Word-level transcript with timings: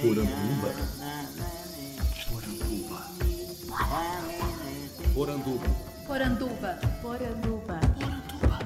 Poranduba. 0.00 0.72
Poranduba. 5.12 5.66
Poranduba. 6.06 6.78
Poranduba. 7.02 7.80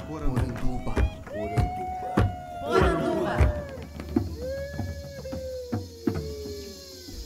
Poranduba. 0.07 0.95
Poranduba. 1.27 2.15
Poranduba. 2.63 3.37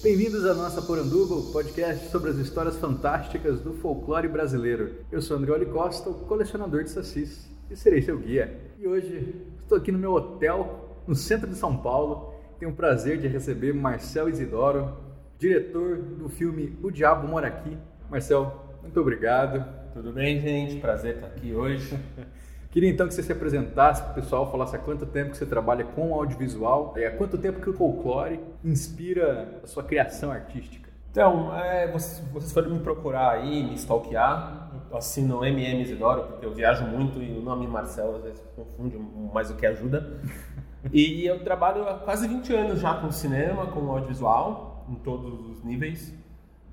Bem-vindos 0.03 0.47
à 0.47 0.55
nossa 0.55 0.81
Poranduba, 0.81 1.35
o 1.35 1.53
podcast 1.53 2.09
sobre 2.09 2.31
as 2.31 2.37
histórias 2.37 2.77
fantásticas 2.77 3.61
do 3.61 3.75
folclore 3.75 4.27
brasileiro. 4.27 5.05
Eu 5.13 5.21
sou 5.21 5.37
Andrioli 5.37 5.67
Costa, 5.67 6.09
o 6.09 6.15
colecionador 6.15 6.83
de 6.83 6.91
sacis, 6.91 7.47
e 7.71 7.77
serei 7.77 8.01
seu 8.01 8.19
guia. 8.19 8.59
E 8.79 8.89
hoje 8.89 9.35
estou 9.61 9.77
aqui 9.77 9.93
no 9.93 9.99
meu 9.99 10.15
hotel, 10.15 10.97
no 11.07 11.15
centro 11.15 11.47
de 11.47 11.57
São 11.57 11.77
Paulo. 11.77 12.38
Tenho 12.59 12.73
o 12.73 12.75
prazer 12.75 13.19
de 13.19 13.29
receber 13.29 13.73
Marcel 13.73 14.29
Isidoro, 14.29 14.97
diretor 15.39 15.97
do 15.97 16.29
filme 16.29 16.77
O 16.83 16.91
Diabo 16.91 17.29
Mora 17.29 17.47
Aqui. 17.47 17.79
Marcel, 18.11 18.53
muito 18.83 19.01
obrigado. 19.01 19.65
Tudo 19.93 20.13
bem, 20.13 20.41
gente? 20.41 20.81
Prazer 20.81 21.15
estar 21.15 21.29
aqui 21.29 21.55
hoje. 21.55 21.97
Queria 22.73 22.91
então 22.91 23.07
que 23.07 23.15
você 23.15 23.23
se 23.23 23.31
apresentasse 23.31 24.03
para 24.03 24.11
o 24.11 24.15
pessoal, 24.17 24.51
falasse 24.51 24.75
há 24.75 24.79
quanto 24.79 25.07
tempo 25.07 25.31
que 25.31 25.37
você 25.37 25.47
trabalha 25.47 25.85
com 25.85 26.13
audiovisual 26.13 26.95
e 26.97 27.05
há 27.05 27.13
quanto 27.13 27.39
tempo 27.39 27.61
que 27.61 27.71
o 27.71 27.73
folclore 27.73 28.41
inspira 28.65 29.61
a 29.63 29.67
sua 29.69 29.85
criação 29.85 30.33
artística. 30.33 30.89
Então, 31.13 31.55
é, 31.57 31.87
vocês, 31.91 32.27
vocês 32.29 32.53
foram 32.53 32.71
me 32.71 32.81
procurar 32.81 33.31
aí, 33.31 33.63
me 33.63 33.75
stalkear. 33.75 34.69
Assino 34.93 35.45
MM 35.45 35.83
Isidoro, 35.83 36.25
porque 36.25 36.45
eu 36.45 36.53
viajo 36.53 36.85
muito 36.85 37.23
e 37.23 37.39
o 37.39 37.43
nome 37.43 37.67
Marcelo 37.69 38.17
às 38.17 38.23
vezes 38.25 38.43
confunde 38.57 38.99
mais 39.33 39.49
do 39.49 39.55
que 39.55 39.65
ajuda. 39.65 40.19
E 40.93 41.27
eu 41.27 41.43
trabalho 41.43 41.89
há 41.89 41.95
quase 41.95 42.29
20 42.29 42.55
anos 42.55 42.81
já 42.81 42.95
com 42.95 43.11
cinema, 43.11 43.67
com 43.67 43.91
audiovisual, 43.91 44.87
em 44.89 44.95
todos 44.95 45.51
os 45.51 45.65
níveis. 45.65 46.15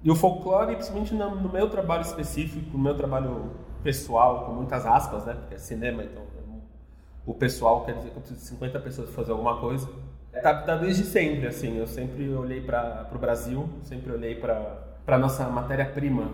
E 0.04 0.12
o 0.12 0.16
folclore, 0.16 0.76
principalmente 0.76 1.14
no, 1.14 1.50
meu 1.52 1.70
trabalho 1.70 2.02
específico, 2.02 2.78
no 2.78 2.84
meu 2.84 2.96
trabalho 2.96 3.52
pessoal, 3.84 4.46
com 4.46 4.54
muitas 4.54 4.86
aspas, 4.86 5.26
né? 5.26 5.34
Porque 5.34 5.56
é 5.56 5.58
cinema, 5.58 6.04
então 6.04 6.24
o 7.26 7.34
pessoal 7.34 7.84
quer 7.86 7.96
dizer 7.96 8.12
que 8.12 8.18
eu 8.18 8.22
preciso 8.22 8.40
de 8.40 8.48
50 8.48 8.80
pessoas 8.82 9.08
para 9.08 9.16
fazer 9.16 9.32
alguma 9.32 9.60
coisa. 9.60 9.90
Tá, 10.44 10.62
tá 10.62 10.76
desde 10.76 11.04
sempre, 11.04 11.48
assim. 11.48 11.78
Eu 11.78 11.88
sempre 11.88 12.30
olhei 12.30 12.62
para 12.62 13.10
o 13.14 13.18
Brasil, 13.18 13.68
sempre 13.82 14.12
olhei 14.12 14.36
para 14.36 14.86
a 15.08 15.18
nossa 15.18 15.48
matéria-prima, 15.50 16.30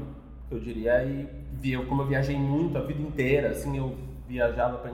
eu 0.49 0.59
diria, 0.59 1.03
e 1.05 1.29
via 1.53 1.83
como 1.85 2.01
eu 2.01 2.07
viajei 2.07 2.37
muito 2.37 2.77
a 2.77 2.81
vida 2.81 3.01
inteira, 3.01 3.51
assim. 3.51 3.77
Eu 3.77 3.95
viajava 4.27 4.79
para 4.79 4.91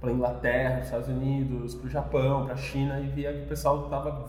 para 0.00 0.10
Inglaterra, 0.10 0.76
para 0.76 0.84
Estados 0.84 1.08
Unidos, 1.08 1.74
para 1.74 1.86
o 1.86 1.90
Japão, 1.90 2.44
para 2.44 2.54
a 2.54 2.56
China 2.56 3.00
e 3.00 3.06
via 3.08 3.32
que 3.32 3.42
o 3.42 3.46
pessoal 3.46 3.84
estava 3.84 4.26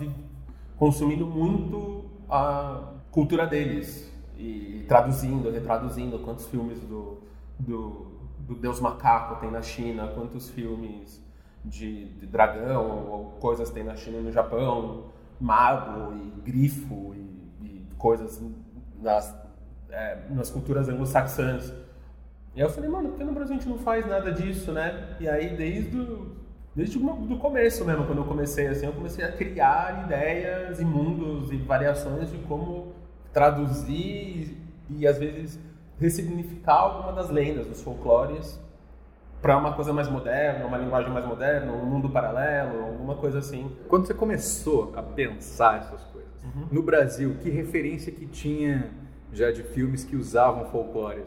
consumindo 0.78 1.26
muito 1.26 2.06
a 2.30 2.94
cultura 3.12 3.48
deles 3.48 4.12
e 4.38 4.84
traduzindo, 4.88 5.52
retraduzindo 5.52 6.20
quantos 6.20 6.48
filmes 6.48 6.80
do, 6.82 7.20
do, 7.60 8.08
do 8.40 8.56
Deus 8.56 8.80
Macaco 8.80 9.40
tem 9.40 9.52
na 9.52 9.62
China, 9.62 10.08
quantos 10.08 10.50
filmes 10.50 11.24
de, 11.64 12.06
de, 12.16 12.26
dragão 12.26 13.08
ou 13.10 13.26
coisas 13.40 13.70
tem 13.70 13.84
na 13.84 13.96
China 13.96 14.18
e 14.18 14.22
no 14.22 14.32
Japão, 14.32 15.06
mago 15.40 16.14
e 16.14 16.42
grifo 16.42 17.14
e, 17.14 17.66
e 17.66 17.88
coisas 17.98 18.42
nas, 19.00 19.36
é, 19.90 20.18
nas 20.30 20.50
culturas 20.50 20.90
anglo-saxãs. 20.90 21.72
E 22.56 22.62
aí 22.62 22.68
eu 22.68 22.70
falei, 22.70 22.90
mano, 22.90 23.10
por 23.10 23.18
que 23.18 23.24
no 23.24 23.32
Brasil 23.32 23.56
a 23.56 23.58
gente 23.58 23.70
não 23.70 23.78
faz 23.78 24.06
nada 24.06 24.32
disso, 24.32 24.72
né? 24.72 25.16
E 25.20 25.28
aí 25.28 25.56
desde 25.56 25.98
o, 25.98 26.36
desde 26.76 26.98
o 26.98 27.38
começo 27.38 27.86
mesmo, 27.86 28.06
quando 28.06 28.20
eu 28.20 28.26
comecei 28.26 28.68
assim, 28.68 28.86
eu 28.86 28.94
comecei 28.94 29.24
a 29.24 29.32
criar 29.32 30.04
ideias 30.06 30.80
e 30.80 30.86
mundos 30.86 31.52
e 31.52 31.58
variações 31.58 32.30
de 32.30 32.38
como 32.40 32.94
traduzir 33.32 34.58
e, 34.90 34.98
e 35.00 35.08
às 35.08 35.18
vezes 35.18 35.60
ressignificar 36.00 36.74
alguma 36.74 37.14
das 37.14 37.30
lendas, 37.30 37.68
dos 37.68 37.82
folclores 37.82 38.60
para 39.42 39.58
uma 39.58 39.74
coisa 39.74 39.92
mais 39.92 40.08
moderna, 40.08 40.66
uma 40.66 40.78
linguagem 40.78 41.12
mais 41.12 41.26
moderna, 41.26 41.72
um 41.72 41.86
mundo 41.86 42.10
paralelo, 42.10 42.84
alguma 42.84 43.16
coisa 43.16 43.40
assim. 43.40 43.72
Quando 43.88 44.06
você 44.06 44.14
começou 44.14 44.94
a 44.96 45.02
pensar 45.02 45.80
essas 45.80 46.04
coisas, 46.04 46.44
uhum. 46.44 46.68
no 46.72 46.84
Brasil, 46.84 47.36
que 47.42 47.50
referência 47.50 48.12
que 48.12 48.28
tinha 48.28 48.92
já 49.34 49.52
de 49.52 49.64
filmes 49.64 50.04
que 50.04 50.16
usavam 50.16 50.66
folclore? 50.66 51.24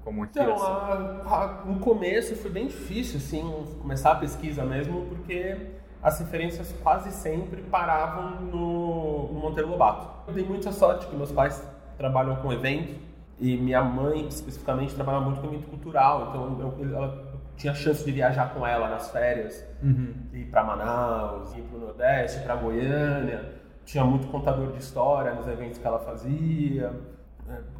Assim? 0.00 0.04
como 0.04 0.24
Então, 0.24 0.56
a, 0.62 1.62
a, 1.62 1.64
no 1.64 1.78
começo 1.78 2.34
foi 2.36 2.50
bem 2.50 2.66
difícil, 2.66 3.18
assim, 3.18 3.42
começar 3.80 4.12
a 4.12 4.16
pesquisa 4.16 4.64
mesmo, 4.64 5.06
porque 5.06 5.56
as 6.02 6.18
referências 6.18 6.74
quase 6.82 7.12
sempre 7.12 7.62
paravam 7.62 8.40
no, 8.40 9.32
no 9.32 9.40
Monteiro 9.40 9.68
Lobato. 9.68 10.08
Eu 10.26 10.34
dei 10.34 10.44
muita 10.44 10.72
sorte 10.72 11.06
que 11.06 11.14
meus 11.14 11.30
pais 11.30 11.62
trabalham 11.98 12.36
com 12.36 12.52
evento 12.52 12.94
e 13.38 13.56
minha 13.56 13.82
mãe, 13.82 14.26
especificamente, 14.26 14.94
trabalha 14.94 15.20
muito 15.20 15.40
com 15.40 15.46
evento 15.46 15.68
cultural, 15.68 16.28
então 16.28 16.74
eu, 16.78 16.94
ela 16.94 17.30
tinha 17.56 17.74
chance 17.74 18.02
de 18.04 18.10
viajar 18.10 18.54
com 18.54 18.66
ela 18.66 18.88
nas 18.88 19.10
férias, 19.10 19.64
uhum. 19.82 20.14
ir 20.32 20.46
para 20.46 20.64
Manaus, 20.64 21.54
ir 21.54 21.62
para 21.62 21.76
o 21.76 21.80
Nordeste, 21.80 22.40
para 22.40 22.56
Goiânia. 22.56 23.60
Tinha 23.84 24.04
muito 24.04 24.28
contador 24.28 24.72
de 24.72 24.78
história 24.78 25.34
nos 25.34 25.46
eventos 25.46 25.78
que 25.78 25.86
ela 25.86 25.98
fazia 25.98 26.92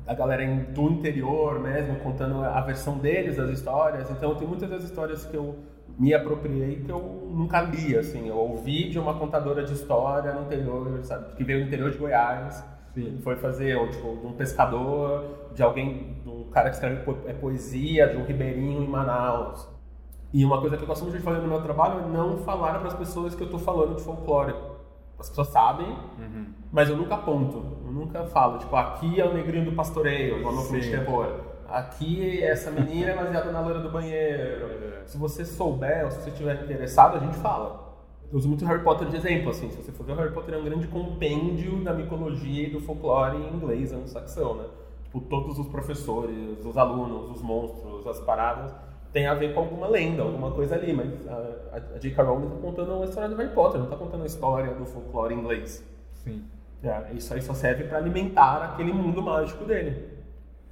a 0.07 0.15
galera 0.15 0.45
do 0.73 0.91
interior 0.91 1.61
mesmo, 1.61 1.97
contando 2.01 2.43
a 2.43 2.61
versão 2.61 2.99
deles 2.99 3.37
das 3.37 3.51
histórias. 3.51 4.11
Então, 4.11 4.35
tem 4.35 4.47
muitas 4.47 4.69
das 4.69 4.83
histórias 4.83 5.25
que 5.25 5.37
eu 5.37 5.57
me 5.99 6.15
apropriei 6.15 6.77
que 6.77 6.91
eu 6.91 7.29
nunca 7.31 7.61
li, 7.61 7.97
assim. 7.97 8.29
Eu 8.29 8.37
ouvi 8.37 8.89
de 8.89 8.99
uma 8.99 9.15
contadora 9.15 9.63
de 9.65 9.73
história 9.73 10.33
no 10.33 10.43
interior, 10.43 10.99
sabe? 11.03 11.35
Que 11.37 11.45
veio 11.45 11.61
do 11.61 11.67
interior 11.67 11.91
de 11.91 11.99
Goiás. 11.99 12.65
Sim. 12.95 13.21
Foi 13.23 13.37
fazer, 13.37 13.77
ou, 13.77 13.89
tipo, 13.89 14.17
de 14.17 14.27
um 14.27 14.33
pescador, 14.33 15.51
de 15.55 15.63
alguém, 15.63 16.17
de 16.23 16.29
um 16.29 16.45
cara 16.51 16.71
que 16.71 16.77
escreve 16.77 17.03
é 17.27 17.33
poesia, 17.33 18.09
de 18.09 18.17
um 18.17 18.25
ribeirinho 18.25 18.83
em 18.83 18.89
Manaus. 18.89 19.69
E 20.33 20.45
uma 20.45 20.61
coisa 20.61 20.77
que 20.77 20.83
eu 20.83 20.87
gosto 20.87 21.03
muito 21.03 21.19
de 21.19 21.23
fazer 21.23 21.41
no 21.41 21.49
meu 21.49 21.63
trabalho 21.63 22.01
é 22.01 22.09
não 22.09 22.39
falar 22.39 22.79
para 22.79 22.89
as 22.89 22.95
pessoas 22.95 23.35
que 23.35 23.43
eu 23.43 23.47
estou 23.47 23.61
falando 23.61 23.97
de 23.97 24.03
folclore 24.03 24.55
as 25.21 25.29
pessoas 25.29 25.49
sabem, 25.49 25.87
uhum. 25.87 26.47
mas 26.73 26.89
eu 26.89 26.97
nunca 26.97 27.15
aponto, 27.15 27.79
eu 27.85 27.93
nunca 27.93 28.25
falo, 28.25 28.59
tipo, 28.59 28.75
aqui 28.75 29.21
é 29.21 29.25
o 29.25 29.35
negrinho 29.35 29.67
do 29.67 29.73
pastoreio, 29.73 30.39
igual 30.39 30.55
no 30.55 30.63
filme 30.63 30.81
de 30.81 30.91
terror. 30.91 31.41
Aqui, 31.69 32.43
essa 32.43 32.71
menina 32.71 33.11
é 33.11 33.17
baseada 33.17 33.53
na 33.53 33.61
loira 33.61 33.81
do 33.81 33.91
banheiro. 33.91 35.05
Se 35.07 35.17
você 35.17 35.45
souber, 35.45 36.05
ou 36.05 36.11
se 36.11 36.23
você 36.23 36.31
estiver 36.31 36.65
interessado, 36.65 37.17
a 37.17 37.21
gente 37.21 37.37
fala. 37.37 37.89
Eu 38.33 38.39
uso 38.39 38.49
muito 38.49 38.65
Harry 38.65 38.83
Potter 38.83 39.09
de 39.09 39.17
exemplo, 39.17 39.51
assim. 39.51 39.71
Se 39.71 39.83
você 39.83 39.93
for 39.93 40.05
ver, 40.05 40.13
o 40.13 40.17
Harry 40.17 40.33
Potter 40.33 40.55
é 40.55 40.59
um 40.59 40.65
grande 40.65 40.89
compêndio 40.89 41.83
da 41.85 41.93
mitologia 41.93 42.67
e 42.67 42.71
do 42.71 42.81
folclore 42.81 43.37
em 43.37 43.55
inglês 43.55 43.93
anglo-saxão, 43.93 44.55
né? 44.55 44.65
Tipo, 45.05 45.21
todos 45.23 45.59
os 45.59 45.69
professores, 45.69 46.65
os 46.65 46.77
alunos, 46.77 47.31
os 47.31 47.43
monstros, 47.43 48.07
as 48.07 48.21
paradas 48.21 48.75
tem 49.13 49.27
a 49.27 49.35
ver 49.35 49.55
com 49.55 49.61
alguma 49.61 49.89
lenda, 49.89 50.23
alguma 50.23 50.51
coisa 50.53 50.77
ali, 50.77 50.93
mas 50.93 51.29
a, 51.29 51.77
a 51.95 51.99
J.K. 51.99 52.23
Rowling 52.23 52.47
está 52.47 52.59
contando 52.61 52.95
uma 52.95 53.05
história 53.05 53.29
do 53.29 53.37
Harry 53.37 53.55
Potter, 53.55 53.79
não 53.79 53.85
está 53.85 53.97
contando 53.97 54.23
a 54.23 54.27
história 54.27 54.75
do 54.75 54.87
folclore 54.87 55.35
inglês. 55.35 55.85
Sim. 56.13 56.45
É, 56.83 57.13
isso 57.15 57.35
aí 57.35 57.43
só 57.43 57.53
serve 57.53 57.85
para 57.85 57.99
alimentar 57.99 58.63
aquele 58.63 58.93
mundo 58.93 59.21
mágico 59.21 59.65
dele. 59.65 60.09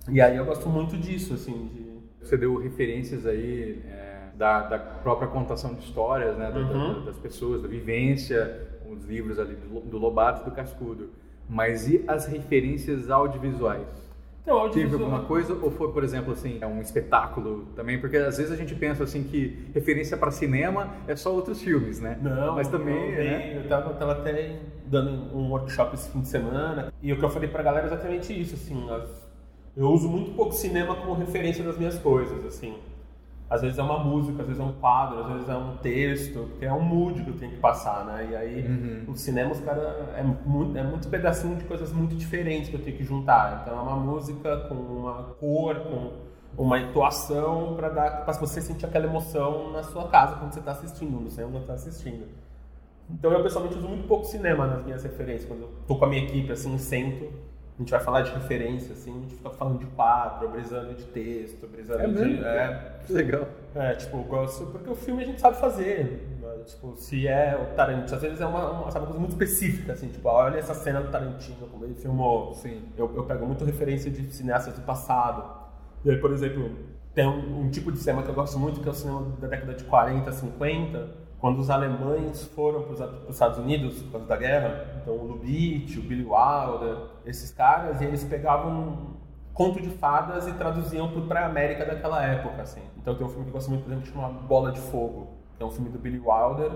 E 0.09 0.21
aí 0.21 0.37
eu 0.37 0.45
gosto 0.45 0.69
muito 0.69 0.97
disso, 0.97 1.35
assim, 1.35 1.69
de... 1.69 1.89
Você 2.25 2.37
deu 2.37 2.57
referências 2.57 3.27
aí 3.27 3.83
é, 3.87 4.31
da, 4.35 4.63
da, 4.63 4.79
própria 4.79 5.29
contação 5.29 5.75
de 5.75 5.85
histórias, 5.85 6.37
né, 6.37 6.49
uhum. 6.51 6.95
da, 6.95 7.07
das 7.07 7.17
pessoas, 7.19 7.63
da 7.63 7.69
vivência, 7.69 8.69
os 8.89 9.05
livros 9.05 9.39
ali 9.39 9.55
do, 9.55 9.81
do 9.81 9.99
Lobato 9.99 10.43
e 10.43 10.45
do 10.51 10.51
Cascudo. 10.51 11.11
Mas 11.49 11.89
e 11.89 12.05
as 12.07 12.27
referências 12.27 13.11
audiovisuais? 13.11 14.08
Então, 14.49 14.71
Teve 14.71 14.95
alguma 14.95 15.21
coisa? 15.21 15.53
Ou 15.61 15.71
foi, 15.71 15.93
por 15.93 16.03
exemplo, 16.03 16.33
assim, 16.33 16.59
é 16.61 16.67
um 16.67 16.81
espetáculo 16.81 17.67
também? 17.77 18.01
Porque 18.01 18.17
às 18.17 18.39
vezes 18.39 18.51
a 18.51 18.57
gente 18.57 18.75
pensa 18.75 19.05
assim 19.05 19.23
que 19.23 19.69
referência 19.75 20.17
para 20.17 20.31
cinema 20.31 20.95
é 21.07 21.15
só 21.15 21.35
outros 21.35 21.61
filmes, 21.61 22.01
né? 22.01 22.19
Não, 22.23 22.55
mas 22.55 22.67
também. 22.69 23.11
Não, 23.11 23.19
né? 23.19 23.57
Eu 23.59 23.69
tava, 23.69 23.93
tava 23.95 24.13
até 24.13 24.59
dando 24.87 25.37
um 25.37 25.51
workshop 25.51 25.95
esse 25.95 26.11
fim 26.11 26.23
de 26.23 26.29
semana 26.29 26.93
e 27.03 27.13
o 27.13 27.19
que 27.19 27.25
eu 27.25 27.29
falei 27.29 27.49
pra 27.49 27.63
galera 27.63 27.85
é 27.85 27.89
exatamente 27.89 28.39
isso, 28.39 28.55
assim. 28.55 28.89
Eu 29.77 29.91
uso 29.91 30.09
muito 30.09 30.33
pouco 30.33 30.53
cinema 30.53 30.95
como 30.97 31.13
referência 31.13 31.63
das 31.63 31.77
minhas 31.77 31.99
coisas, 31.99 32.45
assim. 32.47 32.75
Às 33.51 33.63
vezes 33.63 33.79
é 33.79 33.83
uma 33.83 33.99
música, 33.99 34.43
às 34.43 34.47
vezes 34.47 34.61
é 34.61 34.65
um 34.65 34.73
quadro, 34.73 35.21
às 35.21 35.33
vezes 35.33 35.49
é 35.49 35.57
um 35.57 35.77
texto, 35.79 36.49
porque 36.51 36.67
é 36.67 36.73
um 36.73 36.83
mood 36.83 37.23
que 37.23 37.31
eu 37.31 37.37
tenho 37.37 37.53
que 37.53 37.59
passar, 37.59 38.05
né? 38.05 38.29
E 38.31 38.37
aí, 38.37 38.67
uhum. 38.67 39.13
o 39.13 39.17
cinema, 39.17 39.53
os 39.53 39.61
caras, 39.61 39.85
é 40.15 40.23
muito, 40.23 40.77
é 40.77 40.83
muito 40.83 41.09
pedacinho 41.09 41.57
de 41.57 41.65
coisas 41.65 41.91
muito 41.91 42.15
diferentes 42.15 42.69
que 42.69 42.77
eu 42.77 42.83
tenho 42.83 42.97
que 42.97 43.05
juntar. 43.05 43.63
Então, 43.63 43.79
é 43.79 43.83
uma 43.83 43.97
música 43.97 44.69
com 44.69 44.75
uma 44.75 45.23
cor, 45.41 45.77
com 45.81 46.63
uma 46.63 46.79
entoação 46.79 47.75
para 47.75 47.89
dar 47.89 48.25
para 48.25 48.35
você 48.35 48.61
sentir 48.61 48.85
aquela 48.85 49.07
emoção 49.07 49.73
na 49.73 49.83
sua 49.83 50.09
casa 50.09 50.37
quando 50.37 50.53
você 50.53 50.59
está 50.59 50.73
assistindo, 50.73 51.19
no 51.19 51.31
cinema 51.31 51.53
quando 51.53 51.63
está 51.63 51.75
assistindo. 51.75 52.27
Então, 53.11 53.33
eu 53.33 53.43
pessoalmente 53.43 53.79
uso 53.79 53.89
muito 53.89 54.07
pouco 54.07 54.27
cinema 54.27 54.67
nas 54.67 54.85
minhas 54.85 55.03
referências. 55.03 55.47
Quando 55.47 55.63
eu 55.63 55.73
tô 55.87 55.97
com 55.97 56.05
a 56.05 56.09
minha 56.09 56.23
equipe, 56.23 56.53
assim, 56.53 56.77
sento 56.77 57.33
a 57.79 57.81
gente 57.81 57.91
vai 57.93 58.01
falar 58.01 58.23
de 58.23 58.33
referência, 58.33 58.93
assim, 58.93 59.17
a 59.17 59.21
gente 59.21 59.37
fica 59.37 59.51
falando 59.51 59.79
de 59.79 59.87
quadro, 59.87 60.49
brisando 60.49 60.95
de 60.95 61.05
texto, 61.05 61.65
brisando 61.69 62.03
é 62.03 62.07
de. 62.09 62.13
Mesmo? 62.13 62.45
É, 62.45 62.93
legal. 63.09 63.47
É, 63.73 63.95
tipo, 63.95 64.17
eu 64.17 64.25
gosto, 64.25 64.67
porque 64.67 64.91
o 64.91 64.97
filme 64.97 65.23
a 65.23 65.27
gente 65.27 65.41
sabe 65.41 65.59
fazer. 65.59 66.27
Tipo, 66.67 66.97
se 66.97 67.29
é 67.29 67.57
o 67.57 67.77
Tarantino, 67.77 68.17
às 68.17 68.21
vezes 68.21 68.41
é 68.41 68.47
uma, 68.47 68.71
uma, 68.71 68.91
sabe, 68.91 69.05
uma 69.05 69.13
coisa 69.13 69.21
muito 69.21 69.31
específica, 69.31 69.93
assim, 69.93 70.09
tipo, 70.09 70.29
olha 70.29 70.59
essa 70.59 70.75
cena 70.75 71.01
do 71.01 71.09
Tarantino, 71.09 71.69
como 71.69 71.85
ele 71.85 71.95
filmou. 71.95 72.53
Sim. 72.55 72.83
Eu, 72.97 73.15
eu 73.15 73.23
pego 73.23 73.47
muito 73.47 73.65
referência 73.65 74.11
de 74.11 74.29
cineastas 74.35 74.75
do 74.75 74.81
passado. 74.81 75.45
E 76.05 76.11
aí, 76.11 76.17
por 76.17 76.33
exemplo, 76.33 76.73
tem 77.15 77.29
um, 77.29 77.61
um 77.61 77.71
tipo 77.71 77.93
de 77.93 77.99
cinema 77.99 78.25
que 78.25 78.29
eu 78.29 78.35
gosto 78.35 78.59
muito, 78.59 78.81
que 78.81 78.89
é 78.89 78.91
o 78.91 78.95
cinema 78.95 79.25
da 79.41 79.47
década 79.47 79.75
de 79.75 79.85
40, 79.85 80.33
50, 80.33 81.09
quando 81.41 81.59
os 81.59 81.71
alemães 81.71 82.45
foram 82.55 82.83
para 82.83 82.93
os 82.93 83.31
Estados 83.31 83.59
Unidos 83.59 84.03
por 84.03 84.13
causa 84.13 84.27
da 84.27 84.37
guerra. 84.37 85.01
Então, 85.01 85.15
o 85.15 85.25
Lubitsch, 85.25 85.97
o 85.99 86.03
Billy 86.03 86.25
Wilder, 86.25 86.97
esses 87.25 87.51
caras, 87.51 88.01
e 88.01 88.05
eles 88.05 88.25
pegavam 88.25 89.17
conto 89.55 89.81
de 89.81 89.91
fadas 89.91 90.47
e 90.47 90.53
traduziam 90.53 91.09
para 91.27 91.41
a 91.41 91.47
América 91.47 91.85
daquela 91.85 92.25
época, 92.25 92.63
assim. 92.63 92.83
Então, 92.97 93.15
tem 93.15 93.27
um 93.27 93.29
filme 93.29 93.45
que 93.45 93.51
eu 93.51 93.55
gosto 93.55 93.71
muito, 93.71 93.85
por 93.85 93.93
exemplo, 93.93 94.11
chama 94.11 94.29
Bola 94.29 94.73
de 94.73 94.81
Fogo, 94.81 95.29
que 95.57 95.63
é 95.63 95.67
um 95.67 95.71
filme 95.71 95.91
do 95.91 95.99
Billy 95.99 96.21
Wilder, 96.21 96.73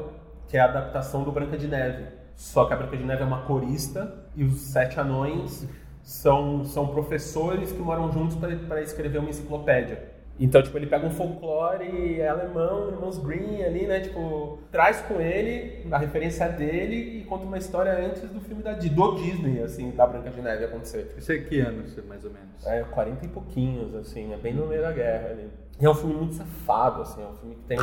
que 0.48 0.56
é 0.56 0.60
a 0.60 0.64
adaptação 0.64 1.22
do 1.24 1.32
Branca 1.32 1.56
de 1.56 1.66
Neve. 1.66 2.06
Só 2.34 2.64
que 2.64 2.74
a 2.74 2.76
Branca 2.76 2.96
de 2.96 3.04
Neve 3.04 3.22
é 3.22 3.24
uma 3.24 3.42
corista 3.42 4.26
e 4.34 4.44
os 4.44 4.60
sete 4.60 4.98
anões 4.98 5.66
são, 6.02 6.64
são 6.64 6.88
professores 6.88 7.70
que 7.72 7.78
moram 7.78 8.10
juntos 8.10 8.36
para 8.36 8.82
escrever 8.82 9.18
uma 9.18 9.30
enciclopédia. 9.30 10.11
Então, 10.40 10.62
tipo, 10.62 10.76
ele 10.76 10.86
pega 10.86 11.06
um 11.06 11.10
folclore 11.10 12.22
alemão, 12.22 12.88
irmãos 12.88 13.18
Green 13.18 13.62
ali, 13.62 13.86
né? 13.86 14.00
Tipo, 14.00 14.58
traz 14.70 15.00
com 15.02 15.20
ele 15.20 15.86
a 15.90 15.98
referência 15.98 16.48
dele 16.48 17.20
e 17.20 17.24
conta 17.24 17.44
uma 17.44 17.58
história 17.58 17.92
antes 17.92 18.22
do 18.22 18.40
filme 18.40 18.62
da, 18.62 18.72
do 18.72 19.14
Disney, 19.16 19.62
assim, 19.62 19.90
da 19.90 20.06
Branca 20.06 20.30
de 20.30 20.40
Neve 20.40 20.64
acontecer. 20.64 21.14
Isso 21.16 21.30
é 21.30 21.38
que 21.38 21.60
ano, 21.60 21.84
mais 22.08 22.24
ou 22.24 22.30
menos? 22.30 22.66
É, 22.66 22.82
40 22.82 23.24
e 23.24 23.28
pouquinhos, 23.28 23.94
assim, 23.94 24.32
é 24.32 24.36
bem 24.36 24.54
no 24.54 24.66
meio 24.66 24.82
da 24.82 24.92
guerra 24.92 25.28
ali. 25.28 25.48
E 25.80 25.84
é 25.84 25.90
um 25.90 25.94
filme 25.94 26.14
muito 26.14 26.34
safado, 26.34 27.02
assim, 27.02 27.22
é 27.22 27.26
um 27.26 27.34
filme 27.34 27.54
que 27.54 27.62
tem 27.62 27.78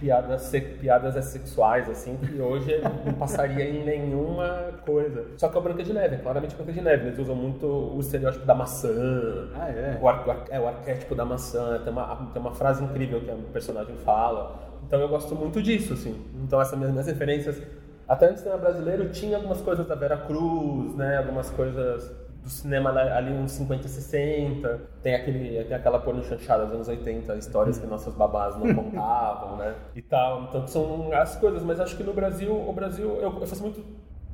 piadas, 0.00 0.50
piadas 0.80 1.24
sexuais, 1.24 1.88
assim, 1.88 2.16
que 2.16 2.40
hoje 2.40 2.80
não 3.04 3.14
passaria 3.14 3.68
em 3.68 3.84
nenhuma 3.84 4.72
coisa. 4.84 5.26
Só 5.36 5.48
que 5.48 5.56
é 5.56 5.60
o 5.60 5.62
Branca 5.62 5.82
de 5.82 5.92
Neve, 5.92 6.16
é 6.16 6.18
claramente 6.18 6.54
Branca 6.54 6.72
de 6.72 6.80
Neve. 6.80 7.06
Eles 7.08 7.18
usam 7.18 7.34
muito 7.34 7.66
o 7.66 8.00
estereótipo 8.00 8.44
da 8.44 8.54
maçã, 8.54 9.48
ah, 9.54 9.68
é? 9.68 9.98
o, 10.00 10.08
ar, 10.08 10.44
é, 10.50 10.60
o 10.60 10.66
arquétipo 10.66 11.14
da 11.14 11.24
maçã. 11.24 11.80
Tem 11.82 11.92
uma, 11.92 12.30
tem 12.32 12.40
uma 12.40 12.52
frase 12.52 12.84
incrível 12.84 13.20
que 13.20 13.30
a 13.30 13.36
personagem 13.52 13.96
fala. 13.96 14.58
Então 14.86 15.00
eu 15.00 15.08
gosto 15.08 15.34
muito 15.34 15.62
disso, 15.62 15.94
assim. 15.94 16.24
Então 16.42 16.60
essas 16.60 16.78
minhas 16.78 17.06
referências, 17.06 17.60
até 18.06 18.30
no 18.30 18.36
cinema 18.36 18.58
brasileiro, 18.58 19.08
tinha 19.10 19.36
algumas 19.36 19.60
coisas 19.60 19.86
da 19.86 19.94
Vera 19.94 20.16
Cruz, 20.16 20.94
né, 20.94 21.18
algumas 21.18 21.50
coisas 21.50 22.23
do 22.44 22.50
cinema 22.50 22.90
ali 22.90 23.32
uns 23.32 23.52
50, 23.52 23.88
60. 23.88 24.80
Tem, 25.02 25.14
aquele, 25.14 25.64
tem 25.64 25.74
aquela 25.74 25.98
porno 25.98 26.22
chanchada 26.22 26.66
dos 26.66 26.74
anos 26.74 26.88
80, 26.88 27.34
histórias 27.36 27.78
que 27.78 27.86
nossas 27.86 28.14
babás 28.14 28.54
não 28.58 28.72
contavam, 28.76 29.56
né? 29.56 29.74
E 29.96 30.02
tal. 30.02 30.44
Então 30.44 30.66
são 30.66 31.10
as 31.14 31.36
coisas, 31.36 31.62
mas 31.62 31.80
acho 31.80 31.96
que 31.96 32.02
no 32.02 32.12
Brasil, 32.12 32.52
o 32.54 32.72
Brasil, 32.72 33.08
eu, 33.16 33.40
eu 33.40 33.46
faço 33.46 33.62
muito 33.62 33.82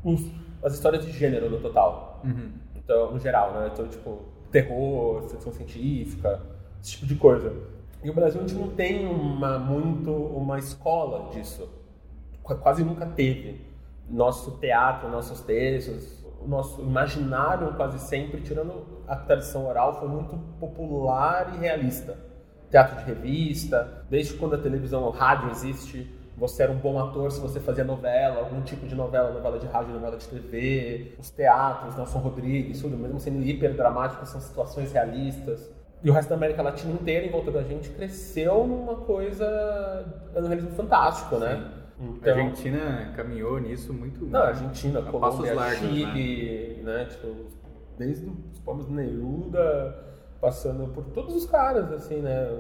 os, 0.05 0.29
as 0.63 0.75
histórias 0.75 1.07
de 1.07 1.13
gênero 1.13 1.49
no 1.49 1.61
total. 1.61 2.21
Uhum. 2.25 2.51
Então, 2.75 3.13
no 3.13 3.21
geral, 3.21 3.53
né? 3.53 3.71
Então, 3.73 3.87
tipo, 3.87 4.23
terror, 4.51 5.23
ficção 5.29 5.53
científica, 5.53 6.43
esse 6.83 6.93
tipo 6.93 7.07
de 7.07 7.15
coisa. 7.15 7.55
E 8.03 8.11
o 8.11 8.15
Brasil 8.15 8.41
a 8.41 8.47
gente 8.47 8.59
não 8.59 8.71
tem 8.71 9.07
uma, 9.07 9.57
muito 9.57 10.11
uma 10.11 10.59
escola 10.59 11.31
disso. 11.31 11.69
Quase 12.43 12.83
nunca 12.83 13.07
teve. 13.07 13.61
Nosso 14.09 14.59
teatro, 14.59 15.09
nossos 15.09 15.41
textos, 15.43 16.20
o 16.41 16.49
nosso 16.49 16.81
imaginário 16.81 17.75
quase 17.75 17.99
sempre, 17.99 18.41
tirando 18.41 19.03
a 19.07 19.17
tradição 19.17 19.67
oral, 19.69 19.99
foi 19.99 20.09
muito 20.09 20.37
popular 20.59 21.55
e 21.55 21.59
realista. 21.59 22.17
Teatro 22.71 22.97
de 22.99 23.05
revista, 23.05 24.05
desde 24.09 24.35
quando 24.35 24.55
a 24.55 24.59
televisão, 24.59 25.03
o 25.05 25.11
rádio 25.11 25.51
existe, 25.51 26.09
você 26.37 26.63
era 26.63 26.73
um 26.73 26.77
bom 26.77 26.99
ator 26.99 27.31
se 27.31 27.41
você 27.41 27.61
fazia 27.61 27.85
novela, 27.85 28.39
algum 28.39 28.63
tipo 28.63 28.87
de 28.87 28.95
novela, 28.95 29.31
novela 29.31 29.59
de 29.59 29.67
rádio, 29.67 29.93
novela 29.93 30.17
de 30.17 30.27
TV, 30.27 31.15
os 31.19 31.29
teatros, 31.31 31.97
Nelson 31.97 32.19
Rodrigues, 32.19 32.81
tudo, 32.81 32.97
mesmo 32.97 33.21
sendo 33.21 33.43
hiper 33.43 33.75
dramático, 33.75 34.25
são 34.25 34.41
situações 34.41 34.93
realistas. 34.93 35.71
E 36.03 36.09
o 36.09 36.15
resto 36.15 36.31
da 36.31 36.37
América 36.37 36.63
Latina 36.63 36.95
inteira, 36.95 37.27
em 37.27 37.31
volta 37.31 37.51
da 37.51 37.63
gente, 37.63 37.91
cresceu 37.91 38.67
numa 38.67 38.97
coisa, 38.97 40.07
um 40.35 40.47
realismo 40.47 40.71
fantástico, 40.71 41.37
né? 41.37 41.80
Então, 42.01 42.33
a 42.33 42.37
Argentina 42.37 43.13
caminhou 43.15 43.61
nisso 43.61 43.93
muito. 43.93 44.25
Não, 44.25 44.41
a 44.41 44.49
Argentina, 44.49 45.03
Colômbia, 45.03 45.55
largos, 45.55 45.79
Chile, 45.79 46.81
né? 46.83 46.99
né? 46.99 47.05
Tipo, 47.05 47.47
desde 47.99 48.27
os 48.27 48.59
povos 48.61 48.89
Neruda, 48.89 49.95
passando 50.41 50.89
por 50.95 51.05
todos 51.07 51.35
os 51.35 51.45
caras, 51.45 51.93
assim, 51.93 52.17
né? 52.17 52.59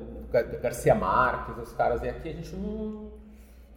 Garcia 0.62 0.94
Marques, 0.94 1.56
os 1.56 1.72
caras. 1.72 2.02
E 2.02 2.08
aqui 2.08 2.28
a 2.28 2.32
gente 2.32 2.54
não. 2.54 3.10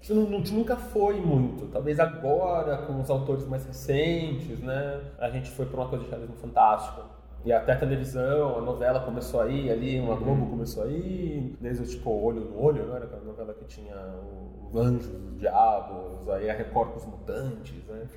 A 0.01 0.06
gente, 0.06 0.13
não, 0.13 0.27
a 0.27 0.38
gente 0.38 0.54
nunca 0.54 0.75
foi 0.75 1.15
muito. 1.21 1.68
Talvez 1.68 1.98
agora, 1.98 2.80
com 2.80 3.00
os 3.00 3.10
autores 3.10 3.48
mais 3.48 3.65
recentes, 3.65 4.60
né? 4.60 5.00
A 5.18 5.30
gente 5.30 5.50
foi 5.50 5.65
para 5.65 5.80
uma 5.80 5.88
coisa 5.88 6.04
de 6.04 6.10
realismo 6.10 6.36
fantástico. 6.36 7.04
E 7.45 7.51
até 7.51 7.74
a 7.74 7.77
televisão, 7.77 8.57
a 8.57 8.62
novela 8.62 9.01
começou 9.01 9.42
aí, 9.42 9.69
ali, 9.69 10.00
uma 10.00 10.15
Globo 10.15 10.48
começou 10.48 10.83
aí, 10.83 11.54
desde 11.60 11.86
tipo 11.88 12.10
Olho 12.10 12.39
no 12.39 12.62
Olho, 12.62 12.88
não 12.88 12.95
era 12.95 13.04
aquela 13.04 13.24
novela 13.24 13.54
que 13.54 13.65
tinha 13.65 13.95
os 14.42 14.42
anjos, 14.75 15.07
os 15.07 15.39
diabos, 15.39 16.29
aí 16.29 16.49
a 16.49 16.53
Record 16.53 16.95
os 16.95 17.05
mutantes, 17.05 17.83
né? 17.87 18.07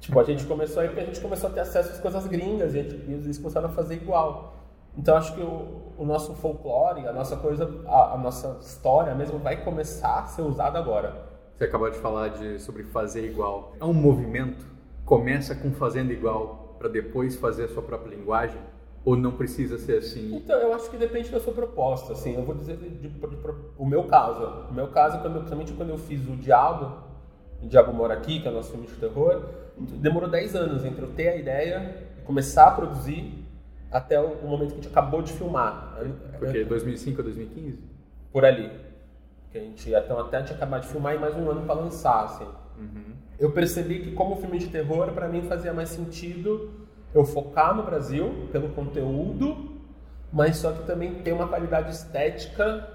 Tipo, 0.00 0.20
a 0.20 0.24
gente 0.24 0.44
começou 0.44 0.82
aí 0.82 0.88
porque 0.88 1.00
a 1.00 1.06
gente 1.06 1.20
começou 1.20 1.48
a 1.48 1.52
ter 1.52 1.60
acesso 1.60 1.92
às 1.92 2.00
coisas 2.00 2.26
gringas 2.26 2.74
e, 2.74 2.82
gente, 2.82 2.94
e 3.08 3.12
eles 3.14 3.38
começaram 3.38 3.68
a 3.68 3.72
fazer 3.72 3.94
igual. 3.94 4.54
Então 4.96 5.16
acho 5.16 5.34
que 5.34 5.40
o, 5.40 5.92
o 5.96 6.04
nosso 6.04 6.34
folclore, 6.34 7.06
a 7.06 7.12
nossa 7.12 7.36
coisa, 7.36 7.68
a, 7.86 8.14
a, 8.14 8.18
nossa 8.18 8.58
história 8.60 9.14
mesmo 9.14 9.38
vai 9.38 9.64
começar 9.64 10.20
a 10.20 10.26
ser 10.26 10.42
usada 10.42 10.78
agora. 10.78 11.26
Você 11.56 11.64
acabou 11.64 11.90
de 11.90 11.98
falar 11.98 12.28
de, 12.28 12.58
sobre 12.58 12.84
fazer 12.84 13.24
igual. 13.24 13.72
É 13.80 13.84
um 13.84 13.92
movimento? 13.92 14.66
Começa 15.04 15.54
com 15.54 15.72
fazendo 15.72 16.12
igual 16.12 16.76
para 16.78 16.88
depois 16.88 17.36
fazer 17.36 17.64
a 17.64 17.68
sua 17.68 17.82
própria 17.82 18.14
linguagem? 18.14 18.60
Ou 19.04 19.16
não 19.16 19.32
precisa 19.32 19.76
ser 19.76 19.98
assim? 19.98 20.34
Então, 20.34 20.58
eu 20.58 20.72
acho 20.72 20.90
que 20.90 20.96
depende 20.96 21.28
da 21.28 21.38
sua 21.38 21.52
proposta, 21.52 22.14
assim. 22.14 22.34
Eu 22.34 22.42
vou 22.42 22.54
dizer 22.54 22.76
de, 22.78 22.88
de, 22.88 23.08
de, 23.08 23.38
o 23.76 23.84
meu 23.84 24.04
caso. 24.04 24.66
O 24.70 24.72
meu 24.72 24.88
caso, 24.88 25.20
quando, 25.20 25.34
principalmente 25.34 25.72
quando 25.74 25.90
eu 25.90 25.98
fiz 25.98 26.26
o 26.26 26.36
Diabo, 26.36 27.02
o 27.62 27.66
Diabo 27.66 27.92
Mora 27.92 28.14
Aqui, 28.14 28.40
que 28.40 28.48
é 28.48 28.50
o 28.50 28.54
nosso 28.54 28.70
filme 28.70 28.86
de 28.86 28.94
terror, 28.94 29.44
demorou 29.76 30.28
10 30.28 30.56
anos 30.56 30.84
entre 30.86 31.02
eu 31.02 31.10
ter 31.10 31.28
a 31.28 31.36
ideia, 31.36 32.08
começar 32.24 32.68
a 32.68 32.70
produzir, 32.70 33.44
até 33.90 34.18
o, 34.18 34.38
o 34.42 34.48
momento 34.48 34.68
que 34.68 34.80
a 34.80 34.82
gente 34.82 34.88
acabou 34.88 35.20
de 35.20 35.32
filmar. 35.32 35.98
Porque 36.38 36.64
2005 36.64 37.20
a 37.20 37.24
2015? 37.24 37.78
Por 38.32 38.44
ali. 38.44 38.70
Que 39.50 39.58
a 39.58 39.60
gente, 39.60 39.90
então, 39.90 40.18
até 40.18 40.38
a 40.38 40.40
gente 40.40 40.52
acabar 40.54 40.80
de 40.80 40.88
filmar 40.88 41.14
e 41.14 41.18
mais 41.18 41.36
um 41.36 41.50
ano 41.50 41.66
para 41.66 41.74
lançar, 41.74 42.24
assim. 42.24 42.46
Uhum. 42.78 43.14
Eu 43.38 43.52
percebi 43.52 44.00
que 44.00 44.12
como 44.12 44.36
filme 44.36 44.58
de 44.58 44.68
terror, 44.68 45.12
para 45.12 45.28
mim 45.28 45.42
fazia 45.42 45.72
mais 45.72 45.90
sentido 45.90 46.83
eu 47.14 47.24
focar 47.24 47.74
no 47.74 47.84
Brasil 47.84 48.48
pelo 48.50 48.70
conteúdo, 48.70 49.72
mas 50.32 50.56
só 50.56 50.72
que 50.72 50.82
também 50.84 51.14
ter 51.22 51.32
uma 51.32 51.46
qualidade 51.46 51.92
estética 51.92 52.88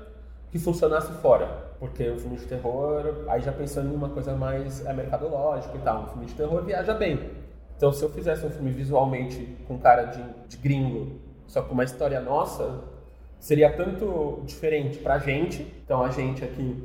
que 0.51 0.59
funcionasse 0.59 1.11
fora. 1.21 1.69
Porque 1.79 2.09
um 2.11 2.19
filme 2.19 2.35
de 2.35 2.45
terror, 2.45 3.23
aí 3.29 3.41
já 3.41 3.53
pensando 3.53 3.89
em 3.89 3.95
uma 3.95 4.09
coisa 4.09 4.35
mais 4.35 4.85
é, 4.85 4.93
mercadológica 4.93 5.77
e 5.77 5.79
tal, 5.79 6.03
um 6.03 6.07
filme 6.07 6.25
de 6.25 6.33
terror 6.33 6.61
viaja 6.63 6.93
bem. 6.93 7.29
Então, 7.77 7.93
se 7.93 8.03
eu 8.03 8.09
fizesse 8.09 8.45
um 8.45 8.49
filme 8.49 8.71
visualmente 8.71 9.55
com 9.65 9.79
cara 9.79 10.03
de, 10.03 10.21
de 10.49 10.57
gringo, 10.57 11.17
só 11.47 11.61
com 11.61 11.73
uma 11.73 11.85
história 11.85 12.19
nossa, 12.19 12.81
seria 13.39 13.71
tanto 13.71 14.41
diferente 14.45 14.97
pra 14.97 15.17
gente. 15.17 15.65
Então, 15.85 16.03
a 16.03 16.09
gente 16.09 16.43
aqui 16.43 16.75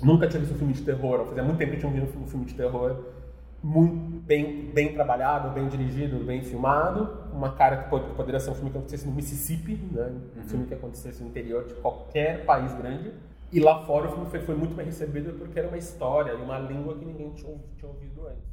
nunca 0.00 0.28
tinha 0.28 0.38
visto 0.38 0.54
um 0.54 0.58
filme 0.58 0.72
de 0.72 0.82
terror, 0.82 1.26
fazia 1.26 1.42
muito 1.42 1.58
tempo 1.58 1.72
que 1.72 1.78
tinha 1.78 1.90
visto 1.90 2.16
um 2.16 2.26
filme 2.28 2.46
de 2.46 2.54
terror 2.54 2.96
muito 3.62 4.20
bem, 4.22 4.70
bem 4.72 4.94
trabalhado, 4.94 5.50
bem 5.50 5.68
dirigido, 5.68 6.24
bem 6.24 6.42
filmado. 6.42 7.30
Uma 7.32 7.52
cara 7.52 7.84
que 7.84 7.90
poderia 8.14 8.40
ser 8.40 8.50
um 8.50 8.54
filme 8.54 8.70
que 8.70 8.76
acontecesse 8.78 9.06
no 9.06 9.14
Mississippi, 9.14 9.74
né? 9.92 10.12
um 10.36 10.40
uhum. 10.40 10.48
filme 10.48 10.66
que 10.66 10.74
acontecesse 10.74 11.22
no 11.22 11.28
interior 11.28 11.64
de 11.66 11.74
qualquer 11.74 12.44
país 12.44 12.72
grande. 12.74 13.12
E 13.52 13.60
lá 13.60 13.84
fora 13.84 14.06
o 14.06 14.12
filme 14.12 14.26
foi, 14.30 14.40
foi 14.40 14.54
muito 14.54 14.74
bem 14.74 14.86
recebido 14.86 15.32
porque 15.38 15.58
era 15.58 15.68
uma 15.68 15.76
história 15.76 16.32
e 16.32 16.36
uma 16.36 16.58
língua 16.58 16.96
que 16.96 17.04
ninguém 17.04 17.30
tinha, 17.30 17.56
tinha 17.76 17.90
ouvido 17.90 18.26
antes. 18.26 18.49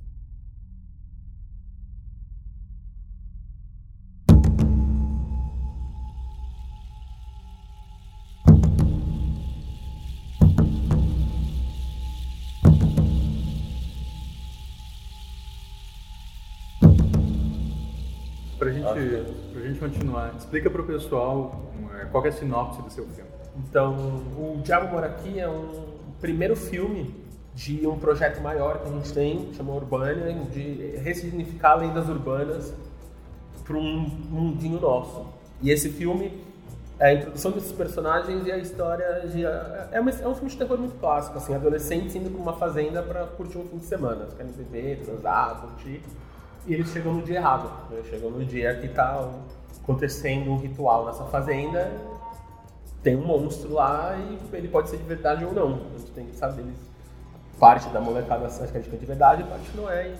Gente, 18.96 19.58
a 19.58 19.60
gente 19.68 19.80
continuar, 19.80 20.34
explica 20.38 20.70
para 20.70 20.82
o 20.82 20.86
pessoal 20.86 21.62
é, 22.00 22.06
qual 22.06 22.26
é 22.26 22.30
a 22.30 22.32
sinopse 22.32 22.82
do 22.82 22.90
seu 22.92 23.06
filme. 23.08 23.30
Então, 23.70 23.96
o 24.38 24.62
Diabo 24.64 24.92
Mora 24.94 25.08
Aqui 25.08 25.40
é 25.40 25.50
um 25.50 25.86
primeiro 26.22 26.56
filme 26.56 27.14
de 27.56 27.88
um 27.88 27.98
projeto 27.98 28.40
maior 28.42 28.80
que 28.80 28.88
a 28.88 28.92
gente 28.92 29.12
tem, 29.14 29.52
chama 29.54 29.74
Urbânia, 29.74 30.32
de 30.52 30.96
ressignificar 30.98 31.76
lendas 31.76 32.08
urbanas 32.08 32.74
para 33.66 33.76
um 33.76 34.00
mundinho 34.30 34.80
nosso. 34.80 35.26
E 35.62 35.72
esse 35.72 35.90
filme 35.90 36.44
é 37.00 37.08
a 37.08 37.14
introdução 37.16 37.52
desses 37.52 37.72
personagens 37.72 38.46
e 38.46 38.52
a 38.52 38.58
história 38.58 39.28
de. 39.28 39.44
É, 39.44 40.00
uma- 40.00 40.12
é 40.12 40.28
um 40.28 40.36
filme 40.36 40.50
de 40.52 40.58
terror 40.58 40.78
muito 40.78 41.00
clássico, 41.00 41.38
assim, 41.38 41.54
adolescentes 41.56 42.16
indo 42.16 42.30
pra 42.30 42.40
uma 42.40 42.54
fazenda 42.54 43.02
pra 43.02 43.26
curtir 43.26 43.58
um 43.58 43.66
fim 43.68 43.78
de 43.78 43.86
semana. 43.86 44.22
Eles 44.24 44.34
querem 44.36 44.52
beber, 44.52 45.00
transar, 45.04 45.62
curtir. 45.62 46.02
E 46.68 46.74
eles 46.74 46.90
chegam 46.90 47.14
no 47.14 47.22
dia 47.24 47.38
errado. 47.38 47.72
né? 47.90 48.02
Chegam 48.10 48.30
no 48.30 48.44
dia 48.46 48.76
que 48.76 48.90
tá 48.90 49.30
acontecendo 49.82 50.52
um 50.52 50.58
ritual 50.58 51.06
nessa 51.06 51.24
fazenda. 51.26 51.90
Tem 53.02 53.16
um 53.16 53.26
monstro 53.26 53.74
lá 53.74 54.18
e 54.18 54.56
ele 54.56 54.68
pode 54.68 54.90
ser 54.90 54.98
de 54.98 55.04
verdade 55.04 55.46
ou 55.46 55.54
não. 55.54 55.80
A 55.96 55.98
gente 55.98 56.12
tem 56.12 56.26
que 56.26 56.36
saber. 56.36 56.62
Eles, 56.62 56.78
parte 57.58 57.88
da 57.90 58.02
molecada 58.02 58.46
acha 58.46 58.68
que 58.68 58.78
é 58.78 58.82
de 58.82 59.06
verdade, 59.06 59.44
parte 59.44 59.72
não 59.76 59.90
é. 59.90 60.10
E 60.10 60.16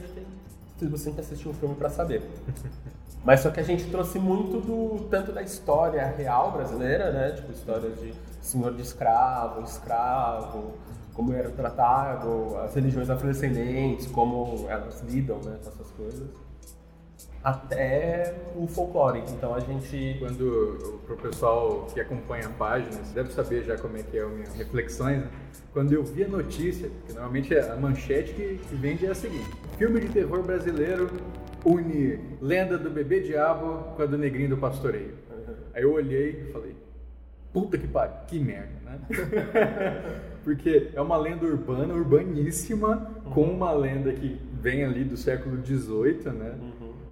tem, 0.80 0.90
você 0.90 1.06
tem 1.06 1.14
que 1.16 1.20
assistir 1.20 1.50
um 1.50 1.54
filme 1.54 1.76
pra 1.76 1.90
saber. 1.90 2.24
Mas 3.26 3.42
só 3.42 3.50
que 3.50 3.60
a 3.60 3.64
gente 3.64 3.84
trouxe 3.92 4.18
muito 4.18 4.62
do 4.62 5.06
tanto 5.10 5.34
da 5.34 5.42
história 5.42 6.06
real 6.18 6.52
brasileira, 6.54 7.12
né? 7.12 7.32
Tipo 7.32 7.52
histórias 7.52 8.00
de 8.00 8.14
senhor 8.42 8.74
de 8.74 8.82
escravo, 8.82 9.62
escravo, 9.64 10.74
como 11.14 11.34
era 11.34 11.50
tratado, 11.50 12.56
as 12.58 12.76
religiões 12.76 13.10
afrodescendentes, 13.10 14.08
como 14.08 14.68
elas 14.70 15.02
lidam, 15.02 15.38
né, 15.38 15.58
com 15.64 15.70
essas 15.70 15.92
coisas, 15.92 16.28
até 17.44 18.36
o 18.56 18.68
folclore. 18.68 19.24
Então 19.30 19.56
a 19.56 19.60
gente 19.60 20.18
Quando, 20.20 21.02
para 21.06 21.16
o 21.16 21.18
pessoal 21.18 21.88
que 21.94 22.00
acompanha 22.00 22.48
a 22.48 22.50
página, 22.50 22.92
você 22.92 23.14
deve 23.14 23.32
saber 23.32 23.64
já 23.64 23.78
como 23.78 23.98
é 23.98 24.04
que 24.04 24.18
é 24.18 24.24
as 24.24 24.32
minhas 24.32 24.54
reflexões, 24.54 25.20
né? 25.20 25.30
Quando 25.72 25.94
eu 25.94 26.04
vi 26.04 26.24
a 26.24 26.28
notícia, 26.28 26.90
que 27.06 27.14
normalmente 27.14 27.58
a 27.58 27.76
manchete 27.76 28.34
que, 28.34 28.58
que 28.58 28.76
vende 28.76 29.06
é 29.06 29.12
a 29.12 29.16
seguinte, 29.16 29.50
filme 29.78 30.00
de 30.02 30.10
terror 30.10 30.44
brasileiro 30.44 31.10
une 31.64 32.20
lenda 32.42 32.78
do 32.78 32.90
bebê 32.90 33.20
diabo 33.20 33.96
com 33.96 34.02
a 34.02 34.06
do 34.06 34.18
negrinho 34.18 34.50
do 34.50 34.58
pastoreio. 34.58 35.14
Aí 35.74 35.84
eu 35.84 35.94
olhei 35.94 36.48
e 36.48 36.52
falei, 36.52 36.76
puta 37.58 37.76
que 37.76 37.88
pariu, 37.88 38.14
que 38.28 38.40
merda, 38.40 38.70
né? 38.86 39.00
Porque 40.46 40.92
é 40.94 41.02
uma 41.02 41.18
lenda 41.18 41.44
urbana, 41.44 41.92
urbaníssima, 41.92 43.12
com 43.34 43.44
uma 43.44 43.72
lenda 43.72 44.14
que 44.14 44.40
vem 44.54 44.86
ali 44.86 45.04
do 45.04 45.18
século 45.18 45.58
XVIII, 45.66 46.32
né? 46.34 46.56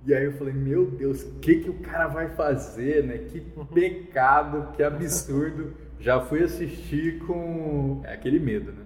E 0.05 0.13
aí 0.13 0.25
eu 0.25 0.33
falei, 0.33 0.53
meu 0.53 0.85
Deus, 0.85 1.23
o 1.23 1.39
que, 1.39 1.61
que 1.61 1.69
o 1.69 1.79
cara 1.79 2.07
vai 2.07 2.29
fazer, 2.29 3.03
né? 3.03 3.17
Que 3.17 3.41
pecado, 3.73 4.71
que 4.73 4.83
absurdo. 4.83 5.73
Já 5.99 6.21
fui 6.21 6.43
assistir 6.43 7.17
com 7.25 8.01
é, 8.03 8.13
aquele 8.13 8.39
medo, 8.39 8.71
né? 8.71 8.83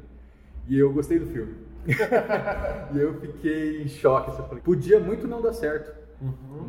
E 0.67 0.79
eu 0.79 0.93
gostei 0.93 1.19
do 1.19 1.25
filme. 1.25 1.55
e 2.95 2.97
eu 2.97 3.19
fiquei 3.19 3.83
em 3.83 3.87
choque. 3.89 4.31
Assim, 4.31 4.41
eu 4.41 4.47
falei, 4.47 4.63
podia 4.63 4.99
muito 4.99 5.27
não 5.27 5.41
dar 5.41 5.51
certo. 5.51 5.91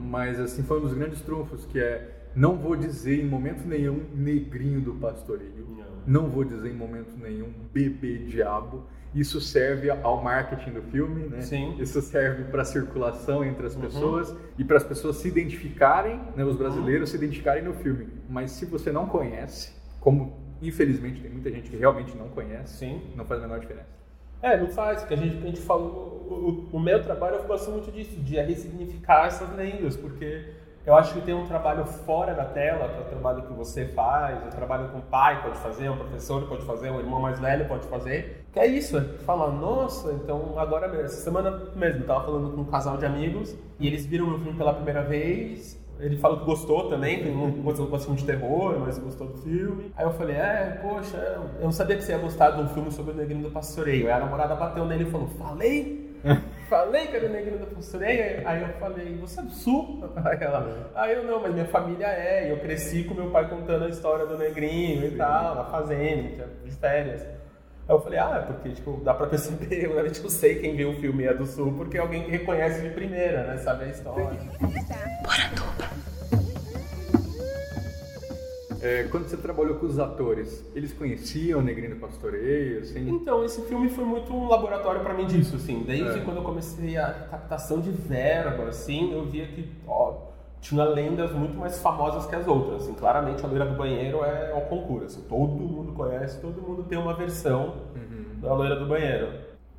Mas 0.00 0.40
assim, 0.40 0.64
foi 0.64 0.78
um 0.78 0.82
dos 0.82 0.94
grandes 0.94 1.20
trunfos, 1.20 1.64
que 1.66 1.78
é 1.78 2.19
não 2.34 2.56
vou 2.56 2.76
dizer 2.76 3.20
em 3.20 3.26
momento 3.26 3.66
nenhum 3.66 4.04
negrinho 4.14 4.80
do 4.80 4.94
pastoreio. 4.94 5.66
Não 6.06 6.28
vou 6.28 6.44
dizer 6.44 6.70
em 6.70 6.74
momento 6.74 7.16
nenhum 7.16 7.52
bebê 7.72 8.18
diabo. 8.18 8.84
Isso 9.14 9.40
serve 9.40 9.90
ao 9.90 10.22
marketing 10.22 10.70
do 10.70 10.82
filme, 10.82 11.26
né? 11.26 11.40
Sim. 11.40 11.76
Isso 11.80 12.00
serve 12.00 12.44
para 12.44 12.64
circulação 12.64 13.44
entre 13.44 13.66
as 13.66 13.74
pessoas 13.74 14.34
e 14.56 14.64
para 14.64 14.76
as 14.76 14.84
pessoas 14.84 15.16
se 15.16 15.26
identificarem, 15.26 16.20
né, 16.36 16.44
os 16.44 16.56
brasileiros 16.56 17.10
se 17.10 17.16
identificarem 17.16 17.64
no 17.64 17.74
filme. 17.74 18.08
Mas 18.28 18.52
se 18.52 18.64
você 18.64 18.92
não 18.92 19.06
conhece, 19.06 19.72
como 19.98 20.38
infelizmente 20.62 21.20
tem 21.20 21.30
muita 21.30 21.50
gente 21.50 21.68
que 21.68 21.76
realmente 21.76 22.16
não 22.16 22.28
conhece, 22.28 22.78
Sim. 22.78 23.02
não 23.16 23.24
faz 23.24 23.40
a 23.40 23.46
menor 23.46 23.58
diferença. 23.58 24.00
É, 24.42 24.56
não 24.56 24.68
faz, 24.68 25.00
porque 25.00 25.14
a 25.14 25.16
gente, 25.16 25.36
a 25.36 25.46
gente 25.46 25.60
falou. 25.60 26.68
O, 26.72 26.76
o 26.76 26.80
meu 26.80 27.02
trabalho 27.02 27.36
eu 27.36 27.42
gosto 27.44 27.70
muito 27.70 27.90
disso, 27.90 28.16
de 28.20 28.36
ressignificar 28.36 29.26
essas 29.26 29.54
lendas, 29.54 29.96
porque 29.96 30.44
eu 30.86 30.94
acho 30.96 31.12
que 31.14 31.20
tem 31.20 31.34
um 31.34 31.46
trabalho 31.46 31.84
fora 31.84 32.34
da 32.34 32.44
tela, 32.44 32.88
que 32.88 32.98
é 32.98 33.00
o 33.00 33.04
trabalho 33.04 33.42
que 33.42 33.52
você 33.52 33.86
faz, 33.86 34.46
o 34.46 34.50
trabalho 34.50 34.88
que 34.88 34.96
um 34.96 35.00
pai 35.02 35.42
pode 35.42 35.58
fazer, 35.58 35.88
um 35.90 35.96
professor 35.96 36.48
pode 36.48 36.64
fazer, 36.64 36.90
um 36.90 36.98
irmão 36.98 37.20
mais 37.20 37.38
velho 37.38 37.66
pode 37.68 37.86
fazer, 37.86 38.46
que 38.52 38.58
é 38.58 38.66
isso, 38.66 38.96
é 38.96 39.02
falar, 39.24 39.50
nossa, 39.50 40.12
então 40.12 40.58
agora 40.58 40.88
mesmo, 40.88 41.04
essa 41.04 41.22
semana 41.22 41.50
mesmo, 41.74 42.02
eu 42.02 42.06
tava 42.06 42.24
falando 42.24 42.54
com 42.54 42.62
um 42.62 42.64
casal 42.64 42.96
de 42.96 43.06
amigos, 43.06 43.54
e 43.78 43.86
eles 43.86 44.04
viram 44.06 44.26
meu 44.26 44.38
filme 44.38 44.56
pela 44.56 44.74
primeira 44.74 45.02
vez, 45.02 45.79
ele 46.00 46.16
falou 46.16 46.40
que 46.40 46.46
gostou 46.46 46.88
também, 46.88 47.22
que 47.22 47.28
não 47.28 47.50
gostou 47.50 47.86
do 47.86 47.98
filme 47.98 48.16
de 48.16 48.24
terror, 48.24 48.78
mas 48.80 48.98
gostou 48.98 49.26
do 49.26 49.38
filme. 49.38 49.92
Aí 49.96 50.04
eu 50.04 50.12
falei, 50.12 50.36
é, 50.36 50.78
poxa, 50.82 51.16
eu 51.58 51.64
não 51.64 51.72
sabia 51.72 51.96
que 51.96 52.02
você 52.02 52.12
ia 52.12 52.18
gostar 52.18 52.50
de 52.50 52.62
um 52.62 52.68
filme 52.68 52.90
sobre 52.90 53.12
o 53.12 53.16
Negrinho 53.16 53.42
do 53.42 53.50
Pastoreio. 53.50 54.06
Aí 54.06 54.12
a 54.12 54.20
namorada 54.20 54.54
bateu 54.54 54.84
nele 54.84 55.04
e 55.04 55.10
falou, 55.10 55.28
falei? 55.38 56.10
falei 56.68 57.06
que 57.06 57.16
era 57.16 57.26
o 57.26 57.30
Negrinho 57.30 57.58
do 57.58 57.66
Pastoreio? 57.66 58.46
Aí 58.46 58.62
eu 58.62 58.68
falei, 58.78 59.16
você 59.16 59.40
é 59.40 59.42
do 59.42 59.50
Sul? 59.50 60.04
Aí 60.24 60.38
ela, 60.40 60.90
aí 60.94 61.14
eu 61.14 61.24
não, 61.24 61.40
mas 61.40 61.52
minha 61.52 61.66
família 61.66 62.06
é, 62.06 62.48
e 62.48 62.50
eu 62.50 62.58
cresci 62.58 63.04
com 63.04 63.14
meu 63.14 63.30
pai 63.30 63.48
contando 63.48 63.84
a 63.84 63.88
história 63.88 64.26
do 64.26 64.38
Negrinho 64.38 65.06
e 65.06 65.16
tal, 65.16 65.54
na 65.54 65.64
fazenda, 65.64 66.48
de 66.64 66.70
férias. 66.72 67.22
Aí 67.90 67.96
eu 67.96 68.00
falei, 68.00 68.20
ah, 68.20 68.36
é 68.36 68.52
porque 68.52 68.70
tipo, 68.70 69.00
dá 69.02 69.12
pra 69.12 69.26
perceber, 69.26 69.66
eu, 69.84 69.98
eu 69.98 70.30
sei 70.30 70.60
quem 70.60 70.76
viu 70.76 70.90
o 70.90 70.96
filme 71.00 71.24
é 71.24 71.34
do 71.34 71.44
Sul, 71.44 71.72
porque 71.72 71.96
é 71.96 72.00
alguém 72.00 72.22
que 72.22 72.30
reconhece 72.30 72.82
de 72.82 72.90
primeira, 72.90 73.42
né, 73.44 73.56
sabe 73.58 73.84
a 73.84 73.88
história. 73.88 74.38
É, 78.82 79.04
quando 79.10 79.28
você 79.28 79.36
trabalhou 79.36 79.76
com 79.76 79.86
os 79.86 79.98
atores, 79.98 80.64
eles 80.74 80.92
conheciam 80.92 81.60
o 81.60 81.62
Negrinho 81.62 81.94
do 81.94 82.00
Pastoreio, 82.00 82.80
assim? 82.80 83.10
Então, 83.10 83.44
esse 83.44 83.60
filme 83.62 83.90
foi 83.90 84.04
muito 84.04 84.32
um 84.32 84.48
laboratório 84.48 85.02
pra 85.02 85.12
mim 85.12 85.26
disso, 85.26 85.56
assim. 85.56 85.82
Desde 85.82 86.18
É. 86.18 86.22
quando 86.22 86.38
eu 86.38 86.42
comecei 86.42 86.96
a 86.96 87.10
captação 87.30 87.80
de 87.80 87.90
verba, 87.90 88.64
assim, 88.64 89.12
eu 89.12 89.24
via 89.26 89.46
que, 89.46 89.68
ó, 89.86 90.14
tinha 90.60 90.84
lendas 90.84 91.32
muito 91.32 91.56
mais 91.58 91.78
famosas 91.80 92.26
que 92.26 92.34
as 92.34 92.46
outras, 92.48 92.82
assim. 92.82 92.94
Claramente, 92.94 93.44
a 93.44 93.48
Loira 93.48 93.66
do 93.66 93.76
Banheiro 93.76 94.24
é 94.24 94.54
o 94.54 94.62
concurso, 94.62 95.04
assim. 95.06 95.22
Todo 95.28 95.52
mundo 95.52 95.92
conhece, 95.92 96.40
todo 96.40 96.60
mundo 96.62 96.82
tem 96.84 96.96
uma 96.98 97.14
versão 97.14 97.74
da 98.40 98.54
Loira 98.54 98.76
do 98.76 98.86
Banheiro. 98.86 99.28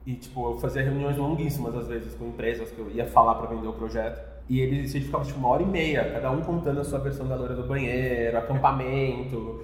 E, 0.05 0.13
tipo, 0.15 0.51
eu 0.51 0.58
fazia 0.60 0.81
reuniões 0.84 1.17
longuíssimas, 1.17 1.75
às 1.75 1.88
vezes, 1.88 2.13
com 2.15 2.25
empresas 2.27 2.70
que 2.72 2.79
eu 2.79 2.89
ia 2.89 3.05
falar 3.05 3.36
pra 3.36 3.48
vender 3.48 3.67
o 3.67 3.74
projeto. 3.74 4.30
E 4.50 4.60
eles 4.60 4.89
a 4.91 4.93
gente 4.93 5.05
ficava, 5.05 5.24
tipo, 5.24 5.39
uma 5.39 5.50
hora 5.50 5.63
e 5.63 5.65
meia, 5.65 6.12
cada 6.12 6.29
um 6.31 6.41
contando 6.41 6.81
a 6.81 6.83
sua 6.83 7.00
versão 7.00 7.27
da 7.27 7.36
Loira 7.36 7.55
do 7.55 7.63
Banheiro, 7.67 8.38
acampamento. 8.38 9.63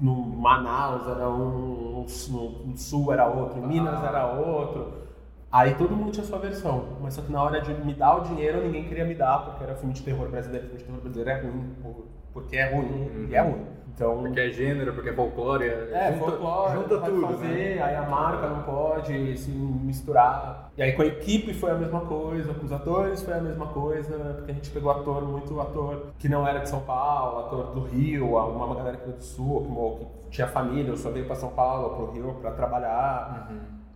No 0.00 0.14
Manaus 0.16 1.06
era 1.08 1.28
um, 1.28 2.04
no, 2.04 2.76
Sul 2.76 3.12
era 3.12 3.26
outro, 3.28 3.58
em 3.58 3.66
Minas 3.66 4.02
era 4.02 4.26
outro. 4.32 5.02
Aí 5.50 5.74
todo 5.74 5.94
mundo 5.94 6.10
tinha 6.12 6.24
sua 6.24 6.38
versão, 6.38 6.96
mas 7.00 7.14
só 7.14 7.22
que 7.22 7.30
na 7.30 7.42
hora 7.42 7.60
de 7.60 7.72
me 7.84 7.94
dar 7.94 8.16
o 8.16 8.20
dinheiro 8.22 8.62
ninguém 8.62 8.84
queria 8.84 9.04
me 9.04 9.14
dar, 9.14 9.38
porque 9.44 9.62
era 9.64 9.74
filme 9.76 9.92
de 9.94 10.02
terror 10.02 10.28
brasileiro, 10.28 10.66
filme 10.66 10.78
de 10.78 10.84
terror 10.84 11.00
brasileiro 11.00 11.30
é 11.30 11.42
ruim, 11.42 11.70
por- 11.82 12.06
porque 12.32 12.56
é 12.56 12.74
ruim, 12.74 13.26
e 13.28 13.34
é 13.34 13.40
ruim. 13.42 13.66
Então, 13.94 14.22
Porque 14.22 14.40
é 14.40 14.50
gênero, 14.50 14.94
porque 14.94 15.10
é 15.10 15.12
folclore, 15.12 15.66
é, 15.66 16.12
junta, 16.12 16.24
folclore, 16.30 16.72
junta 16.72 16.98
tudo, 17.00 17.26
fazer, 17.28 17.76
né? 17.76 17.82
aí 17.82 17.94
a 17.96 18.02
marca 18.02 18.48
não 18.48 18.62
pode 18.62 19.36
se 19.36 19.50
misturar. 19.50 20.70
E 20.76 20.82
aí 20.82 20.92
com 20.92 21.02
a 21.02 21.06
equipe 21.06 21.52
foi 21.52 21.70
a 21.70 21.74
mesma 21.74 22.00
coisa, 22.00 22.54
com 22.54 22.64
os 22.64 22.72
atores 22.72 23.22
foi 23.22 23.34
a 23.34 23.40
mesma 23.40 23.66
coisa, 23.66 24.34
porque 24.36 24.50
a 24.50 24.54
gente 24.54 24.70
pegou 24.70 24.90
ator, 24.90 25.22
muito 25.22 25.60
ator 25.60 26.06
que 26.18 26.28
não 26.28 26.48
era 26.48 26.60
de 26.60 26.68
São 26.70 26.80
Paulo, 26.80 27.40
ator 27.46 27.66
do 27.74 27.82
Rio, 27.82 28.34
uma, 28.36 28.74
galera 28.74 28.96
que 28.96 29.04
era 29.04 29.12
do 29.12 29.22
Sul, 29.22 29.62
que, 29.62 29.68
mo- 29.68 29.96
que 30.24 30.30
tinha 30.30 30.48
família, 30.48 30.96
só 30.96 31.10
veio 31.10 31.26
para 31.26 31.36
São 31.36 31.50
Paulo, 31.50 31.94
pro 31.96 32.12
Rio 32.12 32.34
para 32.40 32.50
trabalhar. 32.52 33.50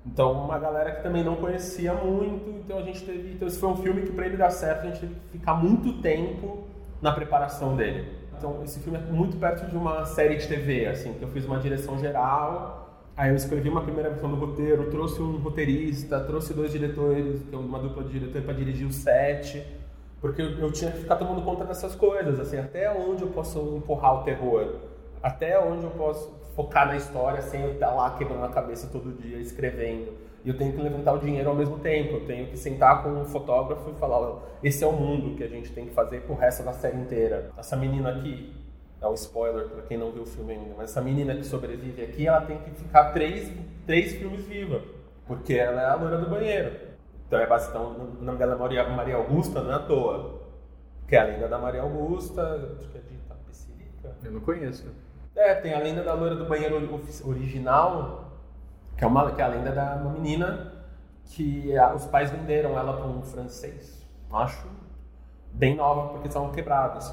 Então, 0.04 0.30
uma 0.32 0.58
galera 0.58 0.92
que 0.92 1.02
também 1.02 1.24
não 1.24 1.34
conhecia 1.36 1.92
muito, 1.94 2.48
então 2.50 2.78
a 2.78 2.82
gente 2.82 3.02
teve. 3.04 3.32
Então, 3.32 3.48
esse 3.48 3.58
foi 3.58 3.68
um 3.70 3.76
filme 3.76 4.02
que, 4.02 4.12
para 4.12 4.26
ele 4.26 4.36
dar 4.36 4.50
certo, 4.50 4.82
a 4.82 4.86
gente 4.90 5.00
teve 5.00 5.14
que 5.14 5.38
ficar 5.38 5.54
muito 5.54 6.00
tempo 6.00 6.64
na 7.02 7.10
preparação 7.12 7.74
dele. 7.74 8.15
Então, 8.38 8.62
esse 8.62 8.80
filme 8.80 8.98
é 8.98 9.00
muito 9.00 9.36
perto 9.38 9.66
de 9.70 9.76
uma 9.76 10.04
série 10.04 10.36
de 10.36 10.46
TV, 10.46 10.86
assim, 10.86 11.14
que 11.14 11.22
eu 11.22 11.28
fiz 11.28 11.46
uma 11.46 11.58
direção 11.58 11.98
geral, 11.98 13.00
aí 13.16 13.30
eu 13.30 13.36
escrevi 13.36 13.68
uma 13.68 13.82
primeira 13.82 14.10
versão 14.10 14.28
do 14.28 14.36
roteiro, 14.36 14.90
trouxe 14.90 15.22
um 15.22 15.38
roteirista, 15.38 16.20
trouxe 16.20 16.52
dois 16.52 16.70
diretores, 16.70 17.42
é 17.50 17.56
uma 17.56 17.78
dupla 17.78 18.04
de 18.04 18.18
diretor 18.18 18.42
para 18.42 18.52
dirigir 18.52 18.86
o 18.86 18.92
set, 18.92 19.66
porque 20.20 20.42
eu, 20.42 20.50
eu 20.58 20.70
tinha 20.70 20.90
que 20.90 20.98
ficar 20.98 21.16
tomando 21.16 21.42
conta 21.42 21.64
dessas 21.64 21.94
coisas, 21.94 22.38
assim, 22.38 22.58
até 22.58 22.90
onde 22.92 23.22
eu 23.22 23.28
posso 23.28 23.58
empurrar 23.76 24.20
o 24.20 24.24
terror, 24.24 24.76
até 25.22 25.58
onde 25.58 25.84
eu 25.84 25.90
posso 25.90 26.30
focar 26.54 26.86
na 26.86 26.96
história 26.96 27.40
sem 27.42 27.62
eu 27.62 27.72
estar 27.72 27.90
lá 27.90 28.10
quebrando 28.16 28.44
a 28.44 28.48
cabeça 28.48 28.88
todo 28.90 29.12
dia 29.12 29.38
escrevendo. 29.38 30.25
E 30.46 30.48
eu 30.48 30.56
tenho 30.56 30.72
que 30.72 30.80
levantar 30.80 31.12
o 31.12 31.18
dinheiro 31.18 31.50
ao 31.50 31.56
mesmo 31.56 31.80
tempo. 31.80 32.14
Eu 32.14 32.24
tenho 32.24 32.46
que 32.46 32.56
sentar 32.56 33.02
com 33.02 33.08
um 33.08 33.24
fotógrafo 33.24 33.90
e 33.90 33.94
falar: 33.94 34.20
"Ó, 34.20 34.38
esse 34.62 34.84
é 34.84 34.86
o 34.86 34.92
mundo 34.92 35.36
que 35.36 35.42
a 35.42 35.48
gente 35.48 35.72
tem 35.72 35.86
que 35.86 35.92
fazer 35.92 36.20
pro 36.20 36.36
resto 36.36 36.62
da 36.62 36.72
série 36.72 36.96
inteira. 36.96 37.50
Essa 37.58 37.74
menina 37.74 38.10
aqui, 38.10 38.54
é 39.02 39.08
um 39.08 39.14
spoiler 39.14 39.68
para 39.68 39.82
quem 39.82 39.98
não 39.98 40.12
viu 40.12 40.22
o 40.22 40.26
filme 40.26 40.52
ainda, 40.52 40.72
mas 40.76 40.90
essa 40.90 41.02
menina 41.02 41.34
que 41.34 41.44
sobrevive 41.44 42.00
aqui, 42.00 42.28
ela 42.28 42.42
tem 42.42 42.58
que 42.58 42.70
ficar 42.70 43.12
três, 43.12 43.52
três 43.84 44.12
filmes 44.12 44.44
viva, 44.44 44.82
porque 45.26 45.54
ela 45.54 45.82
é 45.82 45.86
a 45.86 45.96
loira 45.96 46.18
do 46.18 46.30
banheiro. 46.30 46.72
Então, 47.26 47.40
é 47.40 47.46
bastante, 47.46 47.76
então, 47.76 48.16
o 48.20 48.24
nome 48.24 48.38
dela 48.38 48.54
é 48.54 48.56
Maria, 48.56 48.88
Maria 48.88 49.16
Augusta, 49.16 49.60
não 49.60 49.72
é 49.72 49.74
à 49.74 49.78
toa. 49.80 50.42
Que 51.08 51.16
é 51.16 51.20
a 51.20 51.24
lenda 51.24 51.48
da 51.48 51.58
Maria 51.58 51.82
Augusta, 51.82 52.76
acho 52.78 52.88
que 52.88 52.98
é 52.98 53.00
de 53.00 53.14
Itapecerica. 53.14 54.16
Eu 54.22 54.30
não 54.30 54.40
conheço. 54.40 54.86
É, 55.34 55.56
tem 55.56 55.74
a 55.74 55.80
lenda 55.80 56.04
da 56.04 56.14
loira 56.14 56.36
do 56.36 56.46
banheiro 56.46 56.76
original, 57.24 58.25
que 58.96 59.04
é, 59.04 59.06
uma, 59.06 59.30
que 59.32 59.40
é 59.40 59.44
a 59.44 59.48
lenda 59.48 59.72
da 59.72 59.96
uma 59.96 60.10
menina 60.10 60.72
que 61.24 61.76
a- 61.76 61.94
os 61.94 62.04
pais 62.06 62.30
venderam 62.30 62.78
ela 62.78 62.92
para 62.96 63.06
um 63.06 63.22
francês. 63.22 64.04
Acho 64.32 64.66
bem 65.52 65.76
nova, 65.76 66.08
porque 66.10 66.28
estavam 66.28 66.50
quebrados. 66.52 67.12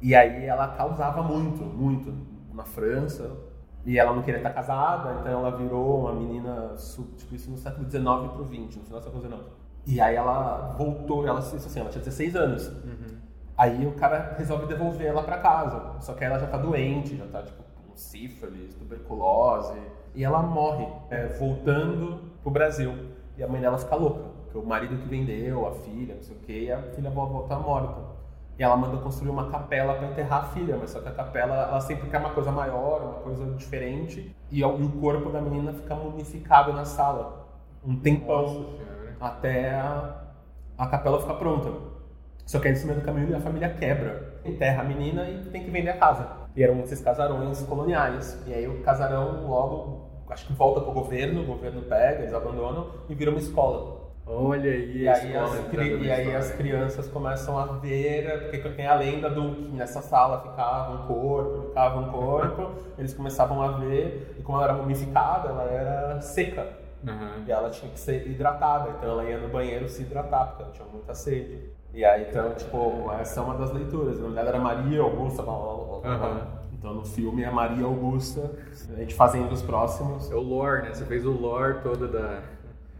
E 0.00 0.14
aí 0.14 0.44
ela 0.46 0.68
causava 0.68 1.22
muito, 1.22 1.62
muito 1.64 2.14
na 2.54 2.64
França. 2.64 3.30
E 3.86 3.98
ela 3.98 4.12
não 4.12 4.22
queria 4.22 4.38
estar 4.38 4.50
casada, 4.52 5.18
então 5.20 5.32
ela 5.32 5.56
virou 5.56 6.00
uma 6.00 6.12
menina, 6.12 6.74
tipo, 7.16 7.34
isso 7.34 7.50
no 7.50 7.56
século 7.56 7.88
XIX 7.88 8.04
pro 8.34 8.44
XX, 8.44 8.76
no 8.76 8.82
final 8.84 9.00
do 9.00 9.04
século 9.04 9.22
XIX. 9.22 9.42
E 9.86 10.00
aí 10.00 10.14
ela 10.16 10.74
voltou, 10.76 11.26
ela, 11.26 11.38
isso 11.40 11.56
assim, 11.56 11.80
ela 11.80 11.88
tinha 11.88 12.00
16 12.04 12.36
anos. 12.36 12.68
Aí 13.56 13.86
o 13.86 13.92
cara 13.92 14.34
resolve 14.36 14.66
devolver 14.66 15.06
ela 15.06 15.22
pra 15.22 15.38
casa. 15.38 15.94
Só 16.00 16.12
que 16.14 16.22
ela 16.24 16.38
já 16.38 16.46
tá 16.48 16.58
doente, 16.58 17.16
já 17.16 17.26
tá 17.26 17.42
tipo 17.42 17.62
com 17.62 17.96
sífilis, 17.96 18.74
tuberculose. 18.74 19.78
E 20.18 20.24
ela 20.24 20.42
morre, 20.42 20.84
é, 21.10 21.26
voltando 21.28 22.18
pro 22.42 22.50
Brasil. 22.50 22.92
E 23.36 23.42
a 23.44 23.46
mãe 23.46 23.60
dela 23.60 23.78
fica 23.78 23.94
louca. 23.94 24.24
Porque 24.42 24.58
o 24.58 24.66
marido 24.66 24.96
que 24.96 25.08
vendeu, 25.08 25.64
a 25.68 25.70
filha, 25.70 26.16
não 26.16 26.22
sei 26.24 26.34
o 26.36 26.40
quê, 26.40 26.64
e 26.64 26.72
a 26.72 26.82
filha 26.82 27.08
vai 27.08 27.24
voltar 27.24 27.60
morta. 27.60 28.00
E 28.58 28.62
ela 28.64 28.76
manda 28.76 28.96
construir 28.96 29.30
uma 29.30 29.48
capela 29.48 29.94
para 29.94 30.08
enterrar 30.08 30.40
a 30.40 30.48
filha, 30.48 30.76
mas 30.76 30.90
só 30.90 31.00
que 31.00 31.08
a 31.08 31.12
capela 31.12 31.54
ela 31.54 31.80
sempre 31.80 32.10
quer 32.10 32.18
uma 32.18 32.30
coisa 32.30 32.50
maior, 32.50 33.00
uma 33.00 33.14
coisa 33.20 33.44
diferente. 33.54 34.34
E, 34.50 34.64
o- 34.64 34.80
e 34.80 34.82
o 34.82 34.90
corpo 35.00 35.30
da 35.30 35.40
menina 35.40 35.72
fica 35.72 35.94
mumificado 35.94 36.72
na 36.72 36.84
sala. 36.84 37.46
Um 37.84 37.94
tempão 37.94 38.42
Nossa 38.42 38.88
até 39.20 39.70
a, 39.70 40.20
a 40.76 40.86
capela 40.88 41.20
ficar 41.20 41.34
pronta. 41.34 41.70
Só 42.44 42.58
que 42.58 42.66
aí, 42.66 42.72
em 42.72 42.76
cima 42.76 42.94
do 42.94 43.02
caminho 43.02 43.36
a 43.36 43.40
família 43.40 43.68
quebra, 43.72 44.40
enterra 44.44 44.80
a 44.82 44.84
menina 44.84 45.28
e 45.28 45.44
tem 45.50 45.62
que 45.62 45.70
vender 45.70 45.90
a 45.90 45.96
casa. 45.98 46.26
E 46.56 46.62
eram 46.64 46.80
esses 46.80 47.00
casarões 47.00 47.62
coloniais. 47.62 48.42
E 48.46 48.52
aí 48.54 48.66
o 48.66 48.82
casarão 48.82 49.46
logo, 49.46 50.07
acho 50.30 50.46
que 50.46 50.52
volta 50.52 50.80
pro 50.80 50.92
governo, 50.92 51.42
o 51.42 51.46
governo 51.46 51.82
pega, 51.82 52.20
eles 52.22 52.34
abandonam 52.34 52.88
e 53.08 53.14
vira 53.14 53.30
uma 53.30 53.40
escola. 53.40 53.98
Olha 54.26 54.70
aí, 54.70 54.98
E 55.04 55.08
aí, 55.08 55.34
as, 55.36 55.58
cri- 55.70 56.04
e 56.04 56.10
aí 56.10 56.34
as 56.34 56.50
crianças 56.52 57.08
começam 57.08 57.58
a 57.58 57.64
ver, 57.78 58.50
porque 58.50 58.68
tem 58.70 58.86
a 58.86 58.94
lenda 58.94 59.30
do 59.30 59.54
que 59.54 59.70
nessa 59.74 60.02
sala 60.02 60.42
ficava 60.42 60.92
um 61.02 61.06
corpo, 61.06 61.68
ficava 61.68 61.98
um 62.00 62.10
corpo, 62.12 62.72
eles 62.98 63.14
começavam 63.14 63.62
a 63.62 63.68
ver, 63.78 64.34
e 64.38 64.42
como 64.42 64.58
ela 64.58 64.66
era 64.66 64.74
mumificada, 64.74 65.48
ela 65.48 65.62
era 65.64 66.20
seca. 66.20 66.66
Aham. 67.06 67.44
E 67.46 67.50
ela 67.50 67.70
tinha 67.70 67.90
que 67.90 67.98
ser 67.98 68.26
hidratada, 68.28 68.90
então 68.90 69.08
ela 69.12 69.24
ia 69.24 69.38
no 69.38 69.48
banheiro 69.48 69.88
se 69.88 70.02
hidratar, 70.02 70.48
porque 70.48 70.62
ela 70.64 70.72
tinha 70.72 70.88
muita 70.92 71.14
sede. 71.14 71.70
E 71.94 72.04
aí, 72.04 72.26
então, 72.28 72.52
tipo, 72.54 73.10
essa 73.18 73.40
é 73.40 73.42
uma 73.42 73.54
das 73.54 73.72
leituras. 73.72 74.18
O 74.18 74.22
nome 74.24 74.34
dela 74.34 74.48
era 74.50 74.58
Maria 74.58 75.00
Augusta. 75.00 75.42
blá, 75.42 75.54
blá, 75.54 75.74
blá, 75.74 75.98
blá. 76.00 76.10
Aham. 76.10 76.57
Então, 76.78 76.94
no 76.94 77.04
filme 77.04 77.42
é 77.42 77.50
Maria 77.50 77.84
Augusta. 77.84 78.50
A 78.94 79.00
gente 79.00 79.14
fazendo 79.14 79.52
os 79.52 79.62
próximos. 79.62 80.30
É 80.30 80.34
o 80.34 80.40
lore, 80.40 80.82
né? 80.82 80.94
Você 80.94 81.04
fez 81.04 81.26
o 81.26 81.32
lore 81.32 81.80
todo 81.82 82.06
da, 82.08 82.42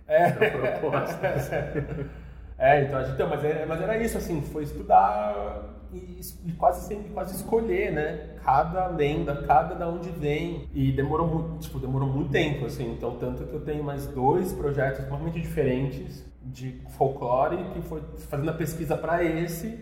É. 0.07 0.31
da 0.33 0.51
proposta. 0.51 2.09
É, 2.61 2.83
então 2.83 2.99
a 2.99 3.05
gente, 3.05 3.15
então, 3.15 3.29
mas, 3.29 3.45
era, 3.45 3.65
mas 3.67 3.81
era 3.81 3.97
isso, 4.03 4.19
assim, 4.19 4.43
foi 4.43 4.65
estudar 4.65 5.63
e, 5.93 6.19
e 6.45 6.53
quase 6.55 6.89
sempre 6.89 7.09
quase 7.11 7.37
escolher, 7.37 7.93
né? 7.93 8.31
Cada 8.45 8.89
lenda, 8.89 9.45
cada 9.47 9.77
da 9.77 9.89
onde 9.89 10.11
vem. 10.11 10.69
E 10.75 10.91
demorou 10.91 11.29
muito, 11.29 11.59
tipo, 11.61 11.79
demorou 11.79 12.09
muito 12.09 12.33
tempo, 12.33 12.67
assim. 12.67 12.91
Então, 12.93 13.15
tanto 13.17 13.45
que 13.45 13.55
eu 13.55 13.61
tenho 13.61 13.85
mais 13.85 14.09
dois 14.09 14.53
projetos 14.53 15.05
completamente 15.05 15.41
diferentes 15.41 16.25
de 16.43 16.81
folclore 16.97 17.63
que 17.73 17.81
foi 17.83 18.03
fazendo 18.29 18.51
a 18.51 18.55
pesquisa 18.55 18.97
para 18.97 19.23
esse. 19.23 19.79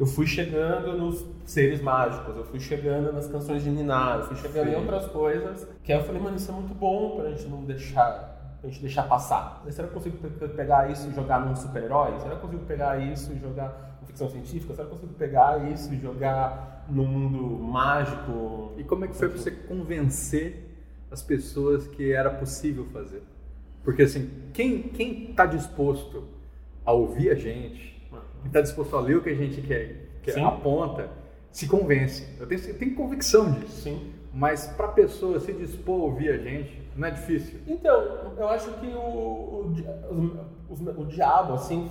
Eu 0.00 0.06
fui 0.06 0.26
chegando 0.26 0.96
nos 0.96 1.24
seres 1.44 1.82
mágicos, 1.82 2.34
eu 2.34 2.44
fui 2.44 2.58
chegando 2.58 3.12
nas 3.12 3.26
canções 3.28 3.62
de 3.62 3.70
Niná, 3.70 4.16
eu 4.16 4.24
fui 4.28 4.36
chegando 4.36 4.68
em 4.68 4.70
Sim. 4.72 4.76
outras 4.80 5.06
coisas. 5.08 5.68
Que 5.84 5.92
aí 5.92 5.98
eu 6.00 6.04
falei, 6.04 6.22
mano, 6.22 6.36
isso 6.38 6.50
é 6.50 6.54
muito 6.54 6.72
bom 6.74 7.16
pra 7.20 7.28
gente 7.30 7.46
não 7.48 7.62
deixar 7.64 8.30
pra 8.60 8.68
gente 8.70 8.80
deixar 8.82 9.02
passar. 9.04 9.62
Será 9.70 9.88
que 9.88 9.94
eu 9.94 9.98
consigo 10.02 10.16
pe- 10.16 10.48
pegar 10.48 10.90
isso 10.90 11.08
e 11.08 11.14
jogar 11.14 11.40
num 11.44 11.54
super-herói? 11.56 12.12
Será 12.18 12.30
que 12.30 12.36
eu 12.36 12.40
consigo 12.48 12.64
pegar 12.64 12.98
isso 12.98 13.32
e 13.32 13.38
jogar 13.38 13.98
em 14.02 14.06
ficção 14.06 14.28
científica? 14.30 14.74
Será 14.74 14.86
que 14.88 14.94
eu 14.94 14.98
consigo 14.98 15.14
pegar 15.18 15.70
isso 15.70 15.92
e 15.94 15.98
jogar 16.00 16.84
no 16.88 17.04
mundo 17.04 17.62
mágico? 17.62 18.72
E 18.78 18.84
como 18.84 19.04
é 19.04 19.08
que 19.08 19.14
foi 19.14 19.28
pra 19.30 19.38
você 19.38 19.50
convencer 19.50 20.66
as 21.10 21.22
pessoas 21.22 21.86
que 21.86 22.12
era 22.12 22.30
possível 22.30 22.86
fazer? 22.92 23.22
Porque 23.84 24.02
assim, 24.02 24.30
quem 24.52 24.82
quem 24.82 25.30
está 25.30 25.44
disposto 25.46 26.24
a 26.84 26.92
ouvir 26.92 27.30
a 27.30 27.34
gente, 27.34 27.89
que 28.42 28.46
está 28.48 28.60
disposto 28.60 28.96
a 28.96 29.00
ler 29.00 29.16
o 29.16 29.22
que 29.22 29.30
a 29.30 29.34
gente 29.34 29.60
quer, 29.60 30.06
que 30.22 30.32
Sim. 30.32 30.44
aponta, 30.44 31.08
se 31.52 31.66
convence. 31.66 32.26
Eu 32.38 32.46
tenho, 32.46 32.60
eu 32.60 32.78
tenho 32.78 32.94
convicção 32.94 33.50
disso. 33.52 33.82
Sim. 33.82 34.12
Mas 34.32 34.66
para 34.68 34.86
a 34.86 34.92
pessoa 34.92 35.40
se 35.40 35.52
dispor 35.52 36.00
a 36.00 36.04
ouvir 36.04 36.30
a 36.30 36.36
gente, 36.38 36.80
não 36.96 37.08
é 37.08 37.10
difícil. 37.10 37.58
Então, 37.66 38.00
eu 38.36 38.48
acho 38.48 38.70
que 38.74 38.86
o, 38.86 38.98
o, 39.00 39.74
os- 40.68 40.80
o 40.80 41.04
diabo, 41.06 41.54
assim, 41.54 41.90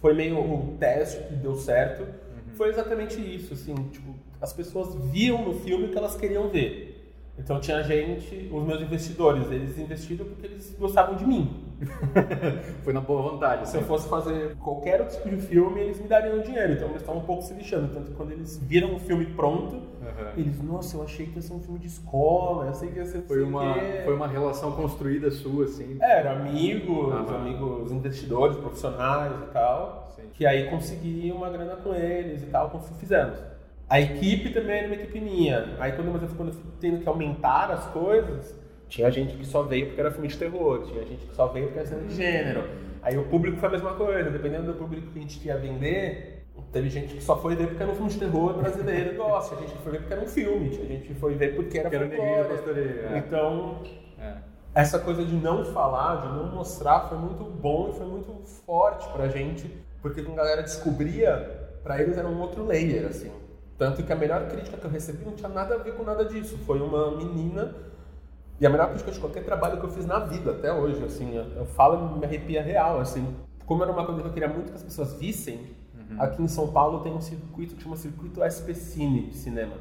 foi 0.00 0.14
meio 0.14 0.38
o 0.38 0.76
teste 0.78 1.22
que 1.24 1.34
deu 1.34 1.54
certo. 1.56 2.06
Foi 2.54 2.68
exatamente 2.68 3.20
isso, 3.20 3.54
assim, 3.54 3.74
tipo, 3.90 4.14
as 4.40 4.52
pessoas 4.52 4.94
viam 5.10 5.44
no 5.44 5.54
filme 5.60 5.86
o 5.86 5.88
que 5.90 5.98
elas 5.98 6.16
queriam 6.16 6.48
ver. 6.48 7.12
Então 7.38 7.60
tinha 7.60 7.82
gente, 7.82 8.48
os 8.52 8.64
meus 8.64 8.80
investidores, 8.82 9.50
eles 9.50 9.78
investiram 9.78 10.26
porque 10.26 10.46
eles 10.46 10.74
gostavam 10.78 11.16
de 11.16 11.24
mim. 11.26 11.67
Foi 12.82 12.92
na 12.92 13.00
boa 13.00 13.22
vontade. 13.22 13.68
Se 13.68 13.76
eu 13.76 13.80
assim. 13.80 13.88
fosse 13.88 14.08
fazer 14.08 14.56
qualquer 14.56 15.00
outro 15.00 15.16
tipo 15.16 15.28
de 15.36 15.42
filme, 15.42 15.80
eles 15.80 16.00
me 16.00 16.08
dariam 16.08 16.40
dinheiro. 16.40 16.72
Então 16.72 16.88
eles 16.88 17.00
estavam 17.02 17.20
um 17.22 17.24
pouco 17.24 17.42
se 17.42 17.54
lixando. 17.54 17.92
Tanto 17.94 18.10
que 18.10 18.16
quando 18.16 18.32
eles 18.32 18.58
viram 18.58 18.94
o 18.94 18.98
filme 18.98 19.26
pronto, 19.26 19.76
Aham. 20.02 20.32
eles, 20.36 20.60
nossa, 20.62 20.96
eu 20.96 21.02
achei 21.02 21.26
que 21.26 21.36
ia 21.36 21.42
ser 21.42 21.52
um 21.52 21.60
filme 21.60 21.78
de 21.78 21.86
escola, 21.86 22.66
eu 22.66 22.74
sei 22.74 22.90
que 22.90 22.98
ia 22.98 23.06
ser 23.06 23.22
Foi 23.22 23.42
uma, 23.42 23.74
quê." 23.74 24.02
foi 24.04 24.14
uma 24.14 24.26
relação 24.26 24.72
construída 24.72 25.30
sua, 25.30 25.64
assim. 25.64 25.96
É, 26.00 26.18
era 26.20 26.32
amigos, 26.32 27.12
Aham. 27.12 27.36
amigos 27.36 27.92
investidores, 27.92 28.56
profissionais 28.56 29.32
e 29.42 29.52
tal. 29.52 30.12
Sim. 30.16 30.22
Que 30.32 30.46
aí 30.46 30.68
consegui 30.68 31.30
uma 31.32 31.48
grana 31.48 31.76
com 31.76 31.94
eles 31.94 32.42
e 32.42 32.46
tal, 32.46 32.70
como 32.70 32.82
fizemos. 32.94 33.38
A 33.88 34.00
equipe 34.00 34.50
também 34.50 34.78
era 34.78 34.86
uma 34.86 34.96
equipe 34.96 35.18
minha. 35.20 35.76
Aí 35.78 35.92
eu- 35.92 35.96
quando 36.36 36.48
eu 36.48 36.54
fui 36.54 36.70
tendo 36.78 37.00
que 37.00 37.08
aumentar 37.08 37.70
as 37.70 37.86
coisas, 37.86 38.54
tinha 38.88 39.10
gente 39.10 39.36
que 39.36 39.44
só 39.46 39.62
veio 39.62 39.86
porque 39.86 40.00
era 40.00 40.10
filme 40.10 40.28
de 40.28 40.36
terror, 40.36 40.82
tinha 40.84 41.04
gente 41.04 41.26
que 41.26 41.34
só 41.34 41.46
veio 41.48 41.66
porque 41.66 41.78
era 41.80 41.88
cinema 41.88 42.06
de 42.08 42.14
gênero. 42.14 42.64
Aí 43.02 43.16
o 43.16 43.24
público 43.26 43.58
foi 43.58 43.68
a 43.68 43.72
mesma 43.72 43.94
coisa, 43.94 44.30
dependendo 44.30 44.72
do 44.72 44.74
público 44.78 45.08
que 45.12 45.18
a 45.18 45.22
gente 45.22 45.46
ia 45.46 45.56
vender, 45.56 46.44
teve 46.72 46.88
gente 46.90 47.14
que 47.14 47.22
só 47.22 47.36
foi 47.38 47.54
ver 47.54 47.68
porque 47.68 47.82
era 47.82 47.92
um 47.92 47.94
filme 47.94 48.10
de 48.10 48.18
terror 48.18 48.54
brasileiro 48.54 49.14
gosta, 49.22 49.56
tinha 49.56 49.68
gente 49.68 49.76
que 49.78 49.82
foi 49.82 49.92
ver 49.92 49.98
porque 49.98 50.12
era 50.14 50.22
um 50.22 50.26
filme, 50.28 50.70
tinha 50.70 50.86
gente 50.86 51.06
que 51.08 51.14
foi 51.14 51.34
ver 51.34 51.54
porque 51.54 51.78
era 51.78 51.88
Que 51.88 51.96
era 51.96 52.04
o 52.06 52.08
Neguinho 52.08 52.26
da 52.26 52.44
folclore. 52.44 52.56
Pastoreira, 52.56 53.14
é. 53.14 53.18
Então, 53.18 53.82
É. 54.20 54.34
essa 54.74 54.98
coisa 54.98 55.24
de 55.24 55.34
não 55.36 55.64
falar, 55.66 56.22
de 56.22 56.28
não 56.36 56.46
mostrar, 56.54 57.08
foi 57.08 57.18
muito 57.18 57.44
bom 57.44 57.90
e 57.90 57.96
foi 57.96 58.06
muito 58.06 58.32
forte 58.66 59.08
pra 59.12 59.28
gente, 59.28 59.70
porque 60.02 60.22
quando 60.22 60.38
a 60.38 60.42
galera 60.42 60.62
descobria, 60.62 61.68
pra 61.82 62.00
eles 62.02 62.18
era 62.18 62.26
um 62.28 62.40
outro 62.40 62.64
layer, 62.66 63.06
assim. 63.06 63.30
Tanto 63.78 64.02
que 64.02 64.12
a 64.12 64.16
melhor 64.16 64.48
crítica 64.48 64.76
que 64.76 64.84
eu 64.84 64.90
recebi 64.90 65.24
não 65.24 65.32
tinha 65.34 65.48
nada 65.48 65.76
a 65.76 65.78
ver 65.78 65.94
com 65.94 66.02
nada 66.02 66.24
disso. 66.24 66.58
Foi 66.66 66.80
uma 66.80 67.16
menina, 67.16 67.72
e 68.60 68.66
a 68.66 68.70
melhor 68.70 68.88
crítica 68.88 69.12
de 69.12 69.20
qualquer 69.20 69.44
trabalho 69.44 69.78
que 69.78 69.86
eu 69.86 69.90
fiz 69.90 70.04
na 70.04 70.18
vida, 70.18 70.50
até 70.50 70.72
hoje, 70.72 71.02
assim. 71.04 71.34
Eu, 71.34 71.44
eu 71.52 71.66
falo 71.66 72.16
e 72.16 72.18
me 72.18 72.24
arrepia 72.24 72.62
real, 72.62 72.98
assim. 73.00 73.36
Como 73.64 73.82
era 73.82 73.92
uma 73.92 74.04
coisa 74.04 74.20
que 74.20 74.28
eu 74.28 74.32
queria 74.32 74.48
muito 74.48 74.70
que 74.70 74.76
as 74.76 74.82
pessoas 74.82 75.14
vissem, 75.14 75.76
aqui 76.18 76.42
em 76.42 76.48
São 76.48 76.68
Paulo 76.72 77.00
tem 77.00 77.12
um 77.12 77.20
circuito 77.20 77.76
que 77.76 77.82
chama 77.82 77.96
Circuito 77.96 78.40
SP 78.42 78.74
Cine 78.74 79.28
de 79.28 79.36
cinema. 79.36 79.74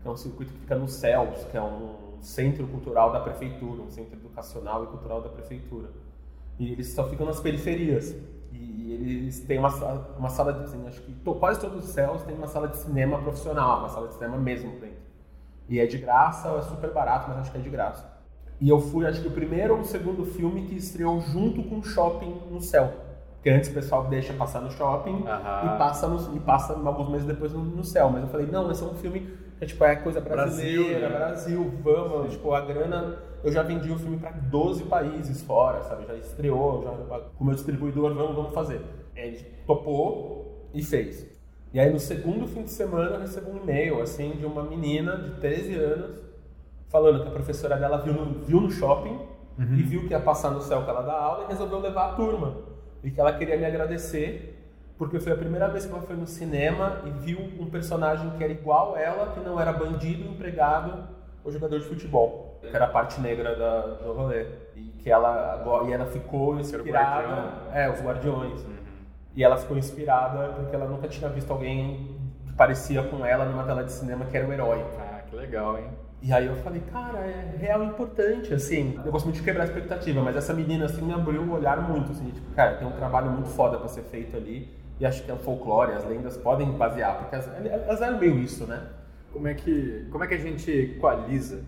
Que 0.00 0.08
é 0.08 0.10
um 0.10 0.16
circuito 0.16 0.52
que 0.52 0.60
fica 0.60 0.76
no 0.76 0.88
CELS, 0.88 1.44
que 1.50 1.56
é 1.56 1.62
um 1.62 2.20
centro 2.20 2.66
cultural 2.68 3.12
da 3.12 3.20
prefeitura, 3.20 3.82
um 3.82 3.90
centro 3.90 4.14
educacional 4.14 4.84
e 4.84 4.86
cultural 4.86 5.20
da 5.20 5.28
prefeitura. 5.28 5.90
E 6.58 6.72
eles 6.72 6.88
só 6.92 7.08
ficam 7.08 7.26
nas 7.26 7.40
periferias. 7.40 8.14
E 8.52 8.92
eles 8.92 9.40
têm 9.40 9.58
uma, 9.58 9.70
uma 10.16 10.28
sala 10.28 10.52
de 10.52 10.64
assim, 10.64 10.86
acho 10.86 11.02
que 11.02 11.12
quase 11.38 11.60
todos 11.60 11.84
os 11.84 11.90
céus 11.90 12.22
têm 12.22 12.34
uma 12.34 12.46
sala 12.46 12.68
de 12.68 12.76
cinema 12.76 13.18
profissional, 13.18 13.80
uma 13.80 13.88
sala 13.88 14.08
de 14.08 14.14
cinema 14.14 14.38
mesmo 14.38 14.70
dentro. 14.80 15.02
E 15.68 15.80
é 15.80 15.86
de 15.86 15.98
graça, 15.98 16.48
é 16.48 16.62
super 16.62 16.92
barato, 16.92 17.28
mas 17.28 17.38
acho 17.38 17.50
que 17.50 17.58
é 17.58 17.60
de 17.60 17.70
graça. 17.70 18.11
E 18.62 18.68
eu 18.68 18.80
fui, 18.80 19.04
acho 19.04 19.20
que 19.20 19.26
o 19.26 19.32
primeiro 19.32 19.74
ou 19.74 19.80
o 19.80 19.84
segundo 19.84 20.24
filme 20.24 20.62
que 20.66 20.76
estreou 20.76 21.20
junto 21.20 21.64
com 21.64 21.80
o 21.80 21.82
shopping 21.82 22.32
no 22.48 22.60
céu. 22.60 22.92
Porque 23.34 23.50
antes 23.50 23.68
o 23.68 23.74
pessoal 23.74 24.04
deixa 24.04 24.32
passar 24.34 24.60
no 24.60 24.70
shopping 24.70 25.24
Aham. 25.26 25.74
e 25.74 25.78
passa, 25.78 26.06
no, 26.06 26.36
e 26.36 26.38
passa 26.38 26.74
alguns 26.74 27.08
meses 27.08 27.26
depois 27.26 27.52
no, 27.52 27.64
no 27.64 27.82
céu. 27.82 28.08
Mas 28.08 28.22
eu 28.22 28.28
falei, 28.28 28.46
não, 28.46 28.70
esse 28.70 28.80
é 28.80 28.86
um 28.86 28.94
filme 28.94 29.36
que 29.58 29.66
tipo, 29.66 29.84
é 29.84 29.96
coisa 29.96 30.20
brasileira, 30.20 31.08
Brasil, 31.08 31.64
Brasil, 31.64 31.72
né? 31.74 31.80
vamos, 31.82 32.34
tipo, 32.34 32.54
a 32.54 32.60
grana. 32.60 33.18
Eu 33.42 33.50
já 33.50 33.64
vendi 33.64 33.90
o 33.90 33.98
filme 33.98 34.18
para 34.18 34.30
12 34.30 34.84
países 34.84 35.42
fora, 35.42 35.82
sabe? 35.82 36.06
Já 36.06 36.14
estreou, 36.14 36.84
já 36.84 37.18
com 37.36 37.42
o 37.42 37.44
meu 37.44 37.56
distribuidor, 37.56 38.14
vamos, 38.14 38.36
vamos 38.36 38.54
fazer. 38.54 38.80
Ele 39.16 39.38
topou 39.66 40.68
e 40.72 40.84
fez. 40.84 41.26
E 41.74 41.80
aí 41.80 41.92
no 41.92 41.98
segundo 41.98 42.46
fim 42.46 42.62
de 42.62 42.70
semana 42.70 43.16
eu 43.16 43.20
recebo 43.22 43.50
um 43.50 43.56
e-mail, 43.56 44.00
assim, 44.00 44.30
de 44.36 44.46
uma 44.46 44.62
menina 44.62 45.16
de 45.16 45.40
13 45.40 45.74
anos, 45.74 46.31
falando 46.92 47.22
que 47.22 47.28
a 47.28 47.32
professora 47.32 47.76
dela 47.76 47.96
viu 47.96 48.12
no, 48.12 48.44
viu 48.44 48.60
no 48.60 48.70
shopping 48.70 49.18
e 49.58 49.82
viu 49.82 50.06
que 50.06 50.10
ia 50.10 50.20
passar 50.20 50.50
no 50.50 50.60
céu 50.60 50.84
que 50.84 50.90
ela 50.90 51.02
dá 51.02 51.12
aula 51.12 51.44
e 51.44 51.48
resolveu 51.48 51.80
levar 51.80 52.10
a 52.10 52.12
turma. 52.14 52.54
E 53.02 53.10
que 53.10 53.20
ela 53.20 53.32
queria 53.32 53.56
me 53.56 53.64
agradecer 53.64 54.58
porque 54.98 55.18
foi 55.18 55.32
a 55.32 55.36
primeira 55.36 55.68
vez 55.68 55.86
que 55.86 55.92
ela 55.92 56.02
foi 56.02 56.14
no 56.14 56.26
cinema 56.26 57.00
e 57.06 57.10
viu 57.10 57.40
um 57.58 57.68
personagem 57.68 58.30
que 58.30 58.44
era 58.44 58.52
igual 58.52 58.96
ela, 58.96 59.32
que 59.32 59.40
não 59.40 59.58
era 59.58 59.72
bandido, 59.72 60.28
empregado 60.28 61.08
ou 61.42 61.50
jogador 61.50 61.80
de 61.80 61.86
futebol. 61.86 62.58
Que 62.60 62.76
era 62.76 62.84
a 62.84 62.88
parte 62.88 63.20
negra 63.20 63.56
da, 63.56 63.80
do 63.80 64.12
rolê. 64.12 64.46
E 64.76 64.82
que 64.98 65.10
ela, 65.10 65.64
e 65.88 65.92
ela 65.92 66.06
ficou 66.06 66.60
inspirada. 66.60 67.26
guardião. 67.26 67.74
É, 67.74 67.90
os 67.90 68.00
guardiões. 68.00 68.66
E 69.34 69.42
ela 69.42 69.56
ficou 69.56 69.76
inspirada 69.76 70.52
porque 70.54 70.76
ela 70.76 70.86
nunca 70.86 71.08
tinha 71.08 71.28
visto 71.30 71.50
alguém 71.50 72.16
que 72.46 72.52
parecia 72.52 73.02
com 73.02 73.24
ela 73.24 73.44
numa 73.46 73.64
tela 73.64 73.82
de 73.82 73.90
cinema 73.90 74.26
que 74.26 74.36
era 74.36 74.46
o 74.46 74.52
herói. 74.52 74.84
Ah, 74.98 75.22
que 75.28 75.34
legal, 75.34 75.78
hein? 75.78 75.86
E 76.22 76.32
aí 76.32 76.46
eu 76.46 76.54
falei, 76.56 76.80
cara, 76.92 77.18
é 77.18 77.56
real 77.58 77.82
importante, 77.82 78.54
assim. 78.54 78.98
Eu 79.04 79.10
gosto 79.10 79.24
muito 79.24 79.38
de 79.38 79.42
quebrar 79.42 79.62
a 79.62 79.66
expectativa, 79.66 80.22
mas 80.22 80.36
essa 80.36 80.54
menina, 80.54 80.84
assim, 80.84 81.02
me 81.02 81.12
abriu 81.12 81.42
o 81.42 81.52
olhar 81.52 81.88
muito, 81.88 82.12
assim, 82.12 82.30
tipo, 82.30 82.54
cara, 82.54 82.76
tem 82.76 82.86
um 82.86 82.92
trabalho 82.92 83.30
muito 83.32 83.48
foda 83.48 83.76
pra 83.76 83.88
ser 83.88 84.02
feito 84.02 84.36
ali. 84.36 84.72
E 85.00 85.04
acho 85.06 85.24
que 85.24 85.32
o 85.32 85.36
folclore, 85.36 85.92
as 85.92 86.04
lendas 86.04 86.36
podem 86.36 86.70
basear, 86.70 87.18
porque 87.18 87.34
elas, 87.34 87.50
elas 87.66 88.00
eram 88.00 88.18
meio 88.20 88.38
isso, 88.38 88.66
né? 88.68 88.86
Como 89.32 89.48
é 89.48 89.54
que, 89.54 90.06
como 90.12 90.22
é 90.22 90.28
que 90.28 90.34
a 90.34 90.38
gente 90.38 90.70
equaliza 90.70 91.64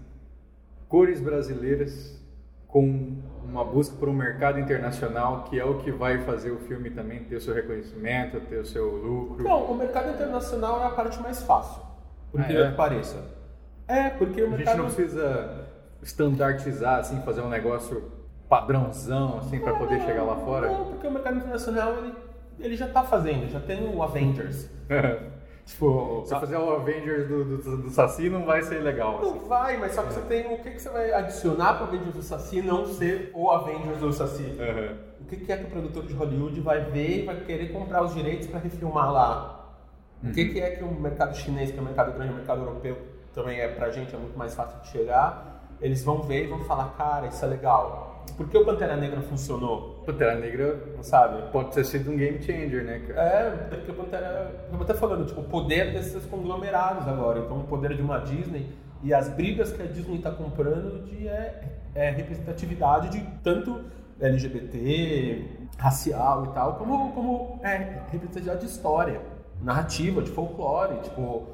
cores 0.88 1.20
brasileiras 1.20 2.22
com 2.68 3.16
uma 3.44 3.64
busca 3.64 3.96
por 3.96 4.08
um 4.08 4.12
mercado 4.12 4.60
internacional 4.60 5.44
que 5.44 5.58
é 5.58 5.64
o 5.64 5.78
que 5.78 5.90
vai 5.90 6.18
fazer 6.18 6.52
o 6.52 6.58
filme 6.58 6.90
também 6.90 7.24
ter 7.24 7.36
o 7.36 7.40
seu 7.40 7.54
reconhecimento, 7.54 8.38
ter 8.42 8.58
o 8.58 8.66
seu 8.66 8.88
lucro? 8.88 9.42
Não, 9.42 9.64
o 9.64 9.74
mercado 9.76 10.10
internacional 10.10 10.80
é 10.80 10.86
a 10.86 10.90
parte 10.90 11.20
mais 11.20 11.42
fácil, 11.42 11.82
por 12.30 12.40
Ah, 12.40 12.44
incrível 12.44 12.66
é? 12.66 12.70
que 12.70 12.76
pareça. 12.76 13.43
É, 13.86 14.10
porque 14.10 14.42
o 14.42 14.46
A 14.46 14.48
gente 14.50 14.56
mercado... 14.58 14.78
não 14.78 14.84
precisa 14.86 15.66
standardizar, 16.02 17.00
assim, 17.00 17.20
fazer 17.22 17.40
um 17.40 17.48
negócio 17.48 18.10
padrãozão, 18.48 19.38
assim, 19.38 19.58
para 19.58 19.74
poder 19.74 20.00
chegar 20.02 20.22
lá 20.22 20.36
fora? 20.36 20.68
Não, 20.68 20.84
porque 20.86 21.06
o 21.06 21.10
mercado 21.10 21.36
internacional, 21.38 21.96
ele, 21.98 22.12
ele 22.60 22.76
já 22.76 22.88
tá 22.88 23.02
fazendo, 23.02 23.50
já 23.50 23.60
tem 23.60 23.88
o 23.88 24.02
Avengers. 24.02 24.68
tipo, 25.64 26.22
Se 26.26 26.34
eu 26.34 26.40
fazer 26.40 26.56
o 26.56 26.70
Avengers 26.74 27.26
do, 27.26 27.44
do, 27.44 27.76
do 27.82 27.90
Saci, 27.90 28.28
não 28.28 28.44
vai 28.44 28.62
ser 28.62 28.80
legal. 28.82 29.20
assim. 29.20 29.30
Não 29.30 29.40
vai, 29.46 29.76
mas 29.78 29.92
só 29.92 30.02
que 30.02 30.12
você 30.12 30.20
tem 30.22 30.52
o 30.52 30.58
que, 30.58 30.70
que 30.70 30.78
você 30.82 30.90
vai 30.90 31.12
adicionar 31.12 31.74
para 31.74 31.86
o 31.86 31.88
Avengers 31.88 32.14
do 32.14 32.22
Saci 32.22 32.62
não 32.62 32.86
ser 32.86 33.30
o 33.34 33.50
Avengers 33.50 33.98
do 33.98 34.12
Saci. 34.12 34.56
Aham. 34.60 35.14
O 35.20 35.26
que, 35.26 35.36
que 35.38 35.50
é 35.50 35.56
que 35.56 35.64
o 35.64 35.70
produtor 35.70 36.04
de 36.04 36.12
Hollywood 36.12 36.60
vai 36.60 36.84
ver 36.84 37.22
e 37.22 37.24
vai 37.24 37.40
querer 37.40 37.72
comprar 37.72 38.04
os 38.04 38.14
direitos 38.14 38.46
para 38.46 38.60
refilmar 38.60 39.10
lá? 39.10 39.74
O 40.22 40.30
que, 40.32 40.50
que 40.50 40.60
é 40.60 40.70
que 40.70 40.84
o 40.84 40.90
mercado 40.92 41.34
chinês, 41.34 41.70
que 41.70 41.78
é 41.78 41.80
o 41.80 41.84
mercado 41.84 42.12
grande, 42.12 42.32
o 42.32 42.36
mercado 42.36 42.60
europeu, 42.60 42.98
também 43.34 43.60
é 43.60 43.68
pra 43.68 43.90
gente 43.90 44.14
é 44.14 44.18
muito 44.18 44.38
mais 44.38 44.54
fácil 44.54 44.80
de 44.80 44.88
chegar, 44.88 45.66
eles 45.80 46.04
vão 46.04 46.22
ver 46.22 46.44
e 46.44 46.46
vão 46.46 46.60
falar, 46.60 46.94
cara, 46.96 47.26
isso 47.26 47.44
é 47.44 47.48
legal. 47.48 48.24
Por 48.36 48.48
que 48.48 48.56
o 48.56 48.64
Pantera 48.64 48.96
Negra 48.96 49.20
funcionou? 49.20 50.02
Pantera 50.06 50.34
Negra 50.36 50.78
Sabe? 51.02 51.50
pode 51.52 51.72
ter 51.72 51.84
sido 51.84 52.10
um 52.10 52.16
game 52.16 52.42
changer, 52.42 52.84
né, 52.84 53.00
cara? 53.00 53.20
É, 53.20 53.50
porque 53.68 53.90
o 53.90 53.94
Pantera. 53.94 54.66
Eu 54.70 54.76
vou 54.76 54.82
até 54.82 54.94
falando, 54.94 55.26
tipo, 55.26 55.40
o 55.40 55.44
poder 55.44 55.92
desses 55.92 56.24
conglomerados 56.26 57.06
agora. 57.06 57.40
Então, 57.40 57.58
o 57.58 57.64
poder 57.64 57.94
de 57.94 58.02
uma 58.02 58.18
Disney 58.18 58.66
e 59.02 59.12
as 59.12 59.28
brigas 59.28 59.72
que 59.72 59.82
a 59.82 59.86
Disney 59.86 60.16
está 60.16 60.30
comprando 60.30 61.04
de 61.04 61.28
é, 61.28 61.62
é 61.94 62.10
representatividade 62.10 63.10
de 63.10 63.20
tanto 63.42 63.84
LGBT, 64.20 65.44
racial 65.76 66.46
e 66.46 66.48
tal, 66.54 66.74
como, 66.74 67.12
como 67.12 67.60
é, 67.62 68.00
representatividade 68.10 68.60
de 68.60 68.66
história, 68.66 69.20
narrativa, 69.60 70.22
de 70.22 70.30
folclore. 70.30 71.00
Tipo, 71.02 71.48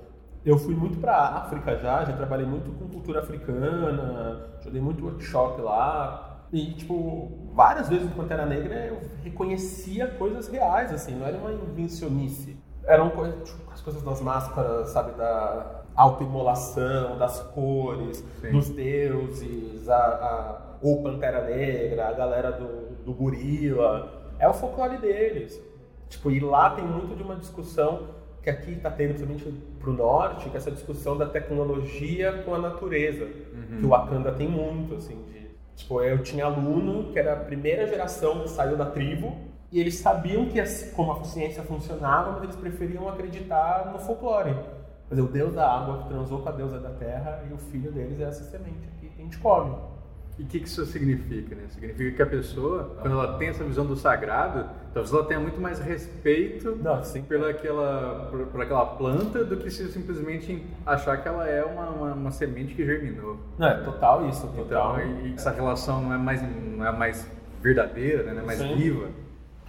eu 0.44 0.58
fui 0.58 0.74
muito 0.74 0.98
pra 0.98 1.16
África 1.16 1.76
já, 1.76 2.04
já 2.04 2.12
trabalhei 2.14 2.46
muito 2.46 2.70
com 2.72 2.88
cultura 2.88 3.20
africana, 3.20 4.48
já 4.62 4.70
dei 4.70 4.80
muito 4.80 5.04
workshop 5.04 5.60
lá. 5.60 6.46
E, 6.52 6.72
tipo, 6.72 7.50
várias 7.52 7.88
vezes 7.88 8.06
no 8.06 8.16
Pantera 8.16 8.44
Negra 8.44 8.74
eu 8.86 9.00
reconhecia 9.22 10.08
coisas 10.08 10.48
reais, 10.48 10.92
assim, 10.92 11.14
não 11.14 11.26
era 11.26 11.36
uma 11.36 11.52
invencionice. 11.52 12.56
Eram 12.84 13.10
coisas, 13.10 13.48
tipo, 13.48 13.70
as 13.70 13.80
coisas 13.80 14.02
das 14.02 14.20
máscaras, 14.20 14.88
sabe, 14.88 15.12
da 15.12 15.82
autoimolação, 15.94 17.18
das 17.18 17.40
cores, 17.40 18.24
Sim. 18.40 18.50
dos 18.50 18.70
deuses, 18.70 19.88
a, 19.88 19.96
a, 19.96 20.76
o 20.82 21.02
Pantera 21.02 21.44
Negra, 21.44 22.08
a 22.08 22.12
galera 22.12 22.50
do, 22.52 23.04
do 23.04 23.12
gorila. 23.12 24.32
É 24.38 24.48
o 24.48 24.54
folclore 24.54 24.96
deles. 24.96 25.60
Tipo, 26.08 26.30
e 26.30 26.40
lá 26.40 26.70
tem 26.70 26.84
muito 26.84 27.14
de 27.14 27.22
uma 27.22 27.36
discussão 27.36 28.08
que 28.42 28.48
aqui 28.50 28.72
está 28.72 28.90
tendo, 28.90 29.14
principalmente 29.14 29.50
pro 29.78 29.92
norte, 29.92 30.48
que 30.48 30.56
é 30.56 30.58
essa 30.58 30.70
discussão 30.70 31.16
da 31.16 31.26
tecnologia 31.26 32.42
com 32.44 32.54
a 32.54 32.58
natureza. 32.58 33.26
Que 33.78 33.84
o 33.86 33.88
Wakanda 33.90 34.32
tem 34.32 34.48
muito, 34.48 34.94
assim, 34.94 35.22
de... 35.32 35.50
Tipo, 35.76 36.02
eu 36.02 36.22
tinha 36.22 36.44
aluno 36.44 37.10
que 37.12 37.18
era 37.18 37.32
a 37.32 37.36
primeira 37.36 37.86
geração 37.86 38.42
que 38.42 38.50
saiu 38.50 38.76
da 38.76 38.86
tribo 38.86 39.36
e 39.72 39.80
eles 39.80 39.94
sabiam 39.96 40.46
que 40.46 40.60
as- 40.60 40.90
como 40.94 41.12
a 41.12 41.24
ciência 41.24 41.62
funcionava, 41.62 42.32
mas 42.32 42.42
eles 42.44 42.56
preferiam 42.56 43.08
acreditar 43.08 43.90
no 43.92 43.98
folclore. 43.98 44.54
Dizer, 45.08 45.22
o 45.22 45.26
deus 45.28 45.54
da 45.54 45.68
água 45.70 46.02
que 46.02 46.08
transou 46.08 46.40
com 46.40 46.48
a 46.48 46.52
deusa 46.52 46.78
da 46.78 46.90
terra 46.90 47.42
e 47.50 47.52
o 47.54 47.58
filho 47.58 47.90
deles 47.90 48.20
é 48.20 48.24
essa 48.24 48.44
semente 48.44 48.88
aqui 48.96 49.08
que 49.08 49.20
a 49.20 49.24
gente 49.24 49.38
come. 49.38 49.74
E 50.40 50.42
o 50.42 50.46
que, 50.46 50.58
que 50.60 50.66
isso 50.66 50.86
significa, 50.86 51.54
né? 51.54 51.64
Significa 51.68 52.16
que 52.16 52.22
a 52.22 52.26
pessoa, 52.26 52.96
quando 53.02 53.12
ela 53.12 53.36
tem 53.36 53.48
essa 53.48 53.62
visão 53.62 53.84
do 53.84 53.94
sagrado, 53.94 54.70
talvez 54.94 55.12
ela 55.12 55.26
tenha 55.26 55.38
muito 55.38 55.60
mais 55.60 55.78
respeito 55.78 56.78
Não, 56.82 57.04
sim. 57.04 57.20
pela 57.20 57.50
aquela, 57.50 58.26
por, 58.30 58.46
por 58.46 58.62
aquela 58.62 58.86
planta 58.86 59.44
do 59.44 59.58
que 59.58 59.70
se 59.70 59.92
simplesmente 59.92 60.64
achar 60.86 61.20
que 61.20 61.28
ela 61.28 61.46
é 61.46 61.62
uma, 61.62 61.90
uma, 61.90 62.12
uma 62.14 62.30
semente 62.30 62.74
que 62.74 62.86
germinou. 62.86 63.36
Não, 63.58 63.68
é 63.68 63.74
total 63.82 64.26
isso, 64.30 64.46
total. 64.56 64.98
Então, 64.98 65.26
e, 65.26 65.28
e 65.28 65.34
essa 65.34 65.50
relação 65.50 66.00
não 66.00 66.14
é 66.14 66.16
mais, 66.16 66.42
não 66.42 66.86
é 66.86 66.92
mais 66.92 67.30
verdadeira, 67.60 68.22
né? 68.22 68.32
não 68.32 68.40
é 68.40 68.46
mais 68.46 68.60
Sim. 68.60 68.76
viva. 68.76 69.08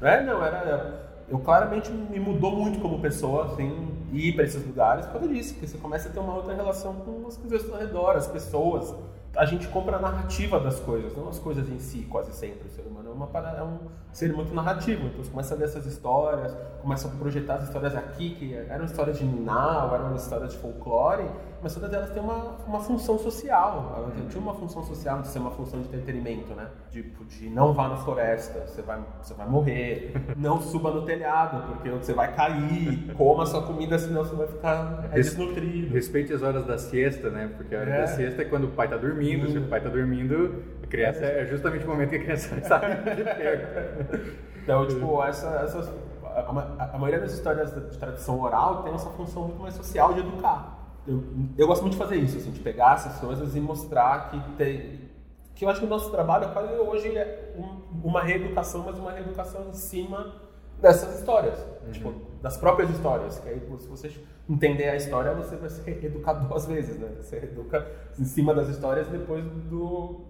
É, 0.01 0.23
não, 0.23 0.41
era. 0.41 1.11
Eu 1.29 1.39
claramente 1.39 1.91
me 1.91 2.19
mudou 2.19 2.55
muito 2.55 2.79
como 2.79 3.01
pessoa, 3.01 3.47
assim, 3.47 3.89
ir 4.13 4.35
para 4.35 4.45
esses 4.45 4.65
lugares 4.65 5.05
por 5.07 5.19
causa 5.19 5.27
disso, 5.27 5.53
porque 5.53 5.67
você 5.67 5.77
começa 5.77 6.07
a 6.07 6.11
ter 6.13 6.19
uma 6.19 6.33
outra 6.33 6.55
relação 6.55 6.93
com 6.93 7.27
as 7.27 7.35
coisas 7.35 7.69
ao 7.69 7.77
redor, 7.77 8.15
as 8.15 8.27
pessoas. 8.27 8.95
A 9.35 9.45
gente 9.45 9.67
compra 9.67 9.97
a 9.97 9.99
narrativa 9.99 10.59
das 10.59 10.79
coisas, 10.79 11.15
não 11.15 11.29
as 11.29 11.39
coisas 11.39 11.69
em 11.69 11.79
si, 11.79 12.05
quase 12.09 12.33
sempre. 12.33 12.67
O 12.67 12.71
ser 12.71 12.81
humano 12.81 13.09
é, 13.09 13.13
uma, 13.13 13.29
é 13.57 13.63
um 13.63 13.79
ser 14.11 14.33
muito 14.33 14.53
narrativo, 14.53 15.07
então 15.07 15.23
você 15.23 15.31
começa 15.31 15.53
a 15.53 15.57
ver 15.57 15.63
essas 15.65 15.85
histórias, 15.85 16.53
começa 16.81 17.07
a 17.07 17.11
projetar 17.11 17.55
as 17.55 17.63
histórias 17.63 17.95
aqui, 17.95 18.31
que 18.35 18.53
eram 18.53 18.83
histórias 18.85 19.17
de 19.17 19.23
Ninau, 19.23 19.95
eram 19.95 20.15
histórias 20.15 20.51
de 20.51 20.57
folclore, 20.59 21.25
mas 21.63 21.73
todas 21.73 21.93
elas 21.93 22.09
têm 22.09 22.21
uma, 22.21 22.55
uma 22.67 22.79
função 22.79 23.17
social. 23.19 24.11
Têm- 24.15 24.27
tinha 24.27 24.41
uma 24.41 24.53
função 24.55 24.83
social 24.83 25.21
de 25.21 25.27
ser 25.27 25.39
uma 25.39 25.51
função 25.51 25.79
de 25.79 25.87
entretenimento, 25.87 26.53
né? 26.55 26.67
Tipo, 26.89 27.23
de 27.25 27.49
não 27.49 27.71
vá 27.73 27.87
na 27.87 27.97
floresta, 27.97 28.65
você 28.67 28.81
vai, 28.81 28.99
você 29.21 29.33
vai 29.33 29.47
morrer. 29.47 30.11
Não 30.35 30.59
suba 30.59 30.89
no 30.91 31.03
telhado, 31.05 31.67
porque 31.67 31.89
você 31.89 32.13
vai 32.13 32.33
cair. 32.35 33.13
Coma 33.15 33.45
sua 33.45 33.61
comida, 33.61 33.97
senão 33.99 34.23
você 34.25 34.35
vai 34.35 34.47
ficar 34.47 35.05
é, 35.11 35.15
desnutrido. 35.15 35.93
Respeite 35.93 36.33
as 36.33 36.41
horas 36.41 36.65
da 36.65 36.77
siesta, 36.79 37.29
né? 37.29 37.49
Porque 37.55 37.75
a 37.75 37.79
hora 37.79 37.89
É. 37.91 38.01
da 38.01 38.07
siesta 38.07 38.41
é 38.41 38.45
quando 38.45 38.65
o 38.65 38.71
pai 38.71 38.87
tá 38.87 38.97
dormindo. 38.97 39.49
Se 39.51 39.57
o 39.59 39.67
pai 39.67 39.79
tá 39.81 39.89
dormindo, 39.89 40.63
criança 40.91 41.25
é 41.25 41.45
justamente 41.45 41.85
o 41.85 41.87
momento 41.89 42.09
que 42.09 42.17
a 42.17 42.23
criança 42.23 42.61
sair 42.61 43.15
de 43.15 43.23
perto. 43.23 44.37
Então, 44.63 44.87
tipo, 44.87 45.23
essa, 45.23 45.47
essas, 45.63 45.89
a, 46.23 46.89
a 46.93 46.97
maioria 46.97 47.19
das 47.19 47.33
histórias 47.33 47.73
de 47.73 47.97
tradição 47.97 48.39
oral 48.41 48.83
tem 48.83 48.93
essa 48.93 49.09
função 49.11 49.43
muito 49.43 49.59
mais 49.61 49.73
social 49.73 50.13
de 50.13 50.19
educar. 50.19 50.77
Eu, 51.07 51.23
eu 51.57 51.65
gosto 51.67 51.81
muito 51.81 51.93
de 51.93 51.99
fazer 51.99 52.17
isso, 52.17 52.37
assim, 52.37 52.51
de 52.51 52.59
pegar 52.59 52.93
essas 52.95 53.17
coisas 53.19 53.55
e 53.55 53.59
mostrar 53.59 54.29
que 54.29 54.39
tem. 54.55 55.09
Que 55.55 55.65
eu 55.65 55.69
acho 55.69 55.79
que 55.79 55.85
o 55.85 55.89
nosso 55.89 56.11
trabalho 56.11 56.45
é 56.45 56.47
quase 56.49 56.73
hoje 56.75 57.17
é 57.17 57.53
um- 57.57 58.07
uma 58.07 58.21
reeducação, 58.21 58.83
mas 58.85 58.97
uma 58.97 59.11
reeducação 59.11 59.67
em 59.69 59.73
cima 59.73 60.33
dessas 60.79 61.19
histórias. 61.19 61.57
Tipo, 61.91 62.13
das 62.41 62.57
próprias 62.57 62.89
histórias. 62.91 63.39
Que 63.39 63.49
aí, 63.49 63.61
se 63.79 63.87
você 63.87 64.11
entender 64.49 64.89
a 64.89 64.95
história, 64.95 65.33
você 65.33 65.55
vai 65.55 65.69
se 65.69 65.81
reeducar 65.89 66.39
duas 66.47 66.65
vezes, 66.67 66.97
né? 66.99 67.09
Você 67.19 67.37
educa 67.37 67.85
em 68.19 68.23
cima 68.25 68.53
das 68.53 68.69
histórias 68.69 69.07
e 69.07 69.11
depois 69.11 69.43
do, 69.43 70.21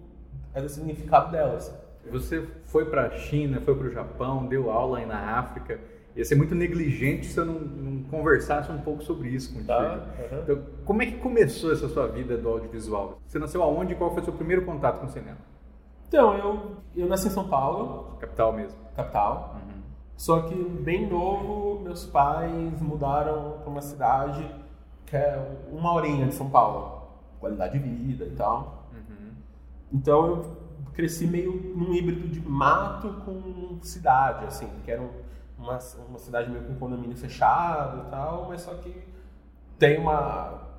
é 0.54 0.60
do 0.60 0.68
significado 0.68 1.30
delas. 1.32 1.74
Você 2.10 2.46
foi 2.64 2.84
para 2.86 3.06
a 3.06 3.10
China, 3.10 3.60
foi 3.60 3.74
para 3.74 3.86
o 3.86 3.90
Japão, 3.90 4.46
deu 4.46 4.70
aula 4.70 4.98
aí 4.98 5.06
na 5.06 5.38
África. 5.38 5.78
Ia 6.14 6.24
ser 6.24 6.34
muito 6.34 6.54
negligente 6.54 7.26
se 7.26 7.38
eu 7.38 7.46
não, 7.46 7.54
não 7.60 8.02
conversasse 8.04 8.70
um 8.70 8.78
pouco 8.78 9.02
sobre 9.02 9.30
isso 9.30 9.50
contigo. 9.50 9.68
Tá, 9.68 9.82
aham. 9.84 10.40
Então, 10.42 10.62
como 10.84 11.02
é 11.02 11.06
que 11.06 11.16
começou 11.18 11.72
essa 11.72 11.88
sua 11.88 12.06
vida 12.08 12.36
do 12.36 12.48
audiovisual? 12.48 13.18
Você 13.26 13.38
nasceu 13.38 13.62
aonde 13.62 13.92
e 13.94 13.96
qual 13.96 14.10
foi 14.12 14.20
o 14.20 14.24
seu 14.24 14.34
primeiro 14.34 14.64
contato 14.66 14.98
com 15.00 15.06
o 15.06 15.08
cinema? 15.08 15.38
Então, 16.08 16.36
eu, 16.36 16.76
eu 16.94 17.06
nasci 17.08 17.28
em 17.28 17.30
São 17.30 17.48
Paulo, 17.48 18.18
Capital 18.20 18.52
mesmo. 18.52 18.76
capital. 18.94 19.56
Só 20.16 20.42
que 20.42 20.54
bem 20.54 21.08
novo, 21.08 21.80
meus 21.82 22.04
pais 22.04 22.80
mudaram 22.82 23.58
para 23.60 23.70
uma 23.70 23.80
cidade 23.80 24.46
que 25.06 25.16
é 25.16 25.42
uma 25.72 25.94
horinha 25.94 26.26
de 26.26 26.34
São 26.34 26.50
Paulo. 26.50 27.08
Qualidade 27.40 27.78
de 27.78 27.88
vida 27.88 28.24
e 28.26 28.30
tal. 28.36 28.81
Então 29.92 30.26
eu 30.26 30.56
cresci 30.94 31.26
meio 31.26 31.52
num 31.76 31.92
híbrido 31.94 32.28
de 32.28 32.40
mato 32.40 33.08
com 33.24 33.78
cidade, 33.82 34.46
assim, 34.46 34.68
que 34.84 34.90
era 34.90 35.00
um- 35.02 35.10
uma, 35.58 35.78
uma 36.08 36.18
cidade 36.18 36.50
meio 36.50 36.64
com 36.64 36.74
condomínio 36.76 37.16
fechado 37.16 38.06
e 38.06 38.10
tal, 38.10 38.46
mas 38.48 38.62
só 38.62 38.74
que 38.74 38.94
tem 39.78 39.98
uma. 39.98 40.70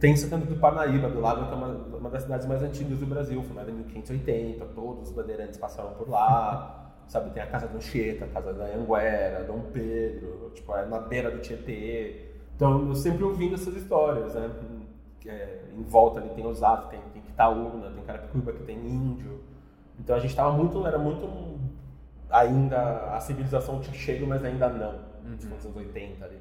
Tem 0.00 0.16
Santana 0.16 0.44
do 0.44 0.56
Parnaíba, 0.56 1.08
do 1.08 1.20
lado, 1.20 1.46
que 1.46 1.52
é 1.52 1.54
uma, 1.54 1.68
uma 1.98 2.10
das 2.10 2.22
cidades 2.22 2.44
mais 2.46 2.60
antigas 2.62 2.98
do 2.98 3.06
Brasil, 3.06 3.40
fundada 3.44 3.70
em 3.70 3.74
1580, 3.74 4.64
todos 4.74 5.08
os 5.08 5.14
bandeirantes 5.14 5.56
passaram 5.58 5.90
por 5.92 6.08
lá, 6.08 6.92
sabe? 7.06 7.30
Tem 7.30 7.40
a 7.40 7.46
Casa 7.46 7.68
do 7.68 7.76
Anchieta, 7.76 8.24
a 8.24 8.28
Casa 8.28 8.52
da 8.52 8.64
Anguera, 8.64 9.44
Dom 9.44 9.60
Pedro, 9.72 10.50
tipo, 10.54 10.74
é 10.74 10.84
na 10.86 10.98
beira 10.98 11.30
do 11.30 11.38
Tietê. 11.38 12.32
Então, 12.56 12.88
eu 12.88 12.94
sempre 12.96 13.22
ouvindo 13.22 13.54
essas 13.54 13.76
histórias, 13.76 14.34
né? 14.34 14.50
É, 15.26 15.62
em 15.76 15.82
volta 15.82 16.20
ali 16.20 16.30
tem 16.30 16.46
Osasco, 16.46 16.90
tem, 16.90 17.00
tem 17.12 17.22
Quitaúna, 17.22 17.90
tem 17.90 18.04
Carapicuíba, 18.04 18.52
que 18.52 18.62
tem 18.64 18.76
Índio. 18.76 19.40
Então, 19.98 20.16
a 20.16 20.18
gente 20.18 20.34
tava 20.34 20.52
muito, 20.52 20.84
era 20.86 20.98
muito 20.98 21.28
ainda, 22.30 23.14
a 23.14 23.20
civilização 23.20 23.80
tinha 23.80 23.94
chego, 23.94 24.26
mas 24.26 24.44
ainda 24.44 24.68
não, 24.68 24.98
tipo, 25.36 25.54
nos 25.54 25.64
anos 25.64 25.76
80 25.76 26.24
ali. 26.24 26.38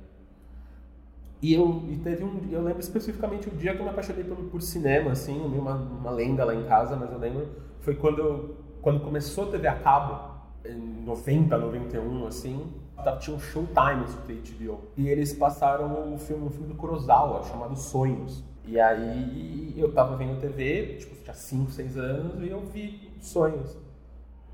E 1.41 1.54
eu 1.54 1.84
e 1.89 1.98
teve 1.98 2.24
um, 2.24 2.39
eu 2.52 2.62
lembro 2.62 2.80
especificamente 2.80 3.50
o 3.50 3.52
dia 3.52 3.74
que 3.74 3.80
eu 3.80 3.84
me 3.84 3.89
apaixonei 3.89 4.24
por, 4.24 4.38
por 4.38 4.62
cinema, 4.62 5.12
assim, 5.12 5.39
uma, 5.39 5.74
uma 5.74 6.12
lenda 6.12 6.46
lá 6.46 6.54
em 6.54 6.63
casa, 6.63 6.96
mas 6.96 7.12
eu 7.12 7.17
lembro 7.17 7.50
foi 7.82 7.96
quando 7.96 8.20
eu, 8.20 8.58
quando 8.82 9.00
começou 9.00 9.46
a 9.46 9.52
TV 9.52 9.67
a 9.67 9.80
cabo, 9.80 10.32
em 10.63 11.04
90, 11.04 11.58
91, 11.58 12.28
assim, 12.28 12.72
tinha 13.20 13.36
um 13.36 13.39
Showtime 13.39 14.06
no 14.06 14.76
HBO. 14.76 14.82
E 14.96 15.10
eles 15.10 15.34
passaram 15.34 16.13
o 16.13 16.17
filme, 16.17 16.46
um 16.46 16.50
filme 16.52 16.67
do 16.67 16.76
Kurosawa, 16.76 17.44
chamado 17.44 17.76
Sonhos. 17.76 18.44
E 18.65 18.80
aí 18.80 19.74
eu 19.78 19.91
tava 19.91 20.15
vendo 20.15 20.39
TV, 20.39 20.97
tipo, 21.00 21.15
tinha 21.24 21.34
5, 21.34 21.71
6 21.71 21.97
anos, 21.97 22.43
e 22.43 22.50
eu 22.50 22.62
vi 22.62 23.12
Sonhos. 23.19 23.78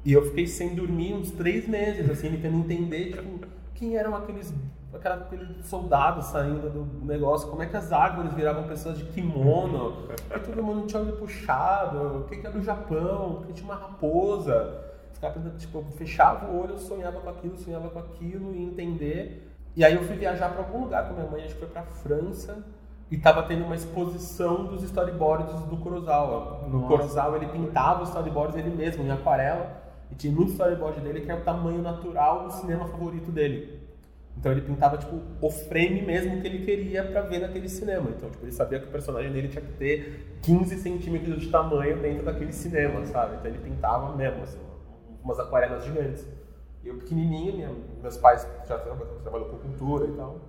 E 0.05 0.13
eu 0.13 0.25
fiquei 0.27 0.47
sem 0.47 0.73
dormir 0.73 1.13
uns 1.13 1.31
três 1.31 1.67
meses, 1.67 2.09
assim, 2.09 2.31
tentando 2.31 2.57
entender, 2.57 3.11
tipo, 3.11 3.47
quem 3.75 3.95
eram 3.97 4.15
aqueles, 4.15 4.53
aqueles 4.93 5.65
soldados 5.65 6.27
saindo 6.27 6.69
do 6.69 7.05
negócio, 7.05 7.49
como 7.49 7.61
é 7.61 7.65
que 7.65 7.75
as 7.75 7.91
árvores 7.91 8.33
viravam 8.33 8.67
pessoas 8.67 8.97
de 8.97 9.03
kimono, 9.05 10.07
que 10.31 10.39
todo 10.39 10.63
mundo 10.63 10.87
tinha 10.87 11.01
olho 11.01 11.17
puxado, 11.17 12.19
o 12.19 12.23
que 12.23 12.45
era 12.45 12.57
o 12.57 12.63
Japão, 12.63 13.35
porque 13.35 13.53
tinha 13.53 13.65
uma 13.65 13.75
raposa. 13.75 14.85
Ficava 15.11 15.49
tipo, 15.57 15.83
fechava 15.97 16.47
o 16.47 16.61
olho, 16.61 16.71
eu 16.71 16.77
sonhava 16.77 17.19
com 17.19 17.29
aquilo, 17.29 17.57
sonhava 17.57 17.89
com 17.89 17.99
aquilo, 17.99 18.55
e 18.55 18.63
entender. 18.63 19.51
E 19.75 19.83
aí 19.83 19.93
eu 19.93 20.03
fui 20.03 20.15
viajar 20.15 20.49
para 20.49 20.59
algum 20.59 20.83
lugar 20.83 21.07
com 21.07 21.15
minha 21.15 21.29
mãe, 21.29 21.43
acho 21.43 21.55
que 21.55 21.59
foi 21.59 21.69
para 21.69 21.83
França, 21.83 22.63
e 23.09 23.17
tava 23.17 23.43
tendo 23.43 23.63
uma 23.65 23.75
exposição 23.75 24.65
dos 24.65 24.83
storyboards 24.83 25.53
do 25.65 25.77
Kurosawa. 25.77 26.67
No 26.67 26.79
Nossa. 26.81 26.87
Kurosawa 26.87 27.37
ele 27.37 27.47
pintava 27.47 28.03
os 28.03 28.09
storyboards 28.09 28.55
ele 28.57 28.69
mesmo, 28.69 29.03
em 29.03 29.11
aquarela, 29.11 29.81
e 30.11 30.15
tinha 30.15 30.33
muito 30.33 30.51
storyboard 30.51 30.99
dele 31.01 31.21
que 31.21 31.31
era 31.31 31.39
o 31.39 31.43
tamanho 31.43 31.81
natural 31.81 32.47
do 32.47 32.53
cinema 32.53 32.85
favorito 32.87 33.31
dele. 33.31 33.79
Então 34.37 34.51
ele 34.51 34.61
pintava 34.61 34.97
tipo 34.97 35.19
o 35.41 35.49
frame 35.49 36.01
mesmo 36.03 36.39
que 36.41 36.47
ele 36.47 36.63
queria 36.63 37.03
pra 37.03 37.21
ver 37.21 37.39
naquele 37.39 37.67
cinema. 37.67 38.09
Então 38.15 38.29
tipo, 38.29 38.43
ele 38.45 38.51
sabia 38.51 38.79
que 38.79 38.85
o 38.87 38.91
personagem 38.91 39.31
dele 39.31 39.47
tinha 39.47 39.61
que 39.63 39.71
ter 39.73 40.37
15 40.43 40.77
centímetros 40.77 41.39
de 41.41 41.49
tamanho 41.49 41.97
dentro 41.99 42.23
daquele 42.23 42.53
cinema, 42.53 43.03
sabe? 43.05 43.35
Então 43.37 43.47
ele 43.49 43.59
pintava 43.59 44.15
mesmo, 44.15 44.43
assim, 44.43 44.59
umas 45.23 45.39
aquarelas 45.39 45.83
gigantes. 45.85 46.27
E 46.83 46.87
eu 46.89 46.95
pequenininho, 46.95 47.53
minha- 47.55 47.71
meus 48.01 48.17
pais 48.17 48.47
já 48.67 48.77
trabalham 48.77 49.47
com 49.49 49.57
cultura 49.57 50.05
e 50.05 50.11
tal, 50.11 50.39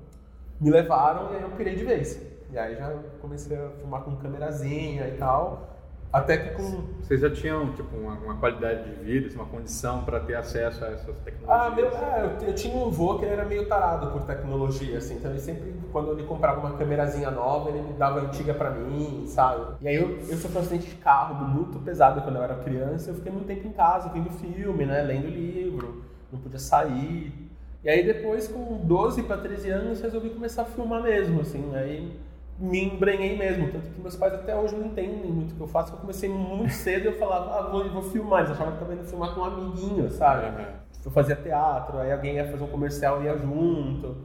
me 0.61 0.71
levaram 0.71 1.33
e 1.33 1.37
aí 1.37 1.43
eu 1.43 1.51
pirei 1.51 1.75
de 1.75 1.85
vez. 1.85 2.38
E 2.53 2.59
aí 2.59 2.77
já 2.77 2.95
comecei 3.21 3.57
a 3.57 3.71
filmar 3.71 4.03
com 4.03 4.17
câmerazinha 4.17 5.07
e 5.09 5.17
tal, 5.19 5.79
até 6.11 6.39
que 6.39 6.55
com 6.55 6.85
Vocês 7.03 7.21
já 7.21 7.31
tinham 7.31 7.71
tipo 7.75 7.95
uma, 7.95 8.15
uma 8.15 8.37
qualidade 8.37 8.85
de 8.85 9.05
vida, 9.05 9.27
assim, 9.27 9.37
uma 9.37 9.45
condição 9.45 10.05
para 10.05 10.19
ter 10.21 10.35
acesso 10.37 10.83
a 10.83 10.89
essas 10.89 11.15
tecnologias? 11.19 11.49
Ah, 11.49 11.71
meu, 11.71 11.89
é, 11.89 12.25
eu, 12.41 12.49
eu 12.49 12.55
tinha 12.55 12.75
um 12.75 12.87
avô 12.87 13.19
que 13.19 13.27
ele 13.27 13.35
era 13.35 13.45
meio 13.45 13.67
tarado 13.67 14.11
por 14.11 14.23
tecnologia, 14.23 14.97
assim, 14.97 15.17
então 15.17 15.31
ele 15.31 15.41
sempre, 15.41 15.75
quando 15.93 16.13
ele 16.13 16.23
comprava 16.27 16.61
uma 16.61 16.79
câmerazinha 16.79 17.31
nova, 17.31 17.69
ele 17.69 17.83
me 17.83 17.93
dava 17.93 18.21
antiga 18.21 18.55
pra 18.55 18.71
mim, 18.71 19.25
sabe? 19.27 19.75
E 19.83 19.89
aí 19.89 19.97
eu, 19.97 20.19
eu 20.19 20.37
sofri 20.39 20.57
um 20.57 20.61
acidente 20.61 20.87
de 20.89 20.97
carro 20.97 21.47
muito 21.47 21.79
pesado 21.81 22.23
quando 22.23 22.37
eu 22.37 22.43
era 22.43 22.55
criança, 22.55 23.11
eu 23.11 23.15
fiquei 23.15 23.31
muito 23.31 23.47
tempo 23.47 23.67
em 23.69 23.73
casa, 23.73 24.09
vendo 24.09 24.31
filme, 24.31 24.87
né, 24.87 25.03
lendo 25.03 25.29
livro, 25.29 26.05
não 26.33 26.41
podia 26.41 26.59
sair. 26.59 27.51
E 27.85 27.89
aí 27.89 28.03
depois, 28.05 28.49
com 28.49 28.79
12 28.83 29.23
para 29.25 29.37
13 29.37 29.69
anos, 29.71 30.01
resolvi 30.01 30.31
começar 30.31 30.63
a 30.63 30.65
filmar 30.65 31.03
mesmo, 31.03 31.43
assim, 31.43 31.77
aí 31.77 32.19
me 32.59 32.85
embrenhei 32.85 33.37
mesmo, 33.37 33.71
tanto 33.71 33.89
que 33.91 34.01
meus 34.01 34.17
pais 34.17 34.35
até 34.35 34.55
hoje 34.57 34.75
não 34.75 34.87
entendem 34.87 35.31
muito 35.31 35.53
o 35.53 35.55
que 35.55 35.61
eu 35.61 35.69
faço, 35.69 35.93
eu 35.93 35.99
comecei 35.99 36.29
muito 36.29 36.73
cedo 36.73 37.05
e 37.05 37.07
eu 37.07 37.19
falava, 37.19 37.59
ah, 37.59 37.63
vou, 37.71 37.89
vou 37.89 38.03
filmar, 38.03 38.41
eles 38.41 38.53
achavam 38.53 38.73
que 38.73 38.79
eu 38.79 38.83
estava 38.83 38.95
indo 38.95 39.09
filmar 39.09 39.35
com 39.35 39.41
um 39.41 39.45
amiguinho, 39.45 40.11
sabe? 40.11 40.67
Eu 41.05 41.11
fazia 41.11 41.37
teatro, 41.37 41.99
aí 41.99 42.13
alguém 42.13 42.35
ia 42.35 42.51
fazer 42.51 42.65
um 42.65 42.69
comercial 42.69 43.23
e 43.23 43.27
ia 43.27 43.39
junto. 43.39 44.17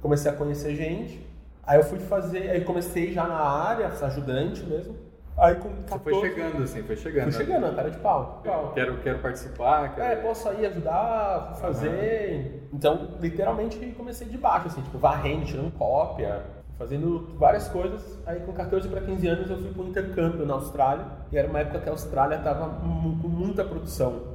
Comecei 0.00 0.30
a 0.30 0.34
conhecer 0.34 0.74
gente. 0.74 1.24
Aí 1.62 1.78
eu 1.78 1.84
fui 1.84 1.98
fazer, 1.98 2.50
aí 2.50 2.62
comecei 2.62 3.12
já 3.12 3.26
na 3.26 3.38
área, 3.38 3.86
ajudante 3.88 4.64
mesmo. 4.64 4.96
Aí 5.36 5.54
com 5.56 5.70
14... 5.82 5.88
Você 5.88 5.98
foi 5.98 6.28
chegando 6.28 6.62
assim, 6.62 6.82
foi 6.82 6.96
chegando. 6.96 7.32
Fui 7.32 7.44
chegando, 7.44 7.76
cara 7.76 7.90
de 7.90 7.98
pau. 7.98 8.40
pau. 8.44 8.72
Quero, 8.72 8.98
quero 8.98 9.18
participar, 9.18 9.94
quero... 9.94 10.12
É, 10.12 10.16
posso 10.16 10.48
aí 10.48 10.64
ajudar, 10.66 11.54
fazer. 11.60 12.68
Então, 12.72 13.10
literalmente, 13.20 13.78
comecei 13.96 14.26
de 14.26 14.38
baixo, 14.38 14.68
assim, 14.68 14.82
tipo, 14.82 14.98
varrendo, 14.98 15.44
tirando 15.44 15.72
cópia, 15.72 16.42
fazendo 16.78 17.28
várias 17.38 17.68
coisas. 17.68 18.18
Aí, 18.26 18.40
com 18.40 18.52
14 18.52 18.88
para 18.88 19.00
15 19.00 19.26
anos, 19.26 19.50
eu 19.50 19.58
fui 19.58 19.72
para 19.72 19.82
um 19.82 19.88
intercâmbio 19.88 20.46
na 20.46 20.54
Austrália. 20.54 21.06
E 21.30 21.38
era 21.38 21.48
uma 21.48 21.60
época 21.60 21.80
que 21.80 21.88
a 21.88 21.92
Austrália 21.92 22.36
estava 22.36 22.68
com 22.80 23.28
muita 23.28 23.64
produção. 23.64 24.34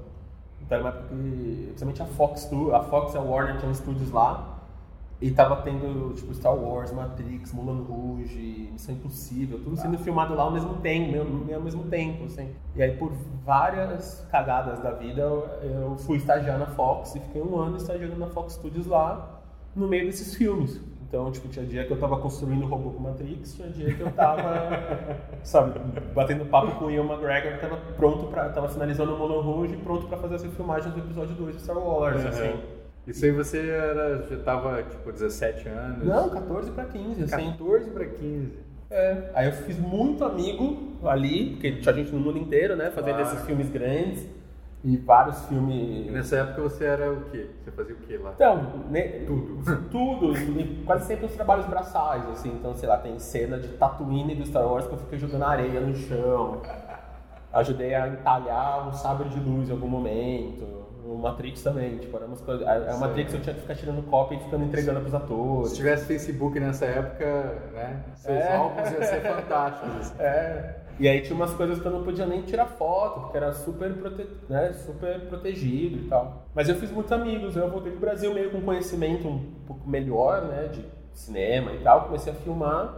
Então, 0.62 0.78
era 0.78 0.84
uma 0.84 0.89
época 0.89 1.08
que, 1.10 1.63
principalmente 1.67 2.02
a 2.02 2.06
Fox, 2.06 2.49
a 2.73 2.84
Fox 2.84 3.13
e 3.13 3.17
a 3.17 3.21
Warner 3.21 3.58
tinham 3.58 3.71
estúdios 3.71 4.12
lá. 4.12 4.56
E 5.21 5.32
tava 5.32 5.58
tendo, 5.63 6.13
tipo, 6.15 6.34
Star 6.34 6.56
Wars, 6.56 6.93
Matrix, 6.93 7.52
Mulan 7.52 7.84
Rouge, 7.84 8.69
Missão 8.71 8.95
Impossível, 8.95 9.60
tudo 9.62 9.75
sendo 9.75 9.97
filmado 9.97 10.34
lá 10.34 10.43
ao 10.43 10.52
mesmo 10.52 10.75
tempo, 10.75 11.13
ao 11.54 11.62
mesmo 11.62 11.84
tempo, 11.89 12.23
assim. 12.23 12.56
E 12.73 12.82
aí, 12.82 12.95
por 12.95 13.12
várias 13.45 14.25
cagadas 14.32 14.80
da 14.80 14.91
vida, 14.91 15.21
eu 15.21 15.97
fui 15.97 16.15
estagiar 16.15 16.58
na 16.58 16.67
Fox 16.67 17.15
e 17.15 17.19
fiquei 17.19 17.41
um 17.41 17.60
ano 17.60 17.75
estagiando 17.75 18.15
na 18.15 18.28
Fox 18.28 18.54
Studios 18.54 18.88
lá, 18.88 19.41
no 19.75 19.89
meio 19.89 20.06
desses 20.06 20.34
filmes. 20.36 20.80
Então, 21.09 21.31
tipo, 21.31 21.47
tinha 21.47 21.65
dia 21.65 21.83
que 21.85 21.91
eu 21.91 21.97
tava 21.99 22.17
construindo 22.19 22.63
o 22.63 22.67
robô 22.67 22.91
com 22.91 23.01
Matrix, 23.01 23.55
tinha 23.55 23.67
dia 23.67 23.91
que 23.95 23.99
eu 23.99 24.11
tava, 24.11 25.17
sabe, 25.41 25.79
batendo 26.13 26.45
papo 26.45 26.75
com 26.75 26.85
o 26.85 26.91
Ian 26.91 27.03
McGregor, 27.03 27.53
que 27.53 27.61
tava 27.61 27.77
pronto 27.97 28.27
pra, 28.27 28.49
tava 28.49 28.69
finalizando 28.69 29.15
o 29.15 29.17
Mulan 29.17 29.41
Rouge, 29.41 29.75
pronto 29.77 30.05
pra 30.05 30.19
fazer 30.19 30.35
essa 30.35 30.47
filmagem 30.49 30.91
do 30.91 30.99
episódio 30.99 31.33
2 31.33 31.55
de 31.55 31.61
Star 31.63 31.79
Wars, 31.79 32.23
assim. 32.23 32.53
Isso 33.07 33.25
aí 33.25 33.31
você 33.31 33.57
era, 33.69 34.23
já 34.29 34.37
tava 34.43 34.83
tipo 34.83 35.11
17 35.11 35.67
anos? 35.67 36.05
Não, 36.05 36.29
14 36.29 36.69
pra 36.71 36.85
15, 36.85 37.23
assim. 37.23 37.51
14 37.53 37.89
para 37.89 38.05
15. 38.05 38.53
É. 38.91 39.31
Aí 39.33 39.47
eu 39.47 39.53
fiz 39.53 39.79
muito 39.79 40.23
amigo 40.23 40.93
ali, 41.03 41.51
porque 41.51 41.71
tinha 41.77 41.93
gente 41.95 42.11
no 42.11 42.19
mundo 42.19 42.37
inteiro, 42.37 42.75
né? 42.75 42.91
Fazendo 42.91 43.15
Claro. 43.15 43.33
esses 43.33 43.45
filmes 43.47 43.67
grandes. 43.69 44.27
E 44.83 44.95
vários 44.95 45.37
E 45.43 45.47
filmes. 45.47 46.11
nessa 46.11 46.37
época 46.37 46.61
você 46.61 46.85
era 46.85 47.11
o 47.11 47.21
quê? 47.25 47.47
Você 47.63 47.71
fazia 47.71 47.93
o 47.93 47.97
quê 47.97 48.17
lá? 48.17 48.31
Então, 48.35 48.85
né, 48.89 49.25
Tudo. 49.27 49.61
tudo, 49.91 50.37
e 50.37 50.83
quase 50.85 51.05
sempre 51.05 51.25
os 51.25 51.33
trabalhos 51.33 51.65
braçais, 51.65 52.25
assim. 52.29 52.49
Então, 52.53 52.73
sei 52.75 52.87
lá, 52.87 52.97
tem 52.97 53.19
cena 53.19 53.59
de 53.59 53.67
Tatooine 53.69 54.35
do 54.35 54.45
Star 54.45 54.65
Wars 54.65 54.87
que 54.87 54.93
eu 54.93 54.97
fiquei 54.99 55.19
jogando 55.19 55.43
areia 55.43 55.81
no 55.81 55.93
chão. 55.95 56.61
Ajudei 57.51 57.93
a 57.95 58.07
entalhar 58.07 58.87
um 58.87 58.93
sabre 58.93 59.27
de 59.29 59.39
luz 59.39 59.67
em 59.69 59.71
algum 59.73 59.87
momento. 59.87 60.87
O 61.03 61.17
Matrix 61.17 61.63
também, 61.63 61.97
tipo, 61.97 62.15
era 62.15 62.25
umas 62.27 62.39
coisas. 62.39 62.65
A, 62.67 62.93
a 62.93 62.97
Matrix 62.97 63.33
eu 63.33 63.41
tinha 63.41 63.55
que 63.55 63.61
ficar 63.61 63.73
tirando 63.75 64.03
cópia 64.09 64.35
e 64.35 64.39
ficando 64.43 64.63
entregando 64.65 64.99
pros 65.01 65.15
atores. 65.15 65.69
Se 65.71 65.75
tivesse 65.77 66.05
Facebook 66.05 66.59
nessa 66.59 66.85
época, 66.85 67.25
né? 67.73 68.03
Seus 68.15 68.37
É. 68.37 68.55
álbuns 68.55 68.91
iam 68.91 69.01
ser 69.01 69.21
fantásticos. 69.27 69.95
assim. 69.97 70.13
É. 70.19 70.75
E 70.99 71.07
aí 71.07 71.21
tinha 71.21 71.33
umas 71.33 71.53
coisas 71.53 71.79
que 71.79 71.85
eu 71.85 71.91
não 71.91 72.03
podia 72.03 72.25
nem 72.25 72.41
tirar 72.41 72.65
foto, 72.65 73.21
porque 73.21 73.38
era 73.38 73.53
super, 73.53 73.93
prote... 73.93 74.27
né, 74.49 74.73
super 74.73 75.27
protegido 75.27 75.97
e 75.97 76.09
tal. 76.09 76.43
Mas 76.53 76.67
eu 76.67 76.75
fiz 76.75 76.91
muitos 76.91 77.13
amigos, 77.13 77.55
eu 77.55 77.69
voltei 77.69 77.93
pro 77.93 78.01
Brasil 78.01 78.33
meio 78.33 78.51
com 78.51 78.62
conhecimento 78.62 79.25
um 79.25 79.53
pouco 79.65 79.89
melhor, 79.89 80.41
né, 80.41 80.67
de 80.67 80.83
cinema 81.13 81.71
e 81.71 81.79
tal, 81.79 82.05
comecei 82.05 82.33
a 82.33 82.35
filmar. 82.35 82.93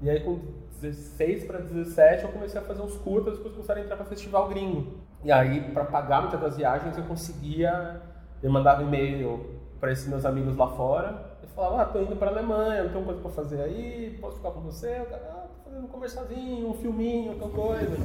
E 0.00 0.08
aí 0.08 0.20
com 0.20 0.40
16 0.80 1.44
para 1.44 1.58
17 1.58 2.24
eu 2.24 2.30
comecei 2.30 2.58
a 2.58 2.64
fazer 2.64 2.80
uns 2.80 2.96
curtas, 2.96 3.36
depois 3.36 3.54
começaram 3.54 3.82
a 3.82 3.84
entrar 3.84 3.96
para 3.96 4.06
festival 4.06 4.48
gringo. 4.48 5.00
E 5.22 5.30
aí 5.30 5.60
para 5.72 5.84
pagar 5.84 6.22
muitas 6.22 6.40
das 6.40 6.56
viagens 6.56 6.96
eu 6.96 7.04
conseguia, 7.04 8.00
eu 8.42 8.50
mandava 8.50 8.82
e-mail 8.82 9.60
para 9.78 9.92
esses 9.92 10.08
meus 10.08 10.24
amigos 10.24 10.56
lá 10.56 10.68
fora. 10.68 11.32
Eu 11.42 11.48
falava, 11.50 11.82
ah, 11.82 11.84
tô 11.84 12.00
indo 12.00 12.16
para 12.16 12.30
Alemanha, 12.30 12.84
não 12.84 12.92
tenho 12.92 13.04
coisa 13.04 13.20
para 13.20 13.30
fazer 13.30 13.60
aí, 13.60 14.16
posso 14.22 14.38
ficar 14.38 14.52
com 14.52 14.60
você? 14.60 14.88
Eu, 14.88 15.06
ah, 15.12 15.41
fazendo 15.72 15.84
um 15.84 15.88
comercialzinho, 15.88 16.68
um 16.68 16.74
filminho, 16.74 17.34
qualquer 17.36 17.56
coisa. 17.56 17.96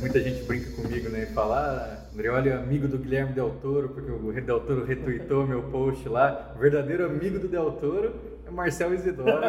Muita 0.00 0.20
gente 0.20 0.42
brinca 0.44 0.70
comigo, 0.82 1.08
né? 1.10 1.22
E 1.22 1.26
fala, 1.26 1.58
ah, 1.58 2.12
André, 2.12 2.30
olha, 2.30 2.58
amigo 2.58 2.88
do 2.88 2.98
Guilherme 2.98 3.32
Del 3.32 3.50
Toro, 3.62 3.90
porque 3.90 4.10
o 4.10 4.32
Del 4.32 4.60
Toro 4.60 4.84
retweetou 4.84 5.46
meu 5.46 5.62
post 5.64 6.08
lá. 6.08 6.52
O 6.56 6.58
verdadeiro 6.58 7.04
amigo 7.04 7.38
do 7.38 7.46
Del 7.46 7.72
Toro 7.72 8.14
é 8.46 8.50
Marcel 8.50 8.94
Isidoro, 8.94 9.42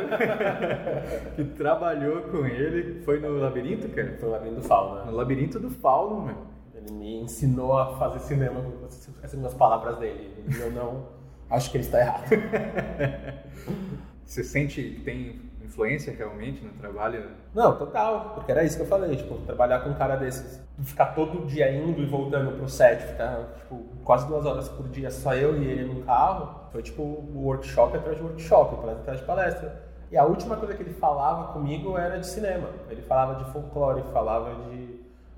que 1.35 1.43
trabalhou 1.45 2.21
com 2.23 2.45
ele. 2.45 3.01
Foi 3.03 3.19
no 3.19 3.39
Labirinto, 3.39 3.87
cara? 3.89 4.17
Foi 4.19 4.29
o 4.29 4.31
Labirinto 4.31 4.61
do 4.61 4.67
Fauno, 4.67 4.99
No 4.99 5.05
né? 5.05 5.11
Labirinto 5.11 5.59
do 5.59 5.69
Fauno, 5.69 6.21
meu. 6.21 6.35
Ele 6.75 6.91
me 6.91 7.21
ensinou 7.21 7.77
a 7.77 7.97
fazer 7.97 8.19
cinema 8.19 8.61
com 8.61 8.85
essas 9.23 9.35
minhas 9.35 9.53
palavras 9.53 9.97
dele. 9.97 10.33
E 10.49 10.59
eu 10.59 10.71
não 10.71 11.07
acho 11.49 11.71
que 11.71 11.77
ele 11.77 11.85
está 11.85 11.99
errado. 11.99 12.25
Você 14.31 14.45
sente 14.45 14.81
que 14.81 15.01
tem 15.01 15.41
influência 15.61 16.15
realmente 16.17 16.63
no 16.63 16.71
trabalho? 16.71 17.31
Não, 17.53 17.77
total. 17.77 18.31
Porque 18.33 18.49
era 18.49 18.63
isso 18.63 18.77
que 18.77 18.83
eu 18.83 18.87
falei, 18.87 19.13
tipo, 19.13 19.35
trabalhar 19.39 19.81
com 19.81 19.89
um 19.89 19.93
cara 19.93 20.15
desses, 20.15 20.57
ficar 20.85 21.07
todo 21.07 21.45
dia 21.45 21.69
indo 21.69 22.01
e 22.01 22.05
voltando 22.05 22.55
pro 22.55 22.69
set, 22.69 23.01
ficar, 23.07 23.49
tipo, 23.57 23.83
quase 24.05 24.25
duas 24.27 24.45
horas 24.45 24.69
por 24.69 24.87
dia 24.87 25.11
só 25.11 25.35
eu 25.35 25.61
e 25.61 25.65
ele 25.65 25.93
no 25.93 26.03
carro, 26.03 26.61
foi 26.71 26.81
tipo 26.81 27.03
workshop 27.35 27.97
atrás 27.97 28.15
de 28.15 28.23
workshop, 28.23 28.77
palestra 28.77 29.01
atrás 29.01 29.19
de 29.19 29.25
palestra. 29.25 29.83
E 30.09 30.17
a 30.17 30.23
última 30.23 30.55
coisa 30.55 30.75
que 30.75 30.83
ele 30.83 30.93
falava 30.93 31.51
comigo 31.51 31.97
era 31.97 32.17
de 32.17 32.25
cinema. 32.25 32.69
Ele 32.89 33.01
falava 33.01 33.43
de 33.43 33.51
folclore, 33.51 34.01
falava 34.13 34.55
de 34.69 34.80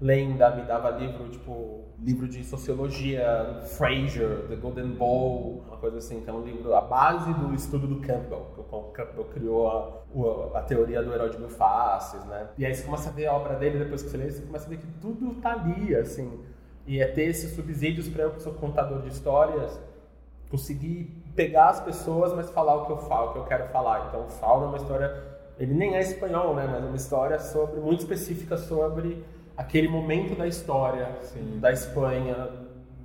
lenda, 0.04 0.54
me 0.54 0.63
dava 0.63 0.89
livro, 0.89 1.30
tipo, 1.30 1.86
livro 1.98 2.28
de 2.28 2.44
sociologia, 2.44 3.62
Fraser, 3.78 4.46
The 4.50 4.58
Golden 4.58 4.89
Bowl, 4.89 5.63
uma 5.66 5.78
coisa 5.78 6.00
assim, 6.00 6.20
que 6.20 6.30
é 6.30 6.34
um 6.34 6.42
livro, 6.42 6.76
a 6.76 6.82
base 6.82 7.34
do 7.36 7.56
estudo 7.56 7.88
do 7.88 8.02
Campbell, 8.02 8.48
que 8.54 8.60
o 8.60 8.82
Campbell 8.92 9.24
criou 9.34 9.70
a, 9.70 10.60
a 10.60 10.62
teoria 10.62 11.02
do 11.02 11.13
herói 11.13 11.30
de 11.30 11.38
mil 11.38 11.48
faces, 11.48 12.22
né? 12.26 12.50
E 12.58 12.66
aí 12.66 12.76
você 12.76 12.84
começa 12.84 13.10
a 13.10 13.13
ver 13.13 13.28
a 13.28 13.34
obra 13.34 13.56
dele, 13.56 13.80
depois 13.80 14.04
que 14.04 14.10
você 14.10 14.18
lê, 14.18 14.30
você 14.30 14.42
começa 14.42 14.66
a 14.66 14.70
ver 14.70 14.78
que 14.78 14.88
tudo 15.00 15.36
tá 15.36 15.54
ali, 15.54 15.96
assim. 15.96 16.38
E 16.86 17.00
é 17.00 17.08
ter 17.08 17.24
esses 17.24 17.56
subsídios 17.56 18.10
para 18.10 18.24
eu, 18.24 18.32
que 18.32 18.42
sou 18.42 18.54
contador 18.56 19.04
de 19.04 19.08
histórias, 19.08 19.80
conseguir 20.52 21.24
pegar 21.34 21.70
as 21.70 21.80
pessoas, 21.80 22.34
mas 22.34 22.50
falar 22.50 22.76
o 22.76 22.86
que 22.88 22.92
eu 22.92 22.98
falo, 22.98 23.30
o 23.30 23.34
que 23.34 23.39
eu 23.39 23.46
quero 23.46 23.70
falar. 23.70 24.08
Então, 24.10 24.26
o 24.26 24.30
Fauno 24.30 24.66
é 24.66 24.68
uma 24.68 24.78
história, 24.78 25.16
ele 25.58 25.74
nem 25.74 25.96
é 25.96 26.02
espanhol, 26.02 26.54
né, 26.54 26.68
mas 26.70 26.84
é 26.84 26.88
uma 26.88 26.98
história 26.98 27.39
sobre 27.39 27.80
muito 27.80 28.02
específica 28.02 28.58
sobre 28.58 29.24
aquele 29.56 29.88
momento 29.88 30.36
da 30.38 30.48
história 30.48 31.10
Sim. 31.22 31.60
da 31.60 31.72
Espanha, 31.72 32.50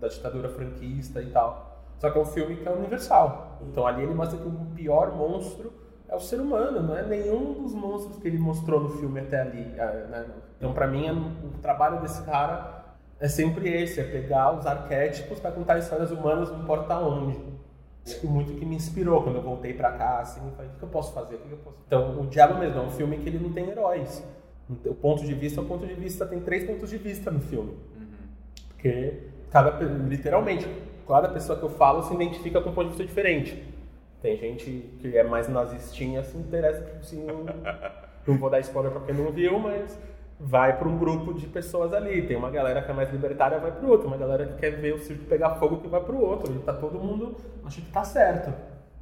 da 0.00 0.08
ditadura 0.08 0.48
franquista 0.48 1.20
e 1.20 1.30
tal. 1.30 1.82
Só 1.98 2.10
que 2.10 2.18
é 2.18 2.22
um 2.22 2.26
filme 2.26 2.56
que 2.56 2.68
é 2.68 2.72
universal. 2.72 3.58
Então 3.62 3.86
ali 3.86 4.02
ele 4.02 4.14
mostra 4.14 4.38
que 4.38 4.46
o 4.46 4.52
pior 4.74 5.14
monstro 5.14 5.72
é 6.08 6.14
o 6.14 6.20
ser 6.20 6.40
humano, 6.40 6.80
não 6.82 6.96
é 6.96 7.02
nenhum 7.02 7.52
dos 7.54 7.74
monstros 7.74 8.18
que 8.18 8.28
ele 8.28 8.38
mostrou 8.38 8.80
no 8.80 8.88
filme 8.90 9.20
até 9.20 9.40
ali. 9.40 9.74
é, 9.76 10.06
né? 10.08 10.26
Então 10.56 10.72
para 10.72 10.86
mim 10.86 11.06
é- 11.06 11.12
o 11.12 11.58
trabalho 11.60 12.00
desse 12.00 12.22
cara 12.22 12.84
é 13.20 13.28
sempre 13.28 13.68
esse, 13.68 14.00
é 14.00 14.04
pegar 14.04 14.56
os 14.56 14.64
arquétipos 14.64 15.40
para 15.40 15.50
contar 15.50 15.78
histórias 15.78 16.10
humanas, 16.10 16.50
não 16.50 16.60
importa 16.60 16.96
onde. 16.98 17.36
Que 18.20 18.26
muito 18.26 18.54
que 18.54 18.64
me 18.64 18.76
inspirou 18.76 19.22
quando 19.22 19.36
eu 19.36 19.42
voltei 19.42 19.74
pra 19.74 19.92
cá, 19.92 20.20
assim, 20.20 20.40
falei, 20.56 20.70
o 20.70 20.78
que 20.78 20.82
eu 20.82 20.88
posso 20.88 21.12
fazer? 21.12 21.34
O 21.34 21.38
que 21.40 21.52
eu 21.52 21.58
posso... 21.58 21.76
Então, 21.86 22.18
o 22.20 22.26
Diabo 22.26 22.54
mesmo 22.58 22.78
é 22.80 22.82
um 22.82 22.90
filme 22.90 23.18
que 23.18 23.28
ele 23.28 23.38
não 23.38 23.52
tem 23.52 23.68
heróis. 23.68 24.24
O 24.84 24.94
ponto 24.94 25.24
de 25.24 25.34
vista 25.34 25.60
é 25.60 25.64
o 25.64 25.66
ponto 25.66 25.86
de 25.86 25.94
vista, 25.94 26.26
tem 26.26 26.40
três 26.40 26.64
pontos 26.64 26.90
de 26.90 26.98
vista 26.98 27.30
no 27.30 27.40
filme. 27.40 27.74
Porque 28.68 29.14
cada, 29.50 29.70
literalmente, 29.80 30.68
cada 31.06 31.28
pessoa 31.28 31.58
que 31.58 31.64
eu 31.64 31.70
falo 31.70 32.02
se 32.02 32.14
identifica 32.14 32.60
com 32.60 32.70
um 32.70 32.74
ponto 32.74 32.84
de 32.84 32.90
vista 32.90 33.04
diferente. 33.04 33.62
Tem 34.20 34.36
gente 34.36 34.90
que 35.00 35.16
é 35.16 35.22
mais 35.22 35.48
nazistinha, 35.48 36.22
se 36.22 36.36
interessa, 36.36 36.84
assim, 37.00 37.24
não, 37.24 37.46
não 38.26 38.36
vou 38.36 38.50
dar 38.50 38.60
spoiler 38.60 38.92
pra 38.92 39.00
quem 39.02 39.14
não 39.14 39.30
viu, 39.30 39.58
mas 39.58 39.98
vai 40.40 40.76
para 40.76 40.88
um 40.88 40.98
grupo 40.98 41.32
de 41.32 41.46
pessoas 41.46 41.92
ali. 41.92 42.26
Tem 42.26 42.36
uma 42.36 42.50
galera 42.50 42.82
que 42.82 42.90
é 42.90 42.94
mais 42.94 43.10
libertária, 43.10 43.58
vai 43.58 43.72
para 43.72 43.86
outro. 43.86 44.06
Uma 44.06 44.16
galera 44.16 44.46
que 44.46 44.54
quer 44.54 44.70
ver 44.70 44.94
o 44.94 44.98
circo 44.98 45.24
pegar 45.24 45.56
fogo, 45.56 45.78
que 45.78 45.88
vai 45.88 46.00
para 46.00 46.14
o 46.14 46.20
outro. 46.20 46.52
E 46.54 46.58
tá 46.58 46.72
todo 46.72 46.98
mundo, 46.98 47.36
acho 47.64 47.80
que 47.80 47.90
tá 47.90 48.04
certo. 48.04 48.52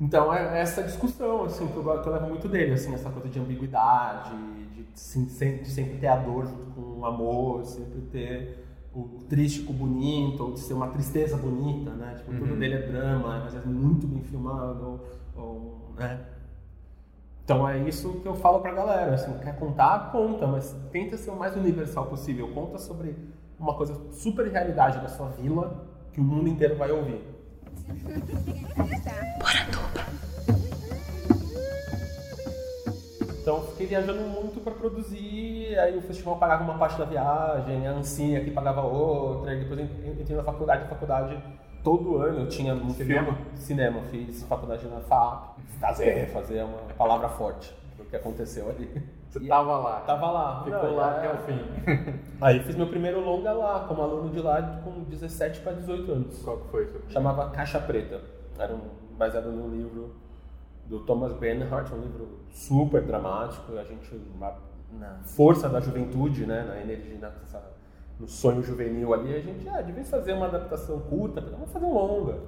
Então 0.01 0.33
é 0.33 0.61
essa 0.61 0.83
discussão, 0.83 1.45
assim, 1.45 1.67
que 1.69 1.77
eu, 1.77 1.83
que 2.03 2.09
eu 2.09 2.13
levo 2.13 2.27
muito 2.29 2.49
dele, 2.49 2.73
assim, 2.75 2.93
essa 2.93 3.09
coisa 3.11 3.29
de 3.29 3.39
ambiguidade, 3.39 4.31
de, 4.75 4.85
sim- 4.95 5.29
sem- 5.29 5.63
de 5.63 5.71
sempre 5.71 5.99
ter 5.99 6.09
a 6.09 6.17
dor 6.17 6.47
junto 6.47 6.71
com 6.75 7.01
o 7.01 7.07
amor, 7.07 7.65
sempre 7.65 8.01
ter 8.13 8.65
o 8.95 9.21
triste 9.29 9.63
com 9.63 9.73
o 9.73 9.77
bonito, 9.77 10.43
ou 10.43 10.53
de 10.53 10.61
ser 10.61 10.75
uma 10.75 10.89
tristeza 10.89 11.37
bonita, 11.37 11.91
né? 11.91 12.15
Tipo, 12.17 12.33
tudo 12.35 12.57
dele 12.57 12.75
é 12.75 12.83
drama, 12.87 13.45
às 13.45 13.53
vezes 13.55 13.67
muito 13.67 14.07
bem 14.07 14.23
filmado, 14.23 15.01
ou, 15.35 15.43
ou, 15.43 15.79
né? 15.99 16.21
Então 17.45 17.67
é 17.69 17.79
isso 17.89 18.21
que 18.21 18.27
eu 18.29 18.35
falo 18.35 18.61
pra 18.61 18.73
galera, 18.73 19.15
assim, 19.15 19.33
quer 19.39 19.57
contar, 19.59 20.11
conta, 20.11 20.47
mas 20.47 20.75
tenta 20.91 21.17
ser 21.17 21.31
o 21.31 21.37
mais 21.37 21.55
universal 21.57 22.07
possível. 22.07 22.49
Conta 22.53 22.77
sobre 22.79 23.15
uma 23.59 23.75
coisa 23.75 23.95
super 24.13 24.47
realidade 24.51 24.99
da 25.01 25.09
sua 25.09 25.29
vila 25.29 25.87
que 26.13 26.21
o 26.21 26.25
mundo 26.25 26.49
inteiro 26.49 26.77
vai 26.77 26.91
ouvir. 26.91 27.21
Então 33.41 33.59
eu 33.59 33.67
fiquei 33.69 33.87
viajando 33.87 34.23
muito 34.23 34.61
para 34.61 34.73
produzir, 34.73 35.79
aí 35.79 35.97
o 35.97 36.03
festival 36.03 36.37
pagava 36.37 36.65
uma 36.65 36.77
parte 36.79 36.99
da 36.99 37.05
viagem, 37.05 37.87
a 37.87 37.93
Ancine 37.93 38.37
aqui 38.37 38.51
pagava 38.51 38.83
outra, 38.83 39.55
e 39.55 39.61
depois 39.61 39.79
eu 39.79 39.87
entrei 40.21 40.37
na 40.37 40.43
faculdade, 40.43 40.83
a 40.83 40.89
faculdade 40.89 41.39
todo 41.85 42.17
ano 42.17 42.41
eu 42.41 42.49
tinha 42.49 42.75
um 42.75 42.91
Cinema? 42.91 43.35
filme, 43.35 43.39
cinema, 43.55 44.03
fiz 44.11 44.43
faculdade 44.43 44.89
na 44.89 45.01
FAP, 45.03 45.61
fazer, 45.79 46.29
fazer 46.33 46.57
é 46.59 46.65
uma 46.65 46.79
palavra 46.99 47.29
forte 47.29 47.73
do 48.07 48.11
que 48.11 48.17
aconteceu 48.17 48.71
ali. 48.71 48.91
Você 49.29 49.41
E- 49.41 49.49
tava 49.49 49.79
lá. 49.79 50.01
Tava 50.01 50.31
lá. 50.31 50.65
Ficou 50.65 50.83
Não, 50.83 50.97
lá 50.97 51.15
é- 51.15 51.19
até 51.29 51.35
o 51.35 51.39
fim. 51.45 51.61
Aí 52.41 52.61
fiz 52.61 52.75
meu 52.77 52.87
primeiro 52.87 53.21
longa 53.21 53.53
lá, 53.53 53.85
como 53.87 54.03
aluno 54.03 54.31
de 54.31 54.41
lá, 54.41 54.81
com 54.85 55.03
17 55.05 55.61
para 55.61 55.73
18 55.73 56.13
anos. 56.13 56.43
Qual 56.43 56.59
que 56.59 56.69
foi? 56.69 56.91
Chamava 57.09 57.51
Caixa 57.51 57.79
Preta. 57.81 58.21
Era 58.59 58.73
um, 58.75 58.81
baseado 59.19 59.51
num 59.51 59.69
livro 59.69 60.15
do 60.87 61.01
Thomas 61.01 61.33
Bernhardt, 61.35 61.93
um 61.93 62.01
livro 62.01 62.39
super 62.51 63.03
dramático. 63.03 63.77
A 63.77 63.85
gente, 63.85 64.19
na 64.39 65.17
força 65.25 65.69
da 65.69 65.81
juventude, 65.81 66.47
né, 66.47 66.63
na 66.67 66.81
energia, 66.81 67.19
nessa- 67.19 67.75
no 68.19 68.27
sonho 68.29 68.63
juvenil 68.63 69.13
ali, 69.13 69.35
a 69.35 69.41
gente, 69.41 69.69
ah, 69.69 69.83
devia 69.83 70.05
fazer 70.05 70.33
uma 70.33 70.47
adaptação 70.47 71.01
curta, 71.01 71.41
vamos 71.41 71.71
fazer 71.71 71.85
um 71.85 71.93
longa. 71.93 72.39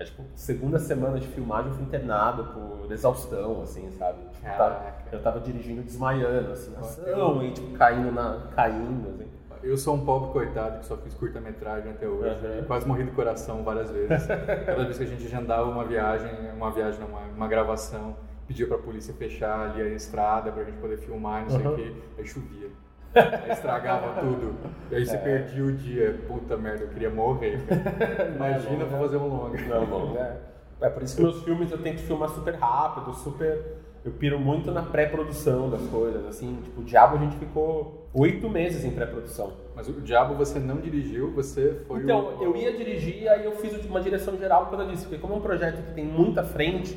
Aí, 0.00 0.06
tipo, 0.06 0.22
segunda 0.34 0.78
semana 0.78 1.20
de 1.20 1.28
filmagem 1.28 1.70
eu 1.70 1.74
fui 1.76 1.84
internado 1.84 2.44
por 2.54 2.90
exaustão, 2.90 3.60
assim, 3.62 3.90
sabe? 3.92 4.18
Tipo, 4.32 4.46
tava- 4.46 4.56
Caraca. 4.76 5.04
eu 5.12 5.22
tava 5.22 5.40
dirigindo 5.40 5.82
desmaiando, 5.82 6.52
assim, 6.52 6.74
ação, 6.76 7.42
e 7.42 7.50
tipo, 7.52 7.76
caindo, 7.76 8.10
na, 8.10 8.46
caindo, 8.56 9.10
assim. 9.10 9.28
Eu 9.62 9.76
sou 9.76 9.94
um 9.94 10.06
pobre 10.06 10.30
coitado 10.32 10.78
que 10.78 10.86
só 10.86 10.96
fiz 10.96 11.12
curta-metragem 11.12 11.90
até 11.92 12.08
hoje. 12.08 12.46
Uhum. 12.46 12.64
Quase 12.64 12.88
morri 12.88 13.04
do 13.04 13.12
coração 13.12 13.62
várias 13.62 13.90
vezes. 13.90 14.26
Cada 14.26 14.84
vez 14.84 14.96
que 14.96 15.04
a 15.04 15.06
gente 15.06 15.26
agendava 15.26 15.68
uma 15.70 15.84
viagem, 15.84 16.30
uma 16.56 16.70
viagem, 16.70 17.04
uma, 17.04 17.20
uma 17.36 17.46
gravação, 17.46 18.16
pedia 18.48 18.66
pra 18.66 18.78
polícia 18.78 19.12
fechar 19.12 19.68
ali 19.70 19.82
a 19.82 19.88
estrada 19.88 20.50
pra 20.50 20.64
gente 20.64 20.78
poder 20.78 20.96
filmar, 20.96 21.42
não 21.42 21.50
sei 21.50 21.66
o 21.66 21.68
Uhum. 21.72 21.76
quê. 21.76 21.92
Aí 22.16 22.26
chovia. 22.26 22.68
Aí 23.14 23.50
estragava 23.52 24.20
tudo. 24.20 24.54
E 24.90 24.94
aí 24.96 25.06
você 25.06 25.16
É. 25.16 25.18
perdia 25.18 25.64
o 25.64 25.72
dia. 25.72 26.20
Puta 26.28 26.56
merda, 26.56 26.84
eu 26.84 26.88
queria 26.88 27.10
morrer. 27.10 27.60
cara. 27.66 28.32
Imagina 28.36 28.84
pra 28.86 28.98
fazer 28.98 29.16
um 29.16 29.26
longa. 29.28 29.60
Não, 29.62 29.86
não, 29.86 30.16
é. 30.16 30.36
É 30.82 30.88
por 30.88 31.02
isso 31.02 31.16
que 31.16 31.22
meus 31.22 31.42
filmes 31.42 31.70
eu 31.70 31.78
tento 31.78 31.98
filmar 32.00 32.28
super 32.30 32.54
rápido, 32.54 33.12
super. 33.14 33.76
Eu 34.02 34.12
piro 34.12 34.38
muito 34.40 34.70
na 34.70 34.80
pré-produção 34.82 35.68
das 35.68 35.82
coisas, 35.88 36.24
assim. 36.26 36.58
Tipo, 36.62 36.80
o 36.80 36.84
Diabo 36.84 37.16
a 37.16 37.18
gente 37.18 37.36
ficou 37.36 38.08
oito 38.14 38.48
meses 38.48 38.82
em 38.82 38.90
pré-produção. 38.92 39.52
Mas 39.76 39.88
o 39.88 39.92
Diabo 39.92 40.34
você 40.34 40.58
não 40.58 40.76
dirigiu, 40.76 41.30
você 41.32 41.82
foi 41.86 42.00
Então, 42.02 42.34
o... 42.38 42.42
eu 42.44 42.56
ia 42.56 42.74
dirigir, 42.74 43.28
aí 43.28 43.44
eu 43.44 43.52
fiz 43.56 43.84
uma 43.84 44.00
direção 44.00 44.38
geral 44.38 44.66
por 44.66 44.78
causa 44.78 44.90
disso. 44.90 45.02
Porque 45.04 45.18
como 45.18 45.34
é 45.34 45.36
um 45.36 45.40
projeto 45.42 45.82
que 45.84 45.92
tem 45.92 46.04
muita 46.06 46.42
frente, 46.42 46.94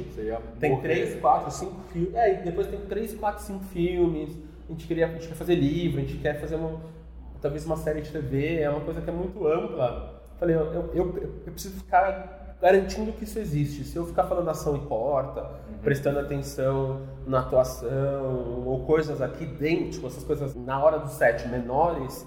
tem 0.62 0.80
três, 0.80 1.19
quatro, 1.19 1.52
cinco 1.52 1.82
filmes. 1.91 2.15
É, 2.15 2.39
e 2.39 2.43
depois 2.43 2.67
tem 2.67 2.80
três, 2.82 3.13
quatro, 3.13 3.43
cinco 3.43 3.65
filmes. 3.65 4.38
A 4.67 4.71
gente, 4.71 4.88
queria, 4.88 5.08
a 5.08 5.10
gente 5.10 5.28
quer 5.28 5.36
fazer 5.36 5.56
livro, 5.56 5.99
a 5.99 6.02
gente 6.02 6.17
quer 6.17 6.39
fazer 6.39 6.56
uma, 6.56 6.80
talvez 7.41 7.65
uma 7.65 7.76
série 7.78 8.02
de 8.02 8.12
TV, 8.12 8.60
é 8.60 8.69
uma 8.69 8.82
coisa 8.82 9.02
que 9.02 9.10
é 9.10 9.13
muito 9.13 9.45
ampla. 9.47 10.21
Falei, 10.39 10.56
eu, 10.56 10.73
eu, 10.73 10.91
eu, 10.93 11.34
eu 11.45 11.52
preciso 11.52 11.76
ficar 11.76 12.58
garantindo 12.62 13.12
que 13.12 13.26
isso 13.26 13.38
existe. 13.39 13.84
Se 13.84 13.97
eu 13.97 14.06
ficar 14.06 14.23
falando 14.23 14.49
ação 14.49 14.78
e 14.78 14.80
corta, 14.80 15.49
prestando 15.82 16.19
atenção 16.19 17.02
na 17.28 17.39
atuação, 17.39 18.63
ou 18.65 18.86
coisas 18.86 19.21
aqui 19.21 19.45
dentro, 19.45 19.91
tipo, 19.91 20.08
essas 20.08 20.23
coisas 20.23 20.56
na 20.56 20.82
hora 20.82 20.99
do 20.99 21.10
set 21.10 21.47
menores, 21.49 22.26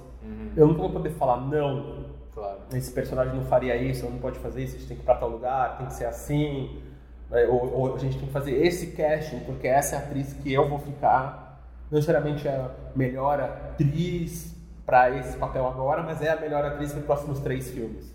eu 0.57 0.67
nunca 0.67 0.81
vou 0.81 0.91
poder 0.91 1.11
falar 1.11 1.41
não 1.41 2.17
Claro. 2.35 2.59
esse 2.75 2.93
personagem 2.93 3.35
não 3.35 3.45
faria 3.45 3.75
isso, 3.77 4.05
ou 4.05 4.13
não 4.13 4.19
pode 4.19 4.39
fazer 4.41 4.63
isso, 4.63 4.77
a 4.77 4.79
gente 4.79 4.89
tem 4.89 4.97
que 4.99 5.03
ir 5.03 5.07
pra 5.07 5.15
tal 5.15 5.31
lugar, 5.31 5.79
tem 5.79 5.87
que 5.87 5.95
ser 5.95 6.05
assim, 6.05 6.83
né, 7.31 7.47
ou, 7.47 7.73
ou 7.73 7.95
a 7.95 7.99
gente 7.99 8.19
tem 8.19 8.27
que 8.27 8.33
fazer 8.33 8.53
esse 8.63 8.89
casting, 8.89 9.41
porque 9.41 9.67
essa 9.67 9.97
é 9.97 9.99
a 9.99 10.03
atriz 10.03 10.35
que 10.35 10.53
eu 10.53 10.69
vou 10.69 10.79
ficar. 10.79 11.46
Não 11.91 11.97
necessariamente 11.97 12.47
é 12.49 12.53
a 12.53 12.71
melhor 12.95 13.41
atriz 13.41 14.55
para 14.85 15.11
esse 15.11 15.37
papel 15.37 15.67
agora, 15.67 16.03
mas 16.03 16.21
é 16.23 16.31
a 16.31 16.41
melhor 16.41 16.65
atriz 16.65 16.93
para 16.93 17.01
os 17.01 17.07
próximos 17.07 17.41
três 17.41 17.71
filmes. 17.71 18.05
Você 18.07 18.15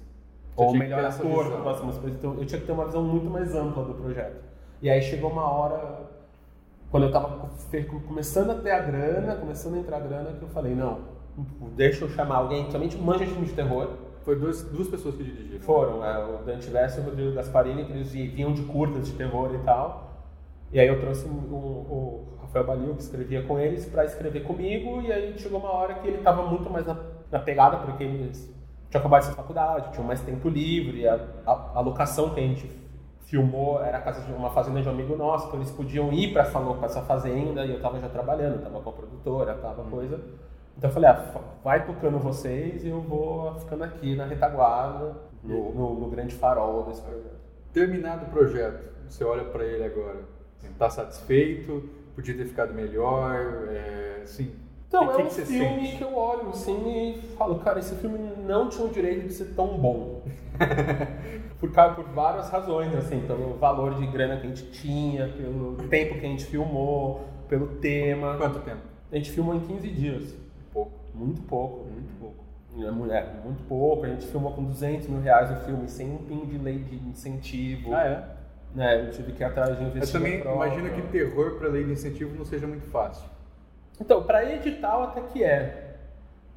ou 0.56 0.76
melhor 0.76 1.04
ator 1.04 1.46
para 1.46 1.56
os 1.56 1.62
próximos 1.62 1.98
três. 1.98 2.16
Então 2.16 2.34
eu 2.36 2.46
tinha 2.46 2.60
que 2.60 2.68
ter 2.68 2.74
uma 2.74 2.86
visão 2.86 3.04
muito 3.04 3.30
mais 3.30 3.56
ampla 3.56 3.84
do 3.84 3.94
projeto. 3.94 4.42
E 4.82 4.90
aí 4.90 5.02
chegou 5.02 5.30
uma 5.32 5.50
hora, 5.50 6.10
quando 6.90 7.04
eu 7.04 7.10
estava 7.10 7.50
começando 8.08 8.52
a 8.52 8.56
ter 8.56 8.72
a 8.72 8.80
grana, 8.80 9.36
começando 9.36 9.76
a 9.76 9.80
entrar 9.80 9.98
a 9.98 10.00
grana, 10.00 10.32
que 10.34 10.42
eu 10.42 10.50
falei, 10.50 10.74
não, 10.76 11.00
deixa 11.76 12.04
eu 12.06 12.10
chamar 12.10 12.38
alguém, 12.38 12.70
somente 12.72 12.98
manja 12.98 13.26
de 13.26 13.32
filme 13.32 13.48
de 13.48 13.54
terror, 13.54 13.90
Foi 14.24 14.36
duas, 14.36 14.64
duas 14.64 14.88
pessoas 14.88 15.16
que 15.16 15.24
dirigiram. 15.24 15.62
foram, 15.62 16.06
é, 16.06 16.24
o 16.24 16.44
Dante 16.44 16.70
Verso 16.70 17.00
e 17.00 17.02
o 17.02 17.06
Rodrigo 17.06 17.34
Gasparini, 17.34 17.86
que 17.86 17.92
eles 17.92 18.12
vinham 18.12 18.54
de 18.54 18.64
curtas 18.64 19.08
de 19.08 19.14
terror 19.14 19.54
e 19.56 19.60
tal. 19.60 20.11
E 20.72 20.80
aí 20.80 20.88
eu 20.88 21.00
trouxe 21.02 21.28
o, 21.28 21.32
o 21.32 22.38
Rafael 22.42 22.66
Balil, 22.66 22.96
que 22.96 23.02
escrevia 23.02 23.44
com 23.44 23.60
eles, 23.60 23.86
para 23.86 24.06
escrever 24.06 24.44
comigo. 24.44 25.02
E 25.02 25.12
aí 25.12 25.38
chegou 25.38 25.60
uma 25.60 25.72
hora 25.72 25.96
que 25.96 26.08
ele 26.08 26.18
estava 26.18 26.44
muito 26.44 26.70
mais 26.70 26.86
na, 26.86 26.98
na 27.32 27.40
pegada, 27.40 27.78
porque 27.78 28.04
eles 28.04 28.54
tinham 28.90 29.00
acabado 29.02 29.30
de 29.30 29.36
faculdade, 29.36 29.92
tinham 29.92 30.06
mais 30.06 30.22
tempo 30.22 30.48
livre. 30.50 31.08
A, 31.08 31.16
a, 31.46 31.72
a 31.76 31.80
locação 31.82 32.30
que 32.34 32.40
a 32.40 32.44
gente 32.44 32.70
filmou 33.26 33.82
era 33.82 33.98
a 33.98 34.02
casa 34.02 34.22
de 34.26 34.32
uma 34.34 34.50
fazenda 34.50 34.82
de 34.82 34.88
um 34.88 34.92
amigo 34.92 35.16
nosso, 35.16 35.48
então 35.48 35.60
eles 35.60 35.72
podiam 35.72 36.12
ir 36.12 36.34
para 36.34 36.42
essa, 36.44 36.60
essa 36.84 37.02
fazenda. 37.02 37.66
E 37.66 37.72
eu 37.72 37.78
estava 37.78 38.00
já 38.00 38.10
trabalhando, 38.10 38.58
estava 38.58 38.80
com 38.82 38.90
a 38.90 38.94
produtora, 38.94 39.54
tava 39.56 39.84
coisa. 39.84 40.20
Então 40.78 40.90
eu 40.90 40.94
falei, 40.94 41.10
ah, 41.10 41.26
vai 41.64 41.86
tocando 41.86 42.18
vocês 42.18 42.84
e 42.84 42.90
eu 42.90 43.02
vou 43.02 43.54
ficando 43.56 43.84
aqui 43.84 44.16
na 44.16 44.26
retaguarda, 44.26 45.16
no, 45.44 45.74
no- 45.74 46.00
no 46.00 46.10
grande 46.10 46.34
farol 46.34 46.84
desse 46.84 47.02
projeto. 47.02 47.40
Terminado 47.74 48.26
o 48.26 48.30
projeto, 48.30 48.84
você 49.08 49.24
olha 49.24 49.44
pra 49.46 49.64
ele 49.64 49.84
agora, 49.84 50.20
está 50.70 50.90
satisfeito? 50.90 51.90
Podia 52.16 52.36
ter 52.36 52.46
ficado 52.46 52.74
melhor? 52.74 53.68
É, 53.70 54.22
sim. 54.26 54.52
Então, 54.88 55.08
Que- 55.08 55.14
é 55.22 55.24
um 55.24 55.28
que 55.28 55.42
filme 55.46 55.86
sente? 55.86 55.98
que 55.98 56.04
eu 56.04 56.14
olho 56.16 56.50
assim 56.50 57.14
e 57.16 57.22
falo, 57.38 57.60
cara, 57.60 57.80
esse 57.80 57.96
filme 57.96 58.18
não 58.46 58.68
tinha 58.68 58.86
o 58.86 58.90
direito 58.90 59.28
de 59.28 59.34
ser 59.34 59.54
tão 59.56 59.78
bom. 59.78 60.22
por, 61.60 61.70
por 61.72 62.04
várias 62.14 62.50
razões, 62.50 62.94
assim, 62.96 63.22
pelo 63.22 63.54
valor 63.58 63.96
de 63.96 64.06
grana 64.08 64.38
que 64.38 64.48
a 64.48 64.50
gente 64.50 64.66
tinha, 64.72 65.28
pelo 65.30 65.76
tempo 65.90 66.16
que 66.20 66.26
a 66.26 66.30
gente 66.30 66.46
filmou, 66.46 67.22
pelo 67.48 67.68
tema. 67.68 68.36
Quanto 68.38 68.60
tempo? 68.60 68.82
A 69.12 69.16
gente 69.16 69.32
filmou 69.32 69.56
em 69.56 69.62
15 69.62 69.88
dias. 69.90 70.36
Pouco. 70.74 70.92
Muito 71.14 71.42
pouco, 71.44 71.86
muito 71.86 72.12
pouco. 72.20 72.36
É, 72.86 72.92
mu- 72.92 73.12
é, 73.12 73.26
muito 73.44 73.64
pouco. 73.64 74.06
A 74.06 74.10
gente 74.10 74.26
filmou 74.28 74.52
com 74.54 74.64
200 74.64 75.08
mil 75.08 75.22
reais 75.22 75.52
o 75.52 75.56
filme, 75.66 75.88
sem 75.90 76.10
um 76.12 76.18
pingo 76.20 76.46
de 76.46 76.58
lei 76.58 76.80
de 76.80 76.96
incentivo. 77.08 77.94
Ah, 77.94 78.04
é? 78.06 78.24
Né? 78.74 79.02
Eu 79.02 79.12
tive 79.12 79.34
que 79.34 79.44
ir 79.44 79.46
atrás 79.46 79.78
de 79.78 79.84
Eu 79.84 79.90
investimento 79.90 80.44
também 80.44 80.56
imagino 80.56 80.90
que 80.96 81.02
terror 81.10 81.58
para 81.58 81.68
lei 81.68 81.84
de 81.84 81.92
incentivo 81.92 82.36
não 82.38 82.46
seja 82.46 82.66
muito 82.66 82.86
fácil. 82.90 83.30
Então, 84.00 84.24
para 84.24 84.50
edital 84.54 85.04
até 85.04 85.22
que 85.22 85.44
é. 85.44 85.98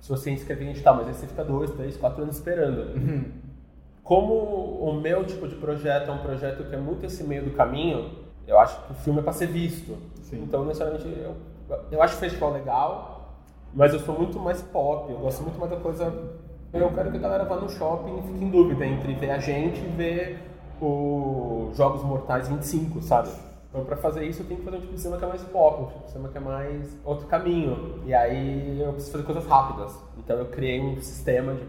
Se 0.01 0.09
você 0.09 0.31
inscrever 0.31 0.67
em 0.67 0.71
edital, 0.71 0.97
mas 0.97 1.09
aí 1.09 1.15
você 1.15 1.27
fica 1.27 1.45
dois, 1.45 1.71
três, 1.71 1.97
quatro 1.97 2.23
anos 2.23 2.37
esperando. 2.37 2.95
Uhum. 2.95 3.25
Como 4.03 4.35
o 4.35 5.01
meu 5.01 5.25
tipo 5.25 5.49
de 5.49 5.55
projeto 5.57 6.11
é 6.11 6.13
um 6.13 6.19
projeto 6.19 6.65
que 6.65 6.75
é 6.75 6.79
muito 6.79 7.07
esse 7.07 7.25
meio 7.25 7.43
do 7.43 7.53
caminho, 7.53 8.11
eu 8.47 8.59
acho 8.59 8.79
que 8.87 8.93
o 8.93 8.95
filme 8.95 9.21
é 9.21 9.23
para 9.23 9.33
ser 9.33 9.47
visto. 9.47 9.97
Sim. 10.23 10.43
Então, 10.43 10.65
necessariamente, 10.65 11.09
eu, 11.09 11.35
eu 11.91 12.03
acho 12.03 12.17
o 12.17 12.19
festival 12.19 12.53
legal, 12.53 13.35
mas 13.73 13.95
eu 13.95 14.01
sou 14.01 14.17
muito 14.17 14.39
mais 14.39 14.61
pop, 14.63 15.11
eu 15.11 15.19
gosto 15.19 15.43
muito 15.43 15.59
mais 15.59 15.71
da 15.71 15.79
coisa. 15.79 16.13
Eu 16.73 16.91
quero 16.93 17.11
que 17.11 17.17
a 17.17 17.21
galera 17.21 17.45
vá 17.45 17.57
no 17.57 17.69
shopping 17.69 18.19
e 18.19 18.23
fique 18.23 18.45
em 18.45 18.51
dúvida 18.51 18.85
entre 18.85 19.15
ver 19.15 19.31
a 19.31 19.39
gente 19.39 19.81
e 19.81 19.89
ver 19.97 20.44
o 20.83 21.71
Jogos 21.75 22.03
Mortais 22.03 22.49
25, 22.49 23.03
sabe? 23.03 23.31
Então, 23.69 23.85
pra 23.85 23.97
fazer 23.97 24.25
isso, 24.25 24.43
eu 24.43 24.47
tenho 24.47 24.61
que 24.61 24.65
fazer 24.65 24.77
um 24.77 24.81
tipo 24.81 24.95
de 24.95 25.01
cinema 25.01 25.19
que 25.19 25.25
é 25.25 25.29
mais 25.29 25.43
pop, 25.43 25.83
um 25.83 25.87
tipo 25.87 26.05
de 26.05 26.11
cinema 26.11 26.29
que 26.29 26.39
é 26.39 26.41
mais 26.41 26.99
outro 27.05 27.27
caminho. 27.27 28.01
E 28.07 28.15
aí, 28.15 28.81
eu 28.81 28.93
preciso 28.93 29.13
fazer 29.13 29.25
coisas 29.25 29.47
rápidas. 29.47 29.99
Então, 30.17 30.39
eu 30.39 30.47
criei 30.47 30.81
um 30.81 31.01
sistema 31.01 31.55
de 31.55 31.65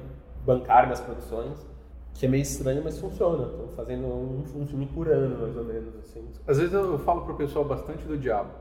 bancar 0.46 0.84
minhas 0.84 1.00
produções, 1.00 1.66
que 2.14 2.26
é 2.28 2.30
meio 2.30 2.44
estranho, 2.44 2.82
mas 2.84 3.00
funciona. 3.00 3.48
Estou 3.48 3.68
fazendo 3.76 4.06
um, 4.06 4.44
um 4.56 4.68
filme 4.68 4.86
por 4.86 5.08
ano, 5.08 5.40
mais 5.42 5.58
ou 5.58 5.64
menos, 5.64 5.96
assim. 5.98 6.24
Às 6.48 6.60
vezes 6.60 6.74
eu 6.74 7.00
falo 7.00 7.22
pro 7.22 7.36
pessoal 7.36 7.66
bastante 7.66 8.04
do 8.06 8.18
Diabo, 8.18 8.52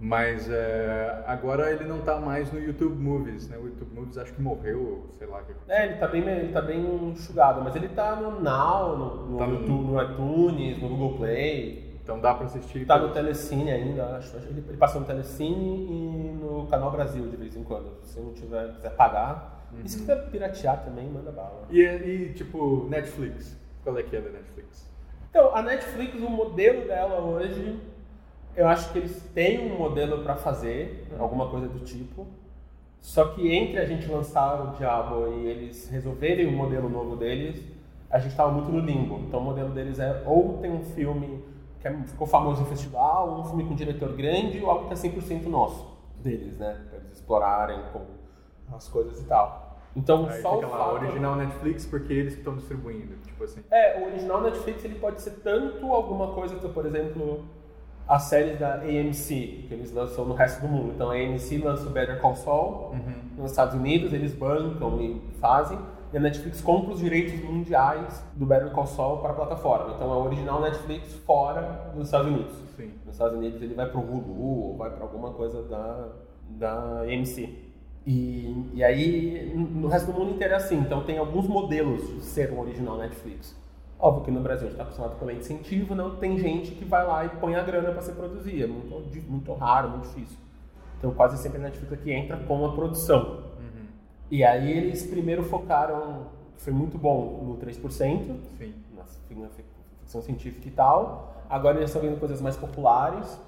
mas 0.00 0.48
é, 0.50 1.22
agora 1.26 1.70
ele 1.72 1.84
não 1.84 2.00
tá 2.00 2.20
mais 2.20 2.52
no 2.52 2.60
YouTube 2.60 2.96
Movies, 3.00 3.48
né? 3.48 3.56
O 3.56 3.66
YouTube 3.66 3.94
Movies 3.94 4.18
acho 4.18 4.32
que 4.34 4.42
morreu, 4.42 5.06
sei 5.18 5.26
lá. 5.26 5.42
que. 5.42 5.52
É, 5.68 5.86
ele 5.86 5.94
tá 5.96 6.06
bem, 6.08 6.22
ele 6.28 6.52
tá 6.52 6.60
bem 6.60 7.10
enxugado, 7.10 7.62
mas 7.62 7.74
ele 7.74 7.88
tá 7.88 8.16
no 8.16 8.40
Now, 8.40 8.96
no, 8.96 9.26
no, 9.26 9.38
Tá 9.38 9.46
no- 9.46 9.54
YouTube, 9.54 9.84
no 9.92 10.02
iTunes, 10.02 10.82
no 10.82 10.88
Google 10.88 11.16
Play. 11.18 11.86
Então 12.02 12.20
dá 12.20 12.34
para 12.34 12.46
assistir. 12.46 12.86
Tá 12.86 12.98
no 12.98 13.08
Telecine 13.12 13.70
ainda, 13.70 14.16
acho. 14.16 14.36
Ele, 14.36 14.62
ele 14.68 14.76
passa 14.76 15.00
no 15.00 15.04
Telecine 15.06 15.86
e 15.90 16.36
no 16.40 16.66
Canal 16.68 16.90
Brasil 16.92 17.26
de 17.28 17.36
vez 17.36 17.56
em 17.56 17.64
quando. 17.64 17.90
Se 18.04 18.20
não 18.20 18.32
tiver, 18.32 18.74
quiser 18.74 18.90
pagar. 18.90 19.66
E 19.84 19.88
se 19.88 19.98
quiser 19.98 20.30
piratear 20.30 20.84
também, 20.84 21.08
manda 21.08 21.32
bala. 21.32 21.64
E, 21.68 21.80
e 21.82 22.32
tipo, 22.32 22.86
Netflix. 22.88 23.56
Qual 23.82 23.98
é 23.98 24.02
que 24.04 24.14
é 24.14 24.20
da 24.20 24.30
Netflix? 24.30 24.88
Então, 25.30 25.54
a 25.54 25.60
Netflix, 25.62 26.14
o 26.22 26.30
modelo 26.30 26.86
dela 26.86 27.20
hoje, 27.20 27.76
eu 28.56 28.66
acho 28.68 28.90
que 28.92 28.98
eles 28.98 29.22
têm 29.34 29.70
um 29.72 29.78
modelo 29.78 30.22
para 30.22 30.34
fazer, 30.36 31.06
alguma 31.18 31.48
coisa 31.48 31.68
do 31.68 31.80
tipo. 31.80 32.26
Só 33.00 33.26
que 33.26 33.52
entre 33.52 33.78
a 33.78 33.84
gente 33.84 34.10
lançar 34.10 34.60
o 34.62 34.76
Diabo 34.76 35.28
e 35.34 35.46
eles 35.46 35.88
resolverem 35.88 36.46
o 36.46 36.52
modelo 36.52 36.88
novo 36.88 37.14
deles, 37.16 37.62
a 38.10 38.18
gente 38.18 38.30
estava 38.32 38.50
muito 38.50 38.70
no 38.70 38.80
limbo. 38.80 39.18
Então, 39.20 39.40
o 39.40 39.44
modelo 39.44 39.70
deles 39.70 39.98
é 39.98 40.22
ou 40.26 40.58
tem 40.58 40.70
um 40.72 40.82
filme 40.82 41.44
que 41.80 41.86
é- 41.86 41.92
ficou 42.04 42.26
famoso 42.26 42.62
em 42.62 42.66
festival, 42.66 43.30
ou 43.30 43.40
um 43.40 43.44
filme 43.44 43.64
com 43.64 43.72
um 43.72 43.76
diretor 43.76 44.12
grande, 44.14 44.60
ou 44.60 44.70
algo 44.70 44.86
que 44.86 44.92
é 44.94 44.96
100% 44.96 45.48
nosso, 45.48 45.86
deles, 46.20 46.58
né? 46.58 46.80
Para 46.88 46.98
eles 46.98 47.12
explorarem 47.12 47.78
com 47.92 48.06
as 48.74 48.88
coisas 48.88 49.20
e 49.20 49.24
tal. 49.24 49.78
Então, 49.94 50.26
Aí 50.28 50.42
só 50.42 50.54
fica 50.56 50.66
o 50.66 50.70
lá, 50.70 50.78
fato... 50.78 50.94
original 51.04 51.36
Netflix, 51.36 51.86
porque 51.86 52.12
eles 52.12 52.34
que 52.34 52.40
estão 52.40 52.56
distribuindo. 52.56 53.16
Tipo 53.24 53.44
assim. 53.44 53.60
É, 53.70 54.00
o 54.00 54.06
original 54.06 54.42
Netflix 54.42 54.84
ele 54.84 54.96
pode 54.96 55.20
ser 55.22 55.30
tanto 55.42 55.86
alguma 55.92 56.32
coisa, 56.34 56.56
por 56.56 56.84
exemplo, 56.84 57.44
as 58.08 58.22
séries 58.24 58.58
da 58.58 58.76
AMC, 58.76 59.64
que 59.66 59.68
eles 59.70 59.92
lançam 59.92 60.24
no 60.24 60.34
resto 60.34 60.60
do 60.60 60.68
mundo. 60.68 60.92
Então 60.94 61.10
a 61.10 61.14
AMC 61.14 61.58
lança 61.58 61.86
o 61.86 61.90
Better 61.90 62.20
Call 62.20 62.36
Saul 62.36 62.94
nos 63.36 63.50
Estados 63.50 63.74
Unidos, 63.74 64.12
eles 64.12 64.32
bancam 64.32 65.00
e 65.00 65.20
fazem. 65.40 65.78
E 66.12 66.16
a 66.16 66.20
Netflix 66.20 66.60
compra 66.60 66.94
os 66.94 67.00
direitos 67.00 67.38
mundiais 67.42 68.22
do 68.34 68.46
Better 68.46 68.70
Call 68.70 68.86
Saul 68.86 69.18
para 69.18 69.32
a 69.32 69.34
plataforma. 69.34 69.94
Então 69.94 70.10
é 70.10 70.14
o 70.14 70.24
original 70.24 70.60
Netflix 70.60 71.12
fora 71.26 71.90
dos 71.94 72.04
Estados 72.04 72.28
Unidos. 72.28 72.54
Sim. 72.76 72.92
Nos 73.04 73.14
Estados 73.14 73.36
Unidos 73.36 73.60
ele 73.60 73.74
vai 73.74 73.86
para 73.86 73.98
o 73.98 74.02
Hulu 74.02 74.68
ou 74.68 74.76
vai 74.76 74.90
para 74.90 75.02
alguma 75.02 75.32
coisa 75.32 75.62
da, 75.62 76.08
da 76.48 77.00
AMC. 77.00 77.66
E, 78.06 78.70
e 78.72 78.84
aí, 78.84 79.52
no 79.52 79.88
resto 79.88 80.12
do 80.12 80.18
mundo 80.18 80.34
inteiro 80.34 80.54
é 80.54 80.56
assim. 80.56 80.78
Então, 80.78 81.02
tem 81.02 81.18
alguns 81.18 81.48
modelos 81.48 82.06
de 82.06 82.20
ser 82.22 82.52
um 82.52 82.60
original 82.60 82.96
Netflix. 82.98 83.56
Óbvio 83.98 84.24
que 84.24 84.30
no 84.30 84.40
Brasil 84.40 84.66
a 84.68 84.70
gente 84.70 84.72
está 84.72 84.82
acostumado 84.84 85.18
com 85.18 85.30
incentivo, 85.30 85.94
não 85.94 86.16
tem 86.16 86.38
gente 86.38 86.72
que 86.72 86.84
vai 86.84 87.06
lá 87.06 87.24
e 87.24 87.28
põe 87.30 87.54
a 87.54 87.62
grana 87.62 87.90
para 87.92 88.02
se 88.02 88.12
produzir. 88.12 88.62
É 88.62 88.66
muito, 88.66 88.94
muito 89.30 89.52
raro, 89.54 89.88
muito 89.90 90.08
difícil. 90.08 90.36
Então, 90.98 91.12
quase 91.12 91.38
sempre 91.38 91.58
a 91.58 91.62
Netflix 91.62 91.92
aqui 91.92 92.12
entra 92.12 92.36
com 92.36 92.64
a 92.66 92.72
produção. 92.72 93.44
E 94.30 94.42
aí, 94.44 94.70
eles 94.70 95.06
primeiro 95.06 95.42
focaram, 95.44 96.26
que 96.56 96.62
foi 96.62 96.72
muito 96.72 96.98
bom, 96.98 97.42
no 97.46 97.56
3%, 97.56 98.36
Sim. 98.58 98.74
na 98.96 99.04
fi- 99.04 99.34
na 99.34 99.48
fi- 99.48 99.64
ficção 100.00 100.20
científica 100.20 100.68
e 100.68 100.70
tal. 100.70 101.34
Agora 101.48 101.76
eles 101.78 101.90
estão 101.90 102.02
vendo 102.02 102.18
coisas 102.18 102.40
mais 102.40 102.56
populares. 102.56 103.38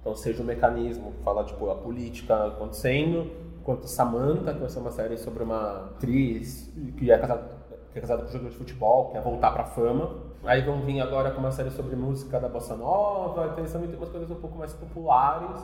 Então, 0.00 0.14
seja 0.14 0.42
o 0.42 0.46
mecanismo, 0.46 1.12
falar 1.24 1.44
tipo 1.44 1.68
a 1.70 1.74
política 1.74 2.46
acontecendo, 2.46 3.30
quanto 3.64 3.86
Samantha, 3.88 4.54
que 4.54 4.60
vai 4.60 4.68
ser 4.70 4.78
uma 4.78 4.92
série 4.92 5.18
sobre 5.18 5.42
uma 5.42 5.86
atriz 5.86 6.72
que 6.96 7.10
é 7.10 7.18
casada, 7.18 7.57
que 7.92 7.98
é 7.98 8.00
casada 8.00 8.22
com 8.22 8.28
jogador 8.28 8.50
de 8.50 8.56
futebol, 8.56 9.10
quer 9.10 9.22
voltar 9.22 9.50
pra 9.52 9.64
fama. 9.64 10.10
Aí 10.44 10.62
vão 10.62 10.80
vir 10.82 11.00
agora 11.00 11.30
com 11.30 11.38
uma 11.40 11.50
série 11.50 11.70
sobre 11.70 11.96
música 11.96 12.38
da 12.38 12.48
bossa 12.48 12.76
nova. 12.76 13.46
Então, 13.46 13.58
eles 13.58 13.72
também 13.72 13.88
tem 13.88 13.96
umas 13.98 14.08
coisas 14.08 14.30
um 14.30 14.36
pouco 14.36 14.56
mais 14.58 14.72
populares, 14.72 15.60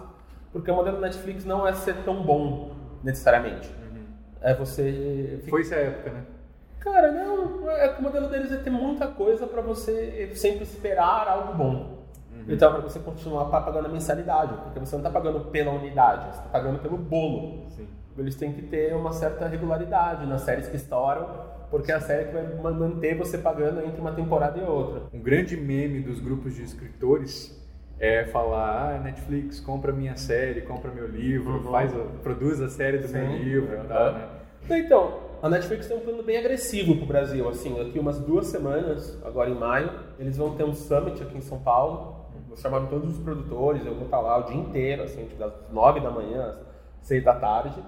porque 0.52 0.70
o 0.70 0.74
modelo 0.74 1.00
Netflix 1.00 1.44
não 1.44 1.66
é 1.66 1.72
ser 1.72 1.96
tão 2.04 2.22
bom 2.22 2.70
necessariamente. 3.02 3.70
É 4.40 4.54
você 4.54 5.42
Foi 5.48 5.62
essa 5.62 5.74
época, 5.76 6.10
né? 6.10 6.24
Cara, 6.80 7.10
não. 7.12 7.70
É 7.70 7.88
que 7.88 8.00
o 8.00 8.02
modelo 8.02 8.28
deles 8.28 8.52
é 8.52 8.56
ter 8.58 8.68
muita 8.70 9.06
coisa 9.06 9.46
pra 9.46 9.62
você 9.62 10.30
sempre 10.34 10.64
esperar 10.64 11.26
algo 11.28 11.54
bom. 11.54 11.94
Então, 12.46 12.72
pra 12.72 12.82
você 12.82 12.98
continuar 12.98 13.46
pa- 13.46 13.62
pagando 13.62 13.86
a 13.86 13.88
mensalidade, 13.88 14.52
porque 14.64 14.78
você 14.78 14.96
não 14.96 15.02
tá 15.02 15.08
pagando 15.08 15.40
pela 15.46 15.70
unidade, 15.70 16.26
você 16.36 16.42
tá 16.42 16.48
pagando 16.50 16.78
pelo 16.78 16.98
bolo. 16.98 17.64
Sim. 17.70 17.88
Eles 18.18 18.34
têm 18.34 18.52
que 18.52 18.60
ter 18.60 18.94
uma 18.94 19.12
certa 19.12 19.46
regularidade 19.48 20.26
nas 20.26 20.42
séries 20.42 20.68
que 20.68 20.76
estouram, 20.76 21.26
porque 21.74 21.90
é 21.90 21.96
a 21.96 22.00
série 22.00 22.26
que 22.26 22.32
vai 22.32 22.44
ma- 22.62 22.70
manter 22.70 23.16
você 23.16 23.36
pagando 23.36 23.80
entre 23.84 24.00
uma 24.00 24.12
temporada 24.12 24.56
e 24.60 24.62
outra. 24.62 25.02
Um 25.12 25.18
grande 25.18 25.56
meme 25.56 25.98
dos 26.00 26.20
grupos 26.20 26.54
de 26.54 26.62
escritores 26.62 27.60
é 27.98 28.26
falar, 28.26 28.94
ah, 28.94 29.00
Netflix, 29.02 29.58
compra 29.58 29.92
minha 29.92 30.16
série, 30.16 30.60
compra 30.60 30.92
meu 30.92 31.08
livro, 31.08 31.54
Uhum. 31.54 31.72
faz, 31.72 31.92
produz 32.22 32.60
a 32.60 32.68
série 32.68 32.98
do 32.98 33.08
meu 33.08 33.26
Sim. 33.26 33.38
livro 33.38 33.74
e 33.74 33.76
Uhum. 33.80 33.86
tal, 33.88 34.12
né? 34.12 34.28
Então, 34.70 35.18
a 35.42 35.48
Netflix 35.48 35.88
tem 35.88 35.96
um 35.96 36.00
plano 36.00 36.22
bem 36.22 36.36
agressivo 36.36 36.94
pro 36.96 37.06
Brasil, 37.06 37.48
assim, 37.48 37.74
daqui 37.76 37.98
umas 37.98 38.20
duas 38.20 38.46
semanas, 38.46 39.18
agora 39.24 39.50
em 39.50 39.58
maio, 39.58 39.90
eles 40.16 40.36
vão 40.36 40.54
ter 40.54 40.62
um 40.62 40.74
summit 40.74 41.20
aqui 41.24 41.36
em 41.36 41.40
São 41.40 41.58
Paulo, 41.58 42.24
vou 42.46 42.56
chamar 42.56 42.86
todos 42.86 43.14
os 43.14 43.18
produtores, 43.18 43.84
eu 43.84 43.94
vou 43.96 44.04
estar 44.04 44.20
lá 44.20 44.38
o 44.38 44.42
dia 44.44 44.56
inteiro, 44.56 45.02
assim, 45.02 45.24
tipo, 45.24 45.40
das 45.40 45.52
nove 45.72 45.98
da 45.98 46.10
manhã 46.12 46.50
às 46.50 46.56
seis 47.02 47.24
da 47.24 47.34
tarde, 47.34 47.82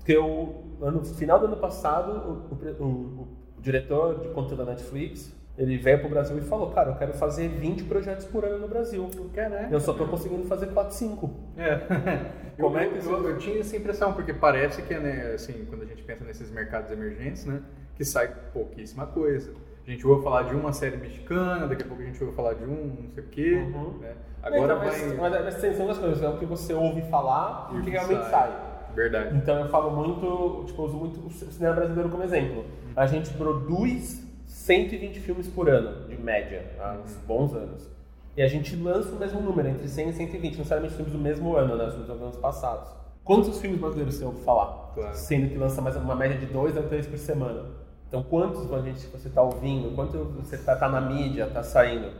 porque 0.00 0.16
no 0.18 1.04
final 1.04 1.38
do 1.38 1.46
ano 1.46 1.56
passado, 1.56 2.10
o, 2.12 2.54
o 2.54 2.84
o- 2.84 3.28
o 3.58 3.60
diretor 3.62 4.20
de 4.20 4.28
conteúdo 4.28 4.64
da 4.64 4.70
Netflix, 4.72 5.34
ele 5.58 5.76
veio 5.76 5.98
pro 6.00 6.08
Brasil 6.08 6.38
e 6.38 6.40
falou, 6.40 6.70
cara, 6.70 6.90
eu 6.92 6.94
quero 6.96 7.12
fazer 7.12 7.48
20 7.48 7.84
projetos 7.84 8.24
por 8.24 8.44
ano 8.44 8.58
no 8.58 8.68
Brasil. 8.68 9.06
Caraca. 9.34 9.68
Eu 9.70 9.78
só 9.80 9.92
tô 9.92 10.06
conseguindo 10.06 10.44
fazer 10.44 10.68
4, 10.68 10.94
5. 10.94 11.30
É. 11.58 11.76
Como 12.58 12.76
eu, 12.76 12.80
é 12.80 12.86
que 12.88 13.06
eu, 13.06 13.12
eu, 13.12 13.30
eu 13.30 13.38
tinha 13.38 13.60
essa 13.60 13.76
impressão, 13.76 14.14
porque 14.14 14.32
parece 14.32 14.80
que, 14.82 14.94
né, 14.94 15.32
assim, 15.34 15.66
quando 15.68 15.82
a 15.82 15.84
gente 15.84 16.02
pensa 16.02 16.24
nesses 16.24 16.50
mercados 16.50 16.90
emergentes, 16.90 17.44
né, 17.44 17.60
que 17.94 18.04
sai 18.04 18.28
pouquíssima 18.54 19.06
coisa. 19.06 19.52
A 19.86 19.90
gente 19.90 20.06
ouve 20.06 20.22
falar 20.22 20.44
de 20.44 20.54
uma 20.54 20.72
série 20.72 20.96
mexicana, 20.96 21.66
daqui 21.66 21.82
a 21.82 21.86
pouco 21.86 22.02
a 22.02 22.06
gente 22.06 22.22
ouve 22.24 22.34
falar 22.34 22.54
de 22.54 22.64
um 22.64 22.96
não 23.02 23.10
sei 23.12 23.22
o 23.24 23.26
quê, 23.26 23.54
Uhum. 23.56 23.98
né? 23.98 24.14
Agora 24.42 24.62
Então, 24.64 24.78
mas, 24.78 25.02
vai... 25.18 25.30
mas, 25.30 25.44
mas 25.44 25.60
tem 25.60 25.72
duas 25.72 25.98
coisas, 25.98 26.22
é 26.22 26.28
o 26.28 26.38
que 26.38 26.46
você 26.46 26.72
ouve 26.72 27.02
falar 27.10 27.70
e 27.74 27.78
o 27.78 27.82
que 27.82 27.90
realmente 27.90 28.22
sai. 28.22 28.30
sai. 28.30 28.69
Verdade. 28.94 29.36
Então 29.36 29.60
eu 29.60 29.68
falo 29.68 29.90
muito, 29.90 30.64
tipo, 30.66 30.82
eu 30.82 30.86
uso 30.86 30.96
muito 30.96 31.26
o 31.26 31.30
cinema 31.30 31.74
brasileiro 31.74 32.08
como 32.08 32.22
exemplo. 32.22 32.64
A 32.96 33.06
gente 33.06 33.30
produz 33.34 34.26
120 34.46 35.20
filmes 35.20 35.48
por 35.48 35.68
ano, 35.68 36.08
de 36.08 36.16
média, 36.16 36.70
há 36.78 36.98
uns 37.02 37.16
bons 37.26 37.54
anos. 37.54 37.88
E 38.36 38.42
a 38.42 38.48
gente 38.48 38.76
lança 38.76 39.10
o 39.14 39.18
mesmo 39.18 39.40
número, 39.40 39.68
entre 39.68 39.88
100 39.88 40.08
e 40.08 40.12
120, 40.12 40.52
não 40.52 40.58
necessariamente 40.58 40.94
filmes 40.94 41.12
do 41.12 41.18
mesmo 41.18 41.56
ano, 41.56 41.76
né, 41.76 41.86
dos 41.86 42.08
anos 42.08 42.36
passados. 42.36 42.90
Quantos 43.24 43.60
filmes 43.60 43.80
brasileiros 43.80 44.14
você 44.14 44.24
ouve 44.24 44.42
falar? 44.42 44.92
Claro. 44.94 45.14
Sendo 45.14 45.48
que 45.48 45.56
lança 45.56 45.80
mais 45.80 45.96
uma 45.96 46.14
média 46.14 46.38
de 46.38 46.46
dois 46.46 46.76
a 46.76 46.82
três 46.82 47.06
por 47.06 47.18
semana. 47.18 47.66
Então 48.08 48.22
quantos 48.22 48.72
a 48.72 48.80
gente 48.80 49.06
você 49.06 49.28
está 49.28 49.42
ouvindo, 49.42 49.94
quanto 49.94 50.18
você 50.42 50.56
está 50.56 50.74
tá 50.74 50.88
na 50.88 51.00
mídia, 51.00 51.44
está 51.44 51.62
saindo? 51.62 52.10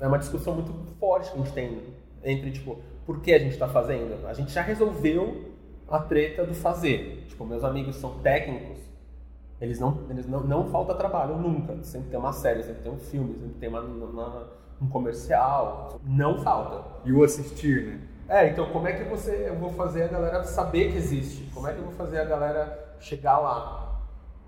É 0.00 0.06
uma 0.06 0.18
discussão 0.18 0.54
muito 0.54 0.72
forte 0.98 1.30
que 1.30 1.38
a 1.38 1.42
gente 1.42 1.52
tem 1.52 1.82
entre, 2.22 2.50
tipo, 2.50 2.78
por 3.06 3.20
que 3.20 3.32
a 3.32 3.38
gente 3.38 3.52
está 3.52 3.68
fazendo? 3.68 4.26
A 4.26 4.34
gente 4.34 4.52
já 4.52 4.62
resolveu 4.62 5.47
a 5.90 5.98
treta 6.00 6.44
do 6.44 6.54
fazer. 6.54 7.24
Tipo, 7.28 7.44
meus 7.46 7.64
amigos 7.64 7.96
são 7.96 8.18
técnicos, 8.18 8.78
eles 9.60 9.80
não, 9.80 9.98
eles 10.08 10.26
não, 10.26 10.40
não 10.40 10.66
falta 10.66 10.94
trabalho 10.94 11.36
nunca. 11.36 11.82
Sempre 11.82 12.10
tem 12.10 12.18
uma 12.18 12.32
série, 12.32 12.62
sempre 12.62 12.82
tem 12.82 12.92
um 12.92 12.98
filme, 12.98 13.34
sempre 13.38 13.54
tem 13.58 13.68
uma, 13.68 13.80
uma- 13.80 14.46
um 14.80 14.88
comercial. 14.88 16.00
Não 16.04 16.38
falta. 16.38 16.84
E 17.04 17.12
o 17.12 17.24
assistir, 17.24 17.86
né? 17.86 18.00
É, 18.28 18.48
então 18.50 18.66
como 18.70 18.86
é 18.86 18.92
que 18.92 19.04
você, 19.04 19.46
eu 19.48 19.56
vou 19.56 19.70
fazer 19.70 20.02
a 20.04 20.08
galera 20.08 20.44
saber 20.44 20.92
que 20.92 20.98
existe? 20.98 21.50
Como 21.54 21.66
é 21.66 21.72
que 21.72 21.78
eu 21.78 21.84
vou 21.84 21.94
fazer 21.94 22.20
a 22.20 22.24
galera 22.24 22.94
chegar 23.00 23.38
lá? 23.38 24.02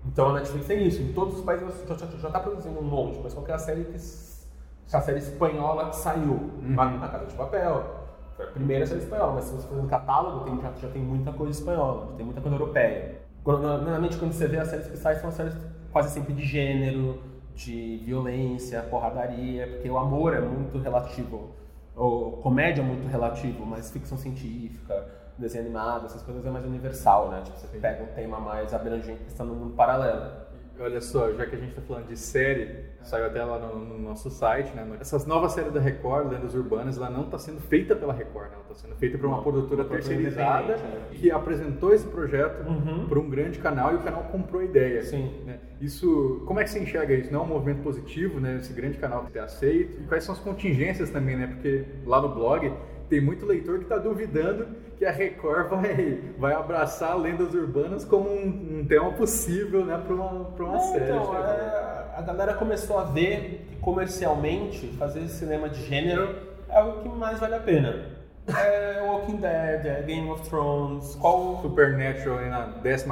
Então 0.05 0.29
a 0.29 0.33
Netflix 0.33 0.67
tem 0.67 0.87
isso. 0.87 1.01
Em 1.01 1.13
todos 1.13 1.39
os 1.39 1.43
países 1.43 1.67
já, 1.87 1.95
já, 1.95 2.05
já 2.05 2.29
tá 2.29 2.39
produzindo 2.39 2.79
um 2.79 2.83
monte, 2.83 3.19
mas 3.23 3.33
qual 3.33 3.43
que 3.45 3.51
é 3.51 3.55
a 3.55 3.59
série 3.59 3.83
que 3.85 3.95
a 3.95 5.01
série 5.01 5.19
espanhola 5.19 5.89
que 5.89 5.95
saiu? 5.95 6.51
Na, 6.61 6.85
na 6.85 7.07
Casa 7.07 7.25
de 7.25 7.33
Papel. 7.35 8.00
Foi 8.41 8.49
a 8.49 8.51
primeira 8.53 8.85
série 8.85 8.99
espanhola, 9.01 9.33
mas 9.33 9.45
se 9.45 9.55
você 9.55 9.67
for 9.67 9.75
no 9.77 9.87
catálogo, 9.87 10.45
tem, 10.45 10.59
já, 10.61 10.71
já 10.81 10.87
tem 10.89 11.01
muita 11.01 11.31
coisa 11.31 11.51
espanhola, 11.59 12.13
tem 12.17 12.25
muita 12.25 12.41
coisa 12.41 12.55
europeia. 12.55 13.19
Quando- 13.43 13.61
Normalmente 13.61 14.17
quando 14.17 14.33
você 14.33 14.47
vê 14.47 14.57
as 14.57 14.67
séries 14.67 14.87
que 14.87 14.97
saem, 14.97 15.19
são 15.19 15.31
séries 15.31 15.55
quase 15.91 16.09
sempre 16.13 16.33
de 16.33 16.43
gênero, 16.45 17.21
de 17.55 17.97
violência, 18.05 18.81
porradaria, 18.83 19.67
porque 19.67 19.89
o 19.89 19.97
amor 19.97 20.33
é 20.33 20.39
muito 20.41 20.77
relativo. 20.79 21.49
Ou 21.95 22.37
comédia 22.37 22.81
é 22.81 22.85
muito 22.85 23.07
relativo, 23.07 23.65
mas 23.65 23.91
ficção 23.91 24.17
científica, 24.17 25.05
desenho 25.37 25.65
animado, 25.65 26.05
essas 26.05 26.21
coisas 26.21 26.45
é 26.45 26.49
mais 26.49 26.65
universal, 26.65 27.29
né? 27.29 27.41
Tipo, 27.43 27.57
você 27.59 27.67
pega 27.77 28.03
um 28.03 28.07
tema 28.15 28.39
mais 28.39 28.73
abrangente 28.73 29.23
que 29.23 29.27
está 29.31 29.43
no 29.43 29.53
mundo 29.53 29.73
paralelo. 29.75 30.40
Olha 30.79 31.01
só, 31.01 31.31
já 31.33 31.45
que 31.45 31.55
a 31.55 31.59
gente 31.59 31.69
está 31.69 31.81
falando 31.81 32.07
de 32.07 32.17
série, 32.17 32.85
saiu 33.03 33.25
até 33.27 33.43
lá 33.43 33.59
no, 33.59 33.85
no 33.85 33.99
nosso 33.99 34.29
site, 34.31 34.73
né? 34.75 34.87
Essas 34.99 35.25
novas 35.27 35.51
séries 35.51 35.71
da 35.71 35.79
Record, 35.79 36.31
Lendas 36.31 36.55
Urbanas, 36.55 36.97
ela 36.97 37.09
não 37.09 37.25
está 37.25 37.37
sendo 37.37 37.59
feita 37.61 37.95
pela 37.95 38.13
Record, 38.13 38.49
né? 38.49 38.53
Ela 38.55 38.63
está 38.63 38.75
sendo 38.87 38.95
feita 38.95 39.17
por 39.17 39.27
uma 39.27 39.37
uma 39.37 39.43
produtora 39.43 39.83
terceirizada 39.85 40.77
né? 40.77 41.01
que 41.13 41.31
apresentou 41.31 41.93
esse 41.93 42.05
projeto 42.05 42.67
Uhum. 42.67 43.07
para 43.07 43.19
um 43.19 43.29
grande 43.29 43.59
canal 43.59 43.91
e 43.93 43.95
o 43.95 43.99
canal 43.99 44.23
comprou 44.25 44.61
a 44.61 44.65
ideia. 44.65 45.01
Sim. 45.03 45.31
né? 45.45 45.59
Isso, 45.79 46.43
como 46.45 46.59
é 46.59 46.63
que 46.63 46.69
você 46.69 46.79
enxerga 46.79 47.13
isso? 47.13 47.31
Não 47.31 47.41
é 47.41 47.43
um 47.43 47.47
movimento 47.47 47.81
positivo, 47.81 48.39
né? 48.39 48.57
Esse 48.57 48.71
grande 48.73 48.97
canal 48.97 49.25
que 49.25 49.31
ter 49.31 49.39
aceito. 49.39 50.01
E 50.01 50.03
quais 50.05 50.23
são 50.23 50.33
as 50.33 50.41
contingências 50.41 51.09
também, 51.09 51.35
né? 51.37 51.47
Porque 51.47 51.85
lá 52.05 52.21
no 52.21 52.29
blog 52.29 52.71
tem 53.11 53.19
muito 53.21 53.45
leitor 53.45 53.77
que 53.79 53.83
está 53.83 53.97
duvidando 53.97 54.67
que 54.97 55.05
a 55.05 55.11
Record 55.11 55.67
vai, 55.69 56.21
vai 56.39 56.53
abraçar 56.53 57.17
lendas 57.19 57.53
urbanas 57.53 58.05
como 58.05 58.29
um, 58.29 58.79
um 58.79 58.85
tema 58.87 59.11
possível, 59.11 59.85
né? 59.85 60.01
Para 60.07 60.15
uma, 60.15 60.45
pra 60.45 60.65
uma 60.65 60.77
É, 60.77 60.79
série. 60.79 61.03
então, 61.03 61.19
terror. 61.25 61.35
é, 61.45 62.05
a 62.15 62.21
galera 62.21 62.53
começou 62.53 62.97
a 62.97 63.03
ver 63.03 63.65
que 63.67 63.75
comercialmente 63.77 64.87
fazer 64.97 65.27
cinema 65.27 65.67
de 65.67 65.83
gênero 65.83 66.35
é 66.69 66.81
o 66.81 67.01
que 67.01 67.09
mais 67.09 67.37
vale 67.39 67.55
a 67.55 67.59
pena. 67.59 68.05
É 68.47 69.01
Walking 69.05 69.35
Dead, 69.37 69.85
é 69.85 70.01
Game 70.03 70.29
of 70.31 70.47
Thrones, 70.49 71.15
qual 71.15 71.61
Supernatural 71.61 72.39
aí 72.39 72.49
na 72.49 72.73
14 72.81 73.05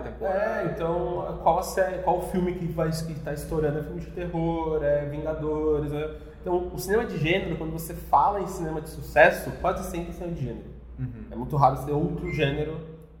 temporada. 0.00 0.38
É, 0.38 0.70
então, 0.74 1.38
qual 1.42 1.58
a 1.58 1.62
série, 1.62 1.98
qual 2.02 2.18
o 2.18 2.22
filme 2.22 2.52
que 2.54 2.66
vai 2.66 2.90
que 2.90 3.14
tá 3.20 3.32
estourando? 3.32 3.78
É 3.80 3.82
filme 3.82 4.00
de 4.00 4.10
terror, 4.10 4.84
é 4.84 5.06
Vingadores, 5.06 5.90
né? 5.92 6.08
Então, 6.46 6.70
o 6.72 6.78
cinema 6.78 7.04
de 7.04 7.18
gênero, 7.18 7.56
quando 7.56 7.72
você 7.72 7.92
fala 7.92 8.40
em 8.40 8.46
cinema 8.46 8.80
de 8.80 8.88
sucesso, 8.88 9.50
quase 9.60 9.90
sempre 9.90 10.12
cinema 10.12 10.32
de 10.32 10.44
gênero. 10.44 10.70
É 11.28 11.34
muito 11.34 11.56
raro 11.56 11.84
ter 11.84 11.90
outro 11.90 12.32
gênero 12.32 12.78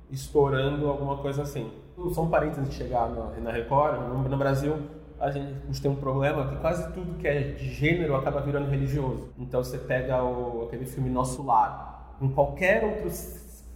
estourando 0.08 0.88
alguma 0.88 1.16
coisa 1.16 1.42
assim. 1.42 1.68
Só 2.12 2.22
um 2.22 2.30
parênteses 2.30 2.68
de 2.68 2.76
chegar 2.76 3.10
na, 3.10 3.30
na 3.40 3.50
Record, 3.50 3.98
no, 3.98 4.28
no 4.28 4.36
Brasil, 4.36 4.76
a 5.18 5.28
gente, 5.32 5.54
a 5.60 5.66
gente 5.66 5.82
tem 5.82 5.90
um 5.90 5.96
problema 5.96 6.46
que 6.46 6.54
quase 6.60 6.88
tudo 6.92 7.18
que 7.18 7.26
é 7.26 7.50
de 7.50 7.68
gênero 7.68 8.14
acaba 8.14 8.40
virando 8.42 8.70
religioso. 8.70 9.28
Então 9.36 9.64
você 9.64 9.76
pega 9.76 10.22
o, 10.22 10.62
aquele 10.62 10.86
filme 10.86 11.10
Nosso 11.10 11.44
Lar, 11.44 12.16
em 12.22 12.28
qualquer 12.28 12.84
outro 12.84 13.10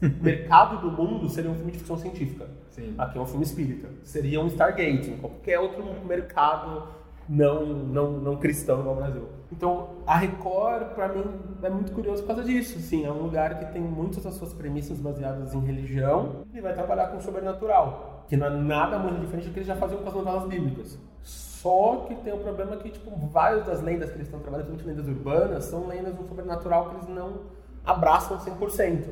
mercado 0.23 0.81
do 0.81 0.93
mundo 0.93 1.29
seria 1.29 1.51
um 1.51 1.57
filme 1.57 1.73
de 1.73 1.79
ficção 1.79 1.99
científica. 1.99 2.47
Sim. 2.69 2.95
Aqui 2.97 3.19
é 3.19 3.21
um 3.21 3.27
filme 3.27 3.45
espírita. 3.45 3.89
Seria 4.05 4.41
um 4.41 4.47
Stargate, 4.47 5.11
em 5.11 5.17
qualquer 5.17 5.59
outro 5.59 5.85
mercado 6.07 7.00
não, 7.31 7.65
não, 7.65 8.11
não 8.11 8.37
cristão 8.37 8.81
igual 8.81 8.97
o 8.97 8.99
Brasil. 8.99 9.23
Então, 9.53 9.91
a 10.05 10.17
Record, 10.17 10.95
pra 10.95 11.09
mim, 11.09 11.25
é 11.63 11.71
muito 11.71 11.93
curioso 11.93 12.23
por 12.23 12.35
causa 12.35 12.43
disso. 12.43 12.77
Assim, 12.77 13.07
é 13.07 13.11
um 13.11 13.23
lugar 13.23 13.57
que 13.57 13.67
tem 13.67 13.81
muitas 13.81 14.25
das 14.25 14.35
suas 14.35 14.53
premissas 14.53 14.99
baseadas 14.99 15.55
em 15.55 15.61
religião 15.61 16.45
e 16.53 16.61
vai 16.61 16.75
trabalhar 16.75 17.07
com 17.07 17.19
o 17.19 17.23
sobrenatural, 17.23 18.25
que 18.29 18.37
não 18.37 18.49
é 18.49 18.51
nada 18.51 18.99
muito 18.99 19.21
diferente 19.21 19.47
do 19.47 19.53
que 19.53 19.61
eles 19.61 19.69
já 19.69 19.77
faziam 19.77 20.03
com 20.03 20.09
as 20.09 20.15
novelas 20.15 20.49
bíblicas. 20.49 20.99
Só 21.23 22.05
que 22.09 22.17
tem 22.17 22.33
o 22.33 22.39
problema 22.39 22.77
que, 22.79 22.91
tipo, 22.91 23.17
várias 23.29 23.65
das 23.65 23.81
lendas 23.81 24.11
que 24.11 24.17
eles 24.17 24.27
estão 24.27 24.41
trabalhando, 24.41 24.67
principalmente 24.67 24.99
lendas 24.99 25.17
urbanas, 25.17 25.65
são 25.67 25.87
lendas 25.87 26.15
do 26.15 26.27
sobrenatural 26.27 26.89
que 26.89 26.97
eles 26.97 27.09
não 27.09 27.43
abraçam 27.87 28.39
100%. 28.39 29.05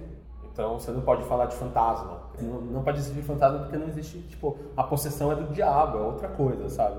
Então 0.52 0.76
você 0.76 0.90
não 0.90 1.02
pode 1.02 1.22
falar 1.24 1.46
de 1.46 1.54
fantasma. 1.54 2.18
Não, 2.40 2.60
não 2.62 2.82
pode 2.82 2.98
existir 2.98 3.22
fantasma 3.22 3.60
porque 3.60 3.76
não 3.76 3.86
existe, 3.86 4.18
tipo, 4.22 4.58
a 4.76 4.82
possessão 4.82 5.30
é 5.30 5.36
do 5.36 5.52
diabo, 5.52 5.98
é 5.98 6.00
outra 6.00 6.26
coisa, 6.26 6.68
sabe? 6.68 6.98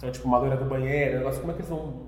Então, 0.00 0.10
tipo, 0.10 0.26
uma 0.26 0.38
loira 0.38 0.56
do 0.56 0.64
banheiro, 0.64 1.18
negócio, 1.18 1.40
como 1.42 1.52
é 1.52 1.54
que 1.54 1.60
eles 1.60 1.68
vão 1.68 2.06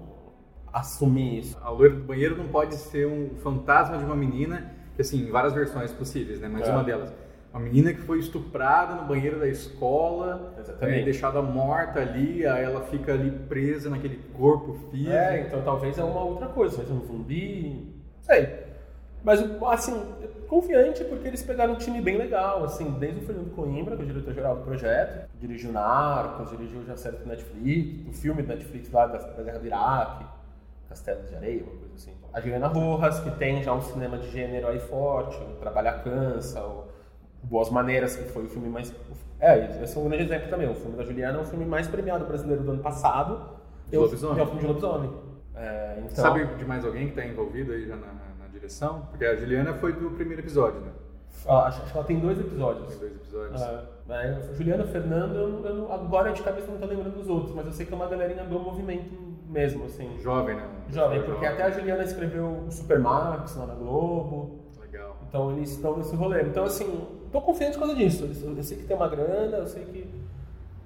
assumir 0.72 1.40
isso? 1.40 1.59
A 1.62 1.68
loira 1.68 1.95
do 1.95 2.05
banheiro 2.05 2.38
não 2.38 2.49
pode 2.49 2.74
ser 2.76 3.07
um 3.07 3.34
fantasma 3.43 3.99
de 3.99 4.05
uma 4.05 4.16
menina, 4.16 4.72
que 4.97 5.03
assim, 5.03 5.30
várias 5.30 5.53
versões 5.53 5.93
possíveis, 5.93 6.40
né? 6.40 6.49
Mas 6.49 6.66
É. 6.66 6.72
uma 6.72 6.82
delas. 6.82 7.12
Uma 7.53 7.61
menina 7.61 7.93
que 7.93 8.01
foi 8.01 8.18
estuprada 8.18 8.95
no 8.95 9.07
banheiro 9.07 9.38
da 9.38 9.47
escola, 9.47 10.55
é, 10.80 11.03
deixada 11.03 11.43
morta 11.43 12.01
ali, 12.01 12.47
aí 12.47 12.64
ela 12.64 12.80
fica 12.84 13.12
ali 13.12 13.30
presa 13.47 13.90
naquele 13.90 14.16
corpo 14.32 14.72
físico. 14.90 15.12
É, 15.12 15.43
então 15.43 15.61
talvez 15.61 15.99
é 15.99 16.03
uma 16.03 16.24
outra 16.24 16.47
coisa, 16.47 16.76
talvez 16.78 16.97
um 16.97 17.07
zumbi, 17.07 17.95
sei. 18.22 18.62
Mas, 19.25 19.41
assim, 19.70 20.03
confiante 20.49 21.05
porque 21.05 21.29
eles 21.29 21.43
pegaram 21.43 21.75
um 21.75 21.77
time 21.77 22.01
bem 22.01 22.18
legal, 22.18 22.64
assim, 22.64 22.91
desde 22.99 23.20
o 23.20 23.23
Fernando 23.23 23.55
Coimbra, 23.55 23.97
que 23.97 24.03
é 24.03 24.05
o 24.05 24.09
diretor-geral 24.09 24.57
do 24.57 24.62
projeto, 24.62 25.29
que 25.31 25.47
dirigiu 25.47 25.73
Narcos, 25.73 26.51
dirigiu 26.51 26.85
já 26.85 26.97
série 26.97 27.16
do 27.16 27.27
Netflix, 27.27 28.09
o 28.09 28.12
filme 28.12 28.43
do 28.43 28.49
Netflix 28.49 28.91
lá 28.91 29.07
da, 29.07 29.18
da 29.18 29.43
Guerra 29.43 29.59
do 29.59 29.66
Iraque, 29.66 30.25
Castelo 30.89 31.23
de 31.23 31.37
Areia, 31.37 31.62
uma 31.62 31.79
coisa 31.79 31.95
assim. 31.95 32.12
A 32.33 32.41
Juliana 32.41 32.66
Rojas, 32.66 33.20
que 33.20 33.31
tem 33.31 33.62
já 33.62 33.73
um 33.73 33.81
cinema 33.81 34.18
de 34.18 34.29
gênero 34.31 34.68
aí 34.68 34.79
forte, 34.81 35.37
o 35.37 35.57
Trabalha 35.61 35.93
Cansa, 35.95 36.61
o 36.62 36.85
Boas 37.45 37.70
Maneiras, 37.70 38.16
que 38.16 38.25
foi 38.25 38.45
o 38.45 38.49
filme 38.49 38.68
mais... 38.68 38.95
É, 39.41 39.83
esse 39.83 39.97
é 39.97 40.01
um 40.01 40.09
grande 40.09 40.25
exemplo 40.25 40.51
também, 40.51 40.68
o 40.68 40.75
filme 40.75 40.97
da 40.97 41.05
Juliana 41.05 41.39
é 41.39 41.41
o 41.41 41.45
filme 41.45 41.64
mais 41.64 41.89
premiado 41.89 42.27
brasileiro 42.27 42.62
do 42.62 42.73
ano 42.73 42.83
passado. 42.83 43.59
De 43.89 43.97
É 43.97 43.99
lobisomem. 43.99 44.39
É 44.39 44.43
o 44.43 44.47
filme 44.47 44.61
de 44.61 44.66
lobisomem. 44.66 45.12
É, 45.55 45.97
então, 45.99 46.11
Sabe 46.11 46.45
de 46.45 46.64
mais 46.64 46.85
alguém 46.85 47.05
que 47.07 47.18
está 47.18 47.25
envolvido 47.25 47.73
aí 47.73 47.87
já 47.87 47.97
na 47.97 48.07
direção? 48.63 49.07
Porque 49.11 49.25
a 49.25 49.35
Juliana 49.35 49.75
foi 49.75 49.93
do 49.93 50.11
primeiro 50.13 50.41
episódio, 50.41 50.81
né? 50.81 50.93
Ah, 51.47 51.67
acho, 51.67 51.83
acho 51.83 51.91
que 51.91 51.99
ela 51.99 52.07
tem 52.07 52.21
dois 52.21 52.39
episódios. 52.39 52.89
Tem 52.89 52.99
dois 52.99 53.17
episódios. 53.17 53.61
Ah, 53.61 53.85
mas 54.07 54.57
Juliana, 54.57 54.85
Fernando, 54.85 55.35
eu, 55.35 55.67
eu 55.67 55.93
agora 55.93 56.33
de 56.33 56.43
cabeça 56.43 56.71
não 56.71 56.79
tô 56.79 56.87
lembrando 56.87 57.15
dos 57.15 57.29
outros, 57.29 57.55
mas 57.55 57.67
eu 57.67 57.73
sei 57.73 57.85
que 57.85 57.93
é 57.93 57.97
uma 57.97 58.07
galerinha 58.07 58.45
do 58.45 58.59
movimento 58.61 59.13
mesmo, 59.49 59.85
assim. 59.87 60.19
Jovem, 60.21 60.57
né? 60.57 60.69
Jovem, 60.91 61.23
porque 61.23 61.45
até 61.45 61.65
a 61.65 61.71
Juliana 61.71 62.05
escreveu 62.05 62.65
o 62.69 62.71
Supermax 62.71 63.57
lá 63.57 63.67
na 63.67 63.75
Globo, 63.75 64.61
Legal. 64.81 65.17
então 65.29 65.53
eles 65.53 65.71
estão 65.71 65.97
nesse 65.97 66.15
rolê. 66.15 66.43
Então, 66.43 66.65
assim, 66.65 67.07
tô 67.33 67.41
confiante 67.41 67.73
por 67.73 67.87
causa 67.87 67.97
disso. 67.97 68.25
Eu 68.25 68.63
sei 68.63 68.79
que 68.79 68.85
tem 68.85 68.97
uma 68.97 69.09
grana, 69.09 69.59
eu 69.59 69.67
sei 69.67 69.85
que. 69.85 70.22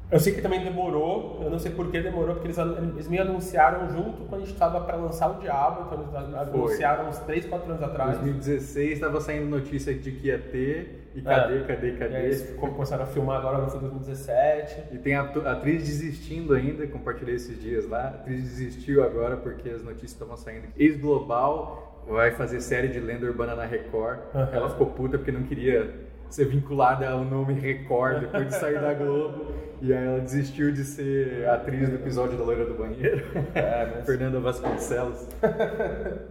Eu 0.09 0.21
sei 0.21 0.33
que 0.33 0.41
também 0.41 0.63
demorou, 0.63 1.41
eu 1.43 1.51
não 1.51 1.59
sei 1.59 1.73
por 1.73 1.91
que 1.91 2.01
demorou, 2.01 2.37
porque 2.37 2.47
eles, 2.47 2.59
eles 2.59 3.09
me 3.09 3.19
anunciaram 3.19 3.89
junto 3.91 4.25
quando 4.29 4.43
a 4.43 4.45
gente 4.45 4.53
estava 4.55 4.81
para 4.83 4.97
lançar 4.97 5.31
o 5.37 5.41
Diabo, 5.41 5.87
então 5.87 6.01
eles 6.01 6.49
anunciaram 6.55 7.09
uns 7.09 7.19
3, 7.19 7.47
4 7.47 7.69
anos 7.71 7.83
Em 7.83 7.85
atrás. 7.85 8.11
2016 8.19 8.93
estava 8.93 9.21
saindo 9.21 9.47
notícia 9.47 9.93
de 9.93 10.13
que 10.13 10.29
ia 10.29 10.39
ter, 10.39 11.11
e 11.13 11.23
cadê, 11.23 11.59
É. 11.59 11.63
cadê, 11.65 11.87
E 11.89 11.91
aí 11.91 11.97
cadê? 11.99 12.17
eles 12.25 12.55
começaram 12.57 13.03
a 13.03 13.07
filmar 13.07 13.39
agora 13.39 13.65
fim 13.69 13.79
de 13.79 13.85
2017. 13.89 14.95
E 14.95 14.99
tem 14.99 15.17
a 15.17 15.23
atriz 15.23 15.83
desistindo 15.85 16.55
ainda, 16.55 16.87
compartilhei 16.87 17.35
esses 17.35 17.61
dias 17.61 17.89
lá. 17.89 18.03
A 18.05 18.09
atriz 18.11 18.43
desistiu 18.43 19.03
agora 19.03 19.37
porque 19.37 19.69
as 19.71 19.83
notícias 19.83 20.13
estavam 20.13 20.37
saindo. 20.37 20.69
Ex-Global 20.77 22.05
vai 22.09 22.31
fazer 22.31 22.61
série 22.61 22.87
de 22.89 23.01
lenda 23.01 23.27
urbana 23.27 23.57
na 23.57 23.65
Record. 23.65 24.21
Aham. 24.33 24.51
Ela 24.53 24.71
ficou 24.71 24.87
puta 24.87 25.19
porque 25.19 25.33
não 25.33 25.43
queria 25.43 26.06
ser 26.31 26.47
vinculada 26.47 27.09
ao 27.09 27.25
nome 27.25 27.55
Record 27.55 28.21
depois 28.21 28.47
de 28.49 28.55
sair 28.55 28.81
da 28.81 28.93
Globo. 28.95 29.47
E 29.81 29.93
aí 29.93 30.05
ela 30.07 30.21
desistiu 30.21 30.73
de 30.73 30.85
ser 30.85 31.47
atriz 31.49 31.89
do 31.89 31.97
episódio 31.97 32.37
da 32.39 32.45
Loira 32.45 32.65
do 32.65 32.75
Banheiro. 32.75 33.27
É, 33.55 33.87
mas- 33.95 34.05
Fernanda 34.07 34.41
Vasconcelos. 34.41 35.29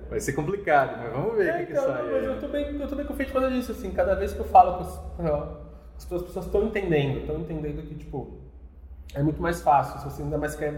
Vai 0.10 0.20
ser 0.20 0.34
complicado, 0.34 0.98
mas 1.02 1.12
vamos 1.12 1.36
ver 1.38 1.46
o 1.46 1.50
É, 1.50 1.58
que, 1.60 1.66
que 1.68 1.72
então, 1.74 1.84
sai. 1.86 2.04
mas 2.04 2.14
aí. 2.14 2.26
eu 2.26 2.40
tô 2.40 2.48
bem, 2.48 2.76
eu 2.80 2.88
tô 2.88 2.96
bem 2.96 3.06
confiante 3.06 3.32
por 3.32 3.42
causa 3.42 3.56
disso, 3.56 3.72
assim, 3.72 3.92
cada 3.92 4.16
vez 4.16 4.34
que 4.34 4.40
eu 4.40 4.46
falo 4.46 4.74
com 4.78 4.84
as, 4.84 5.02
as 5.98 6.06
pessoas 6.06 6.46
estão 6.46 6.64
entendendo, 6.64 7.20
estão 7.20 7.40
entendendo 7.40 7.82
que, 7.84 7.96
tipo, 7.96 8.40
é 9.14 9.22
muito 9.22 9.42
mais 9.42 9.62
fácil, 9.62 10.00
se 10.00 10.06
você 10.16 10.24
ainda 10.24 10.38
mais 10.38 10.56
quer 10.56 10.74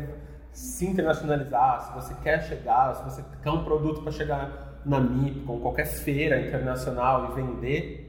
se 0.51 0.85
internacionalizar, 0.85 1.81
se 1.81 1.93
você 1.93 2.13
quer 2.21 2.41
chegar, 2.43 2.95
se 2.95 3.03
você 3.03 3.23
quer 3.43 3.49
um 3.51 3.63
produto 3.63 4.01
para 4.01 4.11
chegar 4.11 4.81
na 4.85 4.99
MIP, 4.99 5.41
com 5.41 5.59
qualquer 5.59 5.85
feira 5.85 6.39
internacional 6.39 7.31
e 7.31 7.35
vender, 7.41 8.06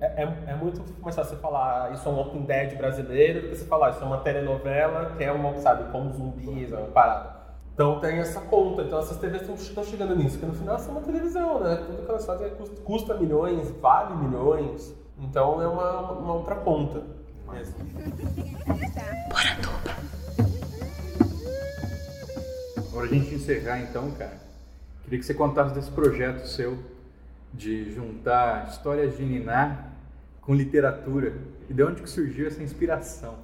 é, 0.00 0.22
é- 0.22 0.44
é 0.48 0.54
muito 0.54 0.82
mais 1.02 1.14
fácil 1.16 1.34
você 1.36 1.40
falar 1.42 1.86
"Ah, 1.86 1.90
isso 1.92 2.08
é 2.08 2.12
um 2.12 2.16
Walking 2.16 2.44
Dead 2.44 2.76
brasileiro 2.76 3.42
do 3.42 3.48
que 3.48 3.56
você 3.56 3.64
falar 3.64 3.90
isso 3.90 4.02
é 4.02 4.06
uma 4.06 4.18
telenovela 4.18 5.14
que 5.16 5.24
é 5.24 5.32
uma, 5.32 5.56
sabe, 5.58 5.90
com 5.90 6.10
zumbis, 6.12 6.72
é 6.72 6.76
uma 6.76 6.88
parada. 6.88 7.40
Então 7.74 7.98
tem 8.00 8.18
essa 8.18 8.40
conta, 8.42 8.82
então 8.82 8.98
essas 8.98 9.16
TVs 9.16 9.48
estão, 9.58 9.82
chegando 9.84 10.14
nisso, 10.14 10.38
porque 10.38 10.46
no 10.46 10.54
final 10.54 10.78
são 10.78 10.92
uma 10.92 11.00
televisão, 11.00 11.60
né? 11.60 11.76
Tudo 11.76 12.04
que 12.04 12.10
elas 12.10 12.26
fazem 12.26 12.46
é 12.46 12.50
custa, 12.50 12.80
custa 12.82 13.14
milhões, 13.14 13.70
vale 13.80 14.14
milhões. 14.16 14.94
Então 15.18 15.62
é 15.62 15.66
uma, 15.68 16.12
uma 16.12 16.34
outra 16.34 16.56
ponta. 16.56 17.02
mesmo. 17.50 17.74
Agora 22.90 23.06
a 23.06 23.08
gente 23.08 23.34
encerrar 23.34 23.80
então, 23.80 24.10
cara, 24.12 24.38
queria 25.04 25.18
que 25.18 25.24
você 25.24 25.34
contasse 25.34 25.74
desse 25.74 25.90
projeto 25.90 26.44
seu 26.46 26.76
de 27.52 27.92
juntar 27.92 28.68
histórias 28.68 29.16
de 29.16 29.24
Niná 29.24 29.90
com 30.40 30.54
literatura 30.54 31.34
e 31.68 31.74
de 31.74 31.82
onde 31.82 32.02
que 32.02 32.08
surgiu 32.08 32.46
essa 32.46 32.62
inspiração. 32.62 33.34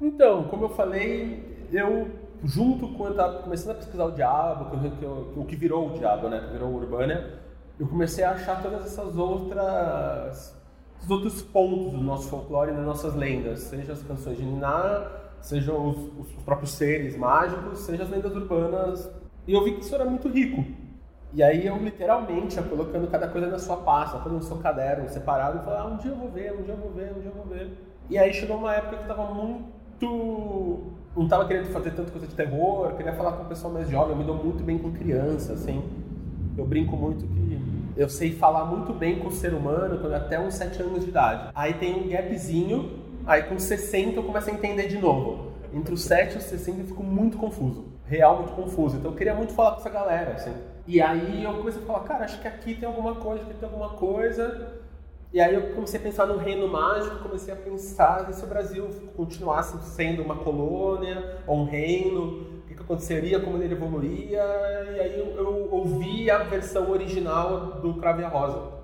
Então, 0.00 0.44
como 0.44 0.64
eu 0.64 0.68
falei, 0.70 1.66
eu 1.72 2.08
junto 2.42 2.88
com 2.88 3.06
eu 3.06 3.12
estava 3.12 3.42
começando 3.42 3.72
a 3.72 3.74
pesquisar 3.74 4.04
o 4.04 4.10
diabo, 4.12 4.70
que 4.70 4.90
que 4.96 5.04
o 5.04 5.44
que 5.44 5.56
virou 5.56 5.90
o 5.90 5.98
diabo, 5.98 6.28
né, 6.28 6.40
que 6.40 6.52
virou 6.52 6.68
o 6.68 6.76
Urbânia, 6.76 7.38
eu 7.78 7.86
comecei 7.86 8.22
a 8.22 8.32
achar 8.32 8.62
todas 8.62 8.84
essas 8.84 9.16
outras 9.16 10.54
esses 10.98 11.10
outros 11.10 11.42
pontos 11.42 11.92
do 11.92 12.00
nosso 12.00 12.28
folclore 12.28 12.70
e 12.70 12.74
das 12.74 12.84
nossas 12.84 13.14
lendas, 13.14 13.60
seja 13.60 13.92
as 13.92 14.02
canções 14.02 14.36
de 14.36 14.44
Niná, 14.44 15.10
sejam 15.40 15.90
os, 15.90 15.96
os 16.18 16.42
próprios 16.44 16.72
seres 16.72 17.16
mágicos, 17.16 17.80
seja 17.80 18.04
as 18.04 18.10
lendas 18.10 18.34
urbanas. 18.34 19.10
E 19.46 19.52
eu 19.52 19.62
vi 19.62 19.72
que 19.72 19.80
isso 19.80 19.94
era 19.94 20.04
muito 20.04 20.28
rico. 20.28 20.64
E 21.34 21.42
aí 21.42 21.66
eu 21.66 21.76
literalmente 21.76 22.56
ia 22.56 22.62
colocando 22.62 23.08
cada 23.08 23.26
coisa 23.26 23.48
na 23.48 23.58
sua 23.58 23.78
pasta, 23.78 24.12
colocando 24.12 24.36
no 24.36 24.42
seu 24.42 24.56
caderno, 24.58 25.08
separado, 25.08 25.58
e 25.58 25.64
falava, 25.64 25.88
ah, 25.88 25.92
um 25.92 25.96
dia 25.96 26.12
eu 26.12 26.16
vou 26.16 26.30
ver, 26.30 26.52
um 26.52 26.62
dia 26.62 26.74
eu 26.74 26.78
vou 26.78 26.92
ver, 26.92 27.12
um 27.16 27.20
dia 27.20 27.30
eu 27.30 27.34
vou 27.34 27.46
ver. 27.46 27.70
E 28.08 28.16
aí 28.16 28.32
chegou 28.32 28.56
uma 28.56 28.72
época 28.72 28.98
que 28.98 29.02
eu 29.02 29.08
tava 29.08 29.34
muito. 29.34 30.80
Não 31.16 31.26
tava 31.26 31.46
querendo 31.46 31.72
fazer 31.72 31.90
tanta 31.90 32.12
coisa 32.12 32.26
de 32.26 32.34
terror, 32.34 32.92
queria 32.94 33.12
falar 33.14 33.32
com 33.32 33.42
o 33.42 33.46
pessoal 33.46 33.72
mais 33.72 33.88
jovem, 33.88 34.10
eu 34.10 34.16
me 34.16 34.24
dou 34.24 34.36
muito 34.36 34.62
bem 34.62 34.78
com 34.78 34.92
criança, 34.92 35.54
assim. 35.54 35.82
Eu 36.56 36.64
brinco 36.64 36.96
muito 36.96 37.26
que 37.26 37.60
eu 37.96 38.08
sei 38.08 38.32
falar 38.32 38.64
muito 38.64 38.92
bem 38.92 39.18
com 39.18 39.28
o 39.28 39.32
ser 39.32 39.54
humano 39.54 39.98
quando 39.98 40.14
até 40.14 40.38
uns 40.38 40.54
7 40.54 40.82
anos 40.82 41.04
de 41.04 41.10
idade. 41.10 41.50
Aí 41.54 41.74
tem 41.74 41.94
um 41.94 42.08
gapzinho, 42.08 42.98
aí 43.26 43.42
com 43.44 43.58
60 43.58 44.16
eu 44.18 44.22
começo 44.22 44.50
a 44.50 44.52
entender 44.52 44.88
de 44.88 44.98
novo. 44.98 45.52
Entre 45.72 45.94
os 45.94 46.04
7 46.04 46.34
e 46.34 46.38
os 46.38 46.44
60 46.44 46.80
eu 46.80 46.86
fico 46.86 47.02
muito 47.02 47.36
confuso. 47.36 47.93
Real, 48.06 48.36
muito 48.36 48.52
confuso. 48.52 48.96
Então 48.96 49.10
eu 49.10 49.16
queria 49.16 49.34
muito 49.34 49.54
falar 49.54 49.72
com 49.72 49.80
essa 49.80 49.90
galera, 49.90 50.32
assim. 50.32 50.54
E 50.86 51.00
aí 51.00 51.42
eu 51.42 51.54
comecei 51.54 51.82
a 51.82 51.86
falar, 51.86 52.00
cara, 52.00 52.24
acho 52.24 52.40
que 52.40 52.48
aqui 52.48 52.74
tem 52.74 52.86
alguma 52.86 53.14
coisa, 53.14 53.42
aqui 53.42 53.54
tem 53.54 53.68
alguma 53.68 53.90
coisa. 53.90 54.74
E 55.32 55.40
aí 55.40 55.54
eu 55.54 55.74
comecei 55.74 55.98
a 55.98 56.02
pensar 56.02 56.26
no 56.26 56.36
reino 56.36 56.68
mágico, 56.68 57.16
comecei 57.16 57.52
a 57.52 57.56
pensar 57.56 58.32
se 58.32 58.44
o 58.44 58.46
Brasil 58.46 58.88
continuasse 59.16 59.76
sendo 59.90 60.22
uma 60.22 60.36
colônia 60.36 61.38
ou 61.46 61.58
um 61.58 61.64
reino, 61.64 62.58
o 62.58 62.62
que, 62.68 62.74
que 62.74 62.82
aconteceria, 62.82 63.40
como 63.40 63.60
ele 63.60 63.74
evoluiria. 63.74 64.42
E 64.94 65.00
aí 65.00 65.18
eu, 65.18 65.34
eu 65.36 65.68
ouvi 65.72 66.30
a 66.30 66.38
versão 66.38 66.90
original 66.90 67.80
do 67.80 67.94
Cravo 67.94 68.20
e 68.20 68.24
a 68.24 68.28
Rosa. 68.28 68.74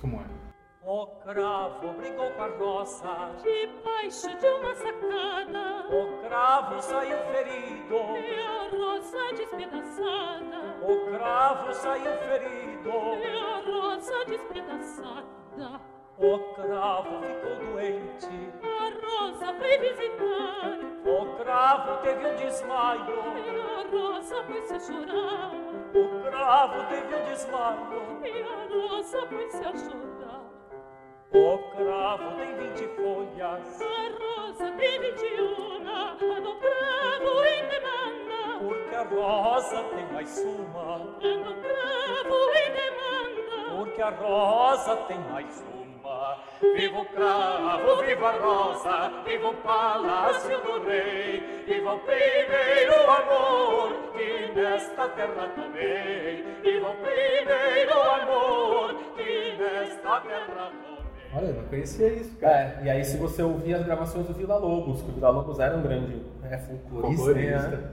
Como 0.00 0.16
é? 0.16 0.35
O 0.88 1.04
cravo 1.24 1.94
brigou 1.94 2.30
com 2.30 2.42
a 2.44 2.46
roça, 2.46 3.32
Debaixo 3.42 4.28
de 4.38 4.46
uma 4.46 4.72
sacada. 4.76 5.84
O 5.90 6.22
cravo 6.22 6.80
saiu 6.80 7.18
ferido, 7.32 7.96
E 8.16 8.40
a 8.40 8.68
rosa 8.70 9.32
despedaçada. 9.34 10.76
O 10.82 11.10
cravo 11.10 11.74
saiu 11.74 12.16
ferido, 12.18 12.88
E 12.88 13.36
a 13.36 13.62
rosa 13.66 14.24
despedaçada. 14.26 15.80
O 16.18 16.38
cravo 16.54 17.20
ficou 17.20 17.66
doente, 17.66 18.52
A 18.62 19.06
rosa 19.06 19.54
foi 19.54 19.78
visitar. 19.78 20.78
O 21.04 21.36
cravo 21.36 21.96
teve 22.02 22.26
um 22.26 22.36
desmaio, 22.36 23.22
E 23.44 23.60
a 23.60 23.90
rosa 23.90 24.40
pôs-se 24.44 24.74
a 24.74 24.78
chorar. 24.78 25.50
O 25.92 26.22
cravo 26.22 26.86
teve 26.90 27.12
um 27.12 27.24
desmaio, 27.24 28.20
E 28.22 28.40
a 28.40 28.68
rosa 28.72 29.26
pôs-se 29.26 29.64
a 29.64 29.72
chorar 29.76 30.15
o 31.32 31.58
cravo 31.76 32.36
tem 32.36 32.56
vinte 32.56 32.86
folhas, 32.96 33.80
A 33.82 33.84
rosa 34.18 34.72
tem 34.72 35.00
vitiuna 35.00 36.12
A 36.12 36.40
do 36.40 36.54
cravo 36.56 37.44
em 37.44 37.68
demanda 37.68 38.58
porque 38.60 38.94
a 38.94 39.02
rosa 39.02 39.82
tem 39.94 40.06
mais 40.12 40.38
uma, 40.38 40.94
A 40.94 41.36
do 41.44 41.54
cravo 41.60 42.38
em 42.56 42.72
demanda 42.72 43.76
porque 43.76 44.02
a 44.02 44.10
rosa 44.10 44.96
tem 45.08 45.18
mais 45.30 45.64
uma. 45.72 45.76
Viva 46.74 47.00
o 47.00 47.04
cravo, 47.06 47.96
viva 47.96 48.28
a 48.28 48.32
rosa, 48.32 49.12
viva 49.24 49.48
o 49.48 49.54
palácio 49.54 50.58
do 50.60 50.82
rei, 50.84 51.64
viva 51.66 51.94
o 51.94 51.98
primeiro 52.00 53.10
amor 53.10 54.12
que 54.12 54.52
nesta 54.54 55.08
terra 55.08 55.50
tomei, 55.54 56.42
viva 56.62 56.88
o 56.88 56.96
primeiro 56.96 58.00
amor 58.00 58.94
que 59.14 59.56
nesta 59.58 60.20
terra 60.20 60.70
tomei. 60.70 60.95
Olha, 61.36 61.46
eu 61.46 61.54
não 61.54 61.64
conhecia 61.64 62.08
isso, 62.08 62.36
cara. 62.36 62.78
É, 62.80 62.84
e 62.84 62.90
aí 62.90 63.04
se 63.04 63.16
você 63.16 63.42
ouvir 63.42 63.74
as 63.74 63.84
gravações 63.84 64.26
do 64.26 64.32
Vila 64.32 64.56
Lobos, 64.56 65.02
que 65.02 65.10
o 65.10 65.14
Vila 65.14 65.30
Lobos 65.30 65.58
era 65.58 65.76
um 65.76 65.82
grande 65.82 66.22
é, 66.42 66.56
folclorista, 66.58 67.24
Folclorista. 67.24 67.68
né? 67.68 67.90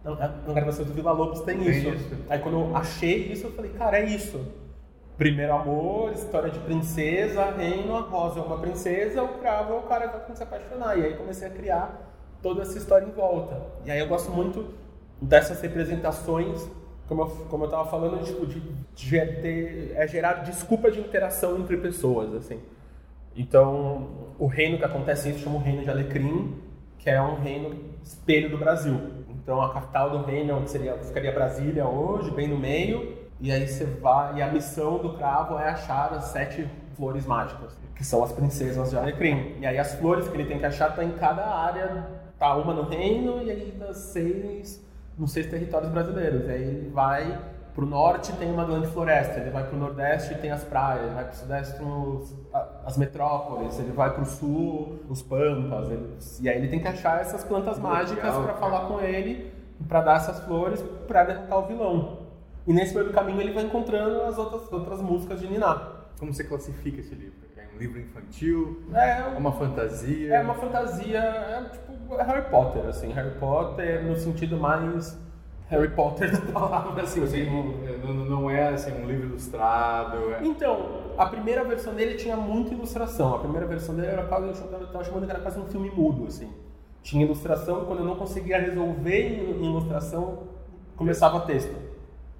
Então, 0.00 0.14
Na 0.14 0.52
gravação 0.54 0.84
do 0.84 0.92
Vila 0.92 1.12
Lobos 1.12 1.40
tem, 1.40 1.58
Tem 1.58 1.68
isso. 1.68 1.88
isso. 1.88 2.16
Aí 2.28 2.38
quando 2.38 2.60
eu 2.60 2.76
achei 2.76 3.32
isso, 3.32 3.46
eu 3.48 3.52
falei, 3.52 3.72
cara, 3.72 3.98
é 3.98 4.04
isso. 4.04 4.40
Primeiro 5.18 5.52
amor, 5.54 6.12
história 6.12 6.50
de 6.50 6.58
princesa, 6.60 7.50
reino, 7.56 7.96
a 7.96 8.00
rosa 8.02 8.38
é 8.38 8.42
uma 8.42 8.58
princesa, 8.58 9.22
o 9.22 9.38
cravo 9.38 9.72
é 9.72 9.76
o 9.78 9.82
cara 9.82 10.08
que 10.08 10.26
vai 10.28 10.36
se 10.36 10.42
apaixonar. 10.42 10.96
E 10.98 11.04
aí 11.06 11.14
comecei 11.16 11.48
a 11.48 11.50
criar 11.50 12.12
toda 12.42 12.62
essa 12.62 12.76
história 12.78 13.06
em 13.06 13.10
volta. 13.10 13.60
E 13.84 13.90
aí 13.90 13.98
eu 13.98 14.06
gosto 14.06 14.30
muito 14.30 14.68
dessas 15.20 15.60
representações, 15.60 16.68
como 17.08 17.22
eu, 17.22 17.26
como 17.48 17.64
eu 17.64 17.68
tava 17.70 17.88
falando, 17.90 18.22
tipo, 18.22 18.46
de, 18.46 18.60
de 18.94 19.10
ter, 19.40 19.92
é 19.96 20.06
gerar 20.06 20.34
desculpa 20.44 20.90
de 20.90 21.00
interação 21.00 21.58
entre 21.58 21.78
pessoas, 21.78 22.34
assim. 22.34 22.60
Então, 23.36 24.08
o 24.38 24.46
reino 24.46 24.78
que 24.78 24.84
acontece 24.84 25.30
isso 25.30 25.40
chama 25.40 25.56
o 25.56 25.60
Reino 25.60 25.82
de 25.82 25.90
Alecrim, 25.90 26.56
que 26.98 27.10
é 27.10 27.20
um 27.20 27.36
reino 27.36 27.76
espelho 28.02 28.50
do 28.50 28.56
Brasil. 28.56 28.98
Então, 29.28 29.60
a 29.60 29.72
capital 29.72 30.10
do 30.10 30.24
reino 30.24 30.56
onde 30.56 30.70
seria, 30.70 30.96
ficaria 30.98 31.32
Brasília 31.32 31.86
hoje, 31.86 32.30
bem 32.30 32.48
no 32.48 32.58
meio, 32.58 33.16
e 33.38 33.52
aí 33.52 33.68
você 33.68 33.84
vai, 33.84 34.38
e 34.38 34.42
a 34.42 34.50
missão 34.50 34.98
do 34.98 35.14
cravo 35.14 35.58
é 35.58 35.68
achar 35.68 36.12
as 36.14 36.24
sete 36.24 36.66
flores 36.96 37.26
mágicas, 37.26 37.78
que 37.94 38.04
são 38.04 38.24
as 38.24 38.32
princesas 38.32 38.90
de 38.90 38.96
Alecrim. 38.96 39.56
E 39.60 39.66
aí 39.66 39.78
as 39.78 39.94
flores 39.94 40.26
que 40.26 40.36
ele 40.36 40.46
tem 40.46 40.58
que 40.58 40.64
achar 40.64 40.88
estão 40.88 41.04
em 41.04 41.12
cada 41.12 41.46
área, 41.46 42.06
tá 42.38 42.56
uma 42.56 42.72
no 42.72 42.82
reino 42.82 43.42
e 43.42 43.50
aí 43.50 43.70
das 43.78 43.98
seis, 43.98 44.82
nos 45.18 45.32
seis 45.32 45.46
territórios 45.46 45.90
brasileiros. 45.90 46.46
E 46.46 46.50
aí 46.50 46.62
ele 46.62 46.90
vai 46.90 47.38
pro 47.76 47.84
norte 47.86 48.32
tem 48.32 48.50
uma 48.50 48.64
grande 48.64 48.88
floresta, 48.88 49.38
ele 49.38 49.50
vai 49.50 49.62
pro 49.64 49.76
nordeste 49.78 50.34
tem 50.36 50.50
as 50.50 50.64
praias, 50.64 51.04
ele 51.04 51.14
vai 51.14 51.24
pro 51.26 51.36
sudeste 51.36 51.82
os, 51.82 52.34
as 52.84 52.96
metrópoles, 52.96 53.78
ele 53.78 53.92
vai 53.92 54.12
pro 54.14 54.24
sul 54.24 54.98
os 55.08 55.22
pampas, 55.22 55.90
ele- 55.90 56.16
e 56.40 56.48
aí 56.48 56.56
ele 56.56 56.68
tem 56.68 56.80
que 56.80 56.88
achar 56.88 57.20
essas 57.20 57.44
plantas 57.44 57.78
mágicas 57.78 58.34
para 58.34 58.54
cara. 58.54 58.54
falar 58.54 58.86
com 58.88 58.98
ele, 59.00 59.52
para 59.86 60.00
dar 60.00 60.16
essas 60.16 60.40
flores 60.40 60.82
para 61.06 61.24
derrotar 61.24 61.58
o 61.58 61.66
vilão. 61.66 62.18
E 62.66 62.72
nesse 62.72 62.94
meio 62.94 63.06
do 63.08 63.12
caminho 63.12 63.40
ele 63.40 63.52
vai 63.52 63.62
encontrando 63.64 64.22
as 64.22 64.38
outras, 64.38 64.72
outras 64.72 65.00
músicas 65.02 65.38
de 65.38 65.46
Niná. 65.46 65.92
Como 66.18 66.32
você 66.32 66.42
classifica 66.44 67.00
esse 67.00 67.14
livro? 67.14 67.36
É 67.58 67.66
um 67.74 67.78
livro 67.78 68.00
infantil? 68.00 68.82
É, 68.94 69.18
É 69.18 69.36
uma 69.38 69.52
fantasia? 69.52 70.34
É 70.34 70.40
uma 70.40 70.54
fantasia, 70.54 71.18
é 71.18 71.62
tipo 71.70 72.16
Harry 72.16 72.48
Potter, 72.50 72.86
assim, 72.86 73.12
Harry 73.12 73.32
Potter 73.38 74.02
no 74.02 74.16
sentido 74.16 74.56
mais 74.56 75.16
Harry 75.68 75.88
Potter 75.90 76.30
da 76.30 76.52
palavra, 76.52 77.02
assim. 77.02 77.22
Assim, 77.24 77.44
não, 77.50 78.14
não- 78.14 78.24
não 78.24 78.50
é 78.50 78.68
assim, 78.68 78.92
um 78.92 79.06
livro 79.06 79.26
ilustrado. 79.28 80.16
é- 80.34 80.44
Então, 80.44 80.86
a 81.18 81.26
primeira 81.26 81.64
versão 81.64 81.92
dele 81.94 82.14
tinha 82.16 82.36
muita 82.36 82.72
ilustração. 82.72 83.34
A 83.34 83.38
primeira 83.40 83.66
versão 83.66 83.94
dele 83.94 84.08
era 84.08 84.24
quase, 84.24 84.46
eu 84.46 84.54
chamava- 84.54 84.82
eu 84.84 84.86
tava 84.88 85.04
chamando 85.04 85.24
que 85.24 85.30
era 85.30 85.40
quase 85.40 85.58
um 85.58 85.66
filme 85.66 85.90
mudo, 85.90 86.26
assim. 86.26 86.48
Tinha 87.02 87.24
ilustração, 87.24 87.84
quando 87.84 88.00
eu 88.00 88.04
não 88.04 88.16
conseguia 88.16 88.58
resolver 88.60 89.20
em, 89.28 89.64
ilustração, 89.64 90.38
começava 90.96 91.40
texto. 91.40 91.74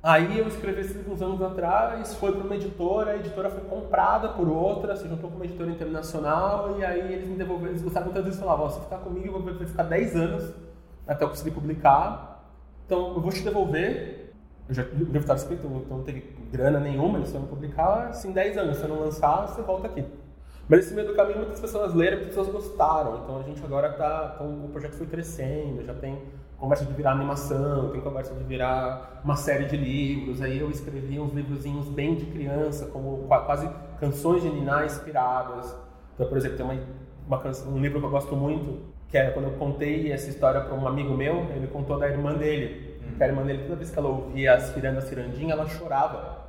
Aí 0.03 0.39
eu 0.39 0.47
escrevi 0.47 0.83
livro 0.83 1.12
uns 1.12 1.20
anos 1.20 1.43
atrás, 1.43 2.14
foi 2.14 2.31
para 2.31 2.45
uma 2.45 2.55
editora, 2.55 3.12
a 3.12 3.16
editora 3.16 3.51
foi 3.51 3.62
comprada 3.62 4.29
por 4.29 4.49
outra, 4.49 4.95
se 4.95 5.09
juntou 5.09 5.29
com 5.31 5.37
uma 5.37 5.45
editora 5.45 5.68
internacional, 5.70 6.77
e 6.79 6.85
aí 6.85 7.12
eles 7.12 7.29
me 7.29 7.35
devolveram, 7.37 7.70
eles 7.70 7.83
gostaram 7.83 8.12
tanto 8.12 8.29
disso, 8.29 8.39
falavam, 8.41 8.66
ó, 8.66 8.68
se 8.68 8.81
ficar 8.81 8.99
comigo, 8.99 9.37
eu 9.37 9.43
vou 9.43 9.66
ficar 9.66 9.83
10 9.83 10.14
anos 10.14 10.53
até 11.09 11.24
eu 11.24 11.29
conseguir 11.29 11.51
publicar, 11.51 12.36
então 12.87 13.14
eu 13.14 13.20
vou 13.20 13.30
te 13.30 13.43
devolver, 13.43 14.32
eu 14.68 14.74
já, 14.74 14.82
o 14.82 14.95
livro 14.97 15.18
estava 15.18 15.39
escrito, 15.39 15.66
então 15.66 15.99
não 15.99 16.05
teve 16.05 16.20
grana 16.51 16.80
nenhuma, 16.80 17.18
eles 17.18 17.30
foram 17.30 17.47
publicar, 17.47 18.09
assim, 18.09 18.32
10 18.32 18.57
anos, 18.57 18.78
se 18.78 18.84
eu 18.84 18.89
não 18.89 19.01
lançar, 19.01 19.47
você 19.47 19.62
volta 19.62 19.87
aqui. 19.89 20.05
Mas 20.68 20.80
nesse 20.80 20.95
meio 20.95 21.07
do 21.07 21.14
caminho 21.14 21.39
muitas 21.39 21.61
pessoas 21.61 21.95
leram, 21.95 22.16
muitas 22.18 22.34
pessoas 22.34 22.49
gostaram, 22.53 23.20
então 23.22 23.39
a 23.39 23.43
gente 23.43 23.62
agora 23.64 23.93
tá, 23.93 24.32
então 24.34 24.64
o 24.64 24.68
projeto 24.68 24.95
foi 24.95 25.07
crescendo, 25.07 25.84
já 25.84 25.95
tem 25.95 26.18
conversa 26.59 26.84
de 26.84 26.93
virar 26.95 27.12
animação, 27.12 27.91
tem 27.91 28.01
conversa 28.01 28.34
de 28.34 28.43
virar 28.43 29.20
uma 29.22 29.37
série 29.37 29.66
de 29.66 29.76
livros, 29.76 30.41
aí 30.43 30.59
eu 30.59 30.70
escrevi 30.70 31.20
uns 31.20 31.32
livrozinhos 31.32 31.87
bem 31.89 32.14
de 32.16 32.26
criança, 32.26 32.87
como 32.87 33.26
qua- 33.28 33.43
quase 33.45 33.68
canções 34.01 34.43
de 34.43 34.49
Niná 34.49 34.84
inspiradas. 34.84 35.74
Então, 36.14 36.26
por 36.26 36.37
exemplo, 36.39 36.57
tem 36.57 36.66
uma, 36.66 36.76
uma 37.28 37.39
canção, 37.41 37.72
um 37.72 37.78
livro 37.78 38.01
que 38.01 38.07
eu 38.07 38.11
gosto 38.11 38.34
muito, 38.34 38.80
que 39.09 39.16
é 39.18 39.30
quando 39.30 39.46
eu 39.46 39.52
contei 39.52 40.11
essa 40.12 40.28
história 40.28 40.61
para 40.61 40.74
um 40.74 40.86
amigo 40.86 41.14
meu, 41.14 41.46
ele 41.54 41.66
contou 41.68 41.98
da 41.98 42.09
irmã 42.09 42.34
dele, 42.34 42.98
que 43.16 43.22
a 43.22 43.26
irmã 43.28 43.42
dele, 43.44 43.62
toda 43.64 43.76
vez 43.76 43.90
que 43.90 43.98
ela 43.98 44.09
ouvia 44.09 44.54
as 44.54 44.64
Ciranda 44.64 45.00
Cirandinha, 45.00 45.52
ela 45.52 45.66
chorava. 45.68 46.44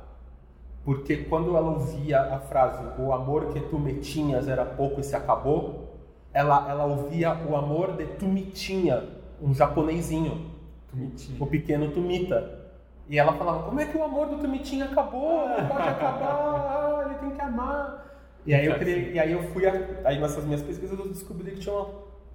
porque 0.84 1.18
quando 1.18 1.56
ela 1.56 1.70
ouvia 1.70 2.20
a 2.20 2.38
frase 2.40 2.82
o 2.98 3.12
amor 3.12 3.52
que 3.52 3.60
tu 3.60 3.78
me 3.78 3.94
tinhas 4.00 4.48
era 4.48 4.64
pouco 4.64 5.00
e 5.00 5.04
se 5.04 5.14
acabou, 5.14 5.96
ela, 6.32 6.66
ela 6.68 6.84
ouvia 6.86 7.34
o 7.48 7.56
amor 7.56 7.92
de 7.96 8.06
tu 8.06 8.24
me 8.26 8.42
tinha, 8.46 9.04
um 9.40 9.54
japonesinho, 9.54 10.50
o 11.38 11.46
pequeno 11.46 11.90
Tumita. 11.90 12.58
E 13.08 13.18
ela 13.18 13.32
falava, 13.34 13.62
como 13.64 13.80
é 13.80 13.86
que 13.86 13.96
o 13.96 14.02
amor 14.04 14.26
do 14.26 14.36
Tumitinha 14.38 14.84
acabou? 14.84 15.48
Não 15.48 15.66
pode 15.68 15.88
acabar, 15.88 17.06
ele 17.06 17.14
tem 17.20 17.30
que 17.30 17.40
amar. 17.40 18.04
E 18.44 18.52
aí 18.54 18.66
eu, 18.66 18.74
criei, 18.78 19.12
e 19.12 19.18
aí 19.18 19.32
eu 19.32 19.42
fui, 19.44 19.66
a- 19.66 19.86
aí 20.04 20.20
nessas 20.20 20.44
minhas 20.44 20.60
pesquisas 20.62 20.98
eu 20.98 21.08
descobri 21.08 21.52
que 21.52 21.60
tinha 21.60 21.74
uma 21.74 21.88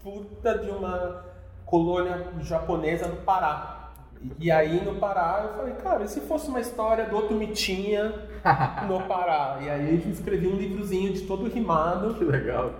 puta 0.03 0.57
de 0.57 0.69
uma 0.69 1.23
colônia 1.65 2.27
japonesa 2.41 3.07
no 3.07 3.15
Pará. 3.17 3.91
E, 4.39 4.51
aí 4.51 4.83
no 4.83 4.95
Pará 4.95 5.49
eu 5.49 5.57
falei, 5.57 5.73
cara, 5.75 6.03
e 6.03 6.07
se 6.07 6.21
fosse 6.21 6.47
uma 6.47 6.59
história 6.59 7.05
do 7.05 7.21
Tumitinha 7.23 8.13
no 8.87 9.01
Pará? 9.03 9.59
E 9.61 9.69
aí 9.69 10.01
eu 10.05 10.11
escrevi 10.11 10.47
um 10.47 10.55
livrozinho 10.55 11.13
de 11.13 11.21
todo 11.21 11.49
rimado 11.49 12.13
Que 12.13 12.23
legal. 12.23 12.71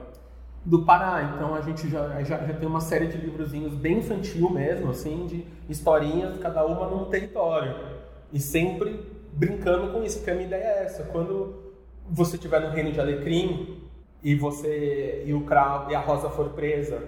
do 0.64 0.84
Pará. 0.86 1.34
Então 1.36 1.56
a 1.56 1.62
gente 1.62 1.90
já, 1.90 2.22
já, 2.24 2.38
já 2.46 2.54
tem 2.54 2.68
uma 2.68 2.82
série 2.82 3.08
de 3.08 3.18
livrozinhos 3.18 3.74
bem 3.74 3.98
infantil 3.98 4.50
mesmo, 4.50 4.92
assim, 4.92 5.26
de 5.26 5.46
historinhas, 5.68 6.38
cada 6.40 6.66
uma 6.66 6.88
num 6.88 7.06
território. 7.06 7.76
E 8.32 8.40
sempre 8.40 9.06
brincando 9.34 9.92
com 9.92 10.04
isso, 10.04 10.20
porque 10.20 10.32
a 10.32 10.36
minha 10.36 10.48
ideia 10.48 10.64
é 10.64 10.84
essa. 10.84 11.04
Quando 11.04 11.74
você 12.10 12.36
estiver 12.36 12.62
no 12.62 12.70
reino 12.70 12.92
de 12.92 13.00
Alecrim 13.00 13.83
e 14.24 14.36
você 14.36 15.24
e 15.26 15.34
o 15.34 15.42
cravo 15.42 15.92
e 15.92 15.96
a 15.96 16.00
rosa 16.00 16.30
for 16.30 16.50
presa 16.50 17.04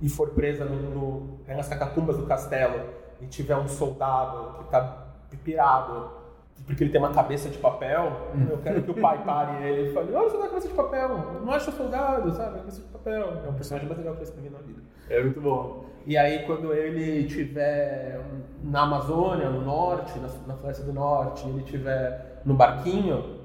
e 0.00 0.08
for 0.08 0.30
presa 0.30 0.64
no, 0.64 0.76
no, 0.76 1.38
nas 1.46 1.68
catacumbas 1.68 2.16
do 2.16 2.26
castelo 2.26 2.88
e 3.20 3.26
tiver 3.26 3.56
um 3.56 3.68
soldado 3.68 4.58
que 4.58 4.64
está 4.64 5.06
pirado 5.42 6.24
porque 6.66 6.84
ele 6.84 6.90
tem 6.90 7.00
uma 7.00 7.12
cabeça 7.12 7.50
de 7.50 7.58
papel, 7.58 8.10
eu 8.48 8.58
quero 8.58 8.82
que 8.82 8.90
o 8.90 8.94
pai 8.94 9.22
pare 9.22 9.66
ele 9.66 9.90
e 9.90 9.92
fale, 9.92 10.14
olha, 10.14 10.30
você 10.30 10.38
tem 10.38 10.48
cabeça 10.48 10.68
de 10.68 10.74
papel, 10.74 11.08
não 11.44 11.52
acha 11.52 11.70
soldado, 11.70 12.32
sabe? 12.32 12.58
Cabeça 12.58 12.80
de 12.80 12.88
papel. 12.88 13.42
É 13.44 13.48
um 13.48 13.54
personagem 13.54 13.86
mais 13.86 13.98
legal 13.98 14.14
que 14.14 14.20
eu 14.20 14.24
escrevi 14.24 14.48
na 14.48 14.58
vida. 14.58 14.80
É 15.10 15.22
muito 15.22 15.40
bom. 15.40 15.84
E 16.06 16.16
aí, 16.16 16.46
quando 16.46 16.72
ele 16.72 17.26
estiver 17.26 18.20
na 18.62 18.82
Amazônia, 18.82 19.50
no 19.50 19.60
norte, 19.60 20.18
na, 20.18 20.28
na 20.46 20.56
Floresta 20.56 20.84
do 20.84 20.92
Norte, 20.92 21.46
ele 21.46 21.60
estiver 21.60 22.40
no 22.44 22.54
barquinho 22.54 23.40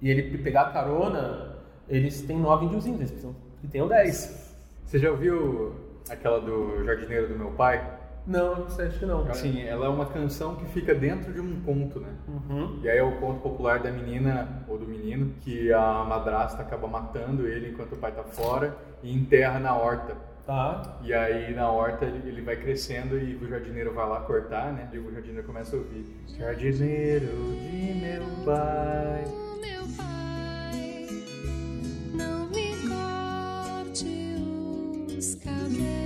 e 0.00 0.10
ele 0.10 0.38
pegar 0.38 0.72
carona, 0.72 1.51
eles 1.88 2.22
têm 2.22 2.38
nove 2.38 2.66
índiozinhos, 2.66 3.00
eles 3.00 3.10
precisam 3.10 3.36
que 3.60 3.68
tenham 3.68 3.88
dez. 3.88 4.54
Você 4.84 4.98
já 4.98 5.10
ouviu 5.10 5.74
aquela 6.10 6.40
do 6.40 6.84
Jardineiro 6.84 7.28
do 7.28 7.38
Meu 7.38 7.50
Pai? 7.52 8.00
Não, 8.26 8.60
não 8.60 8.70
sei, 8.70 8.86
acho 8.86 8.98
que 9.00 9.06
não. 9.06 9.32
Sim, 9.34 9.62
ela 9.62 9.86
é 9.86 9.88
uma 9.88 10.06
canção 10.06 10.54
que 10.54 10.64
fica 10.66 10.94
dentro 10.94 11.32
de 11.32 11.40
um 11.40 11.60
conto, 11.62 11.98
né? 11.98 12.10
Uhum. 12.28 12.78
E 12.82 12.88
aí 12.88 12.98
é 12.98 13.02
o 13.02 13.18
conto 13.18 13.40
popular 13.40 13.80
da 13.80 13.90
menina 13.90 14.64
ou 14.68 14.78
do 14.78 14.86
menino 14.86 15.34
que 15.40 15.72
a 15.72 16.04
madrasta 16.04 16.62
acaba 16.62 16.86
matando 16.86 17.46
ele 17.48 17.70
enquanto 17.70 17.92
o 17.92 17.96
pai 17.96 18.12
tá 18.12 18.22
fora 18.22 18.76
e 19.02 19.12
enterra 19.12 19.58
na 19.58 19.76
horta. 19.76 20.16
Tá. 20.46 20.98
E 21.02 21.12
aí 21.14 21.54
na 21.54 21.70
horta 21.70 22.04
ele, 22.04 22.42
vai 22.42 22.56
crescendo 22.56 23.18
e 23.18 23.36
o 23.36 23.48
jardineiro 23.48 23.92
vai 23.92 24.08
lá 24.08 24.20
cortar, 24.20 24.72
né? 24.72 24.88
E 24.92 24.98
o 24.98 25.12
jardineiro 25.12 25.46
começa 25.46 25.74
a 25.74 25.78
ouvir: 25.78 26.04
Jardineiro 26.36 27.26
de. 27.26 27.82
Meu 28.02 28.22
pai, 28.44 29.24
os 35.80 36.01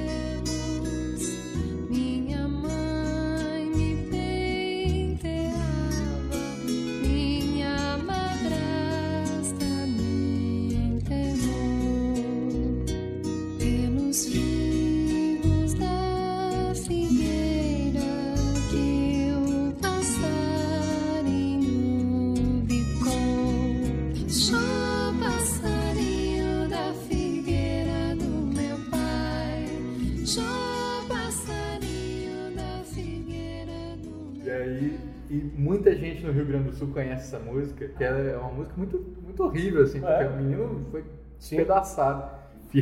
e 35.31 35.35
muita 35.57 35.95
gente 35.95 36.25
no 36.25 36.33
Rio 36.33 36.47
Grande 36.47 36.71
do 36.71 36.75
Sul 36.77 36.89
conhece 36.89 37.35
essa 37.35 37.39
música, 37.39 37.89
que 37.89 38.05
é 38.05 38.37
uma 38.41 38.53
música 38.53 38.75
muito, 38.77 39.05
muito 39.23 39.43
horrível, 39.45 39.83
assim, 39.83 40.01
porque 40.01 40.23
É. 40.23 40.29
o 40.29 40.37
menino 40.37 40.87
foi 40.91 41.03
Sim. 41.39 41.57
despedaçado. 41.57 42.37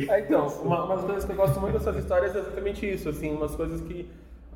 É, 0.09 0.19
então, 0.19 0.47
uma, 0.63 0.83
uma 0.85 0.95
das 0.95 1.05
coisas 1.05 1.25
que 1.25 1.31
eu 1.31 1.35
gosto 1.35 1.59
muito 1.61 1.73
dessas 1.77 1.95
histórias 1.97 2.35
é 2.35 2.39
exatamente 2.39 2.91
isso, 2.91 3.07
assim, 3.07 3.31
umas 3.31 3.55
coisas 3.55 3.81
que 3.81 4.09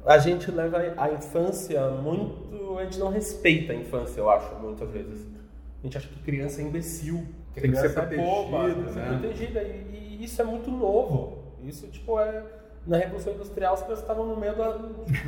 a 0.06 0.18
gente 0.18 0.50
leva 0.52 0.78
a 0.98 1.12
infância 1.12 1.88
muito, 1.90 2.78
a 2.78 2.84
gente 2.84 3.00
não 3.00 3.10
respeita 3.10 3.74
a 3.74 3.76
infância, 3.76 4.20
eu 4.20 4.30
acho, 4.30 4.54
muitas 4.56 4.90
vezes. 4.90 5.28
A 5.82 5.84
gente 5.86 5.98
acha 5.98 6.08
que 6.10 6.20
criança 6.24 6.62
é 6.62 6.66
imbecil, 6.66 7.26
que 7.54 7.62
Tem 7.62 7.72
que 7.72 7.78
criança 7.78 8.08
ser 8.08 8.14
é 8.14 8.18
boba, 8.18 8.58
protegida, 8.60 8.84
que 8.86 8.94
ser 8.94 9.00
né? 9.00 9.20
protegida, 9.20 9.64
e, 9.64 10.18
e 10.20 10.24
isso 10.24 10.42
é 10.42 10.46
muito 10.46 10.70
novo. 10.72 11.38
Isso, 11.64 11.88
tipo, 11.88 12.20
é... 12.20 12.44
Na 12.88 12.98
Revolução 12.98 13.34
Industrial, 13.34 13.74
as 13.74 13.82
crianças 13.84 14.04
estavam 14.04 14.26
no 14.26 14.36
meio 14.36 14.56
da... 14.56 14.78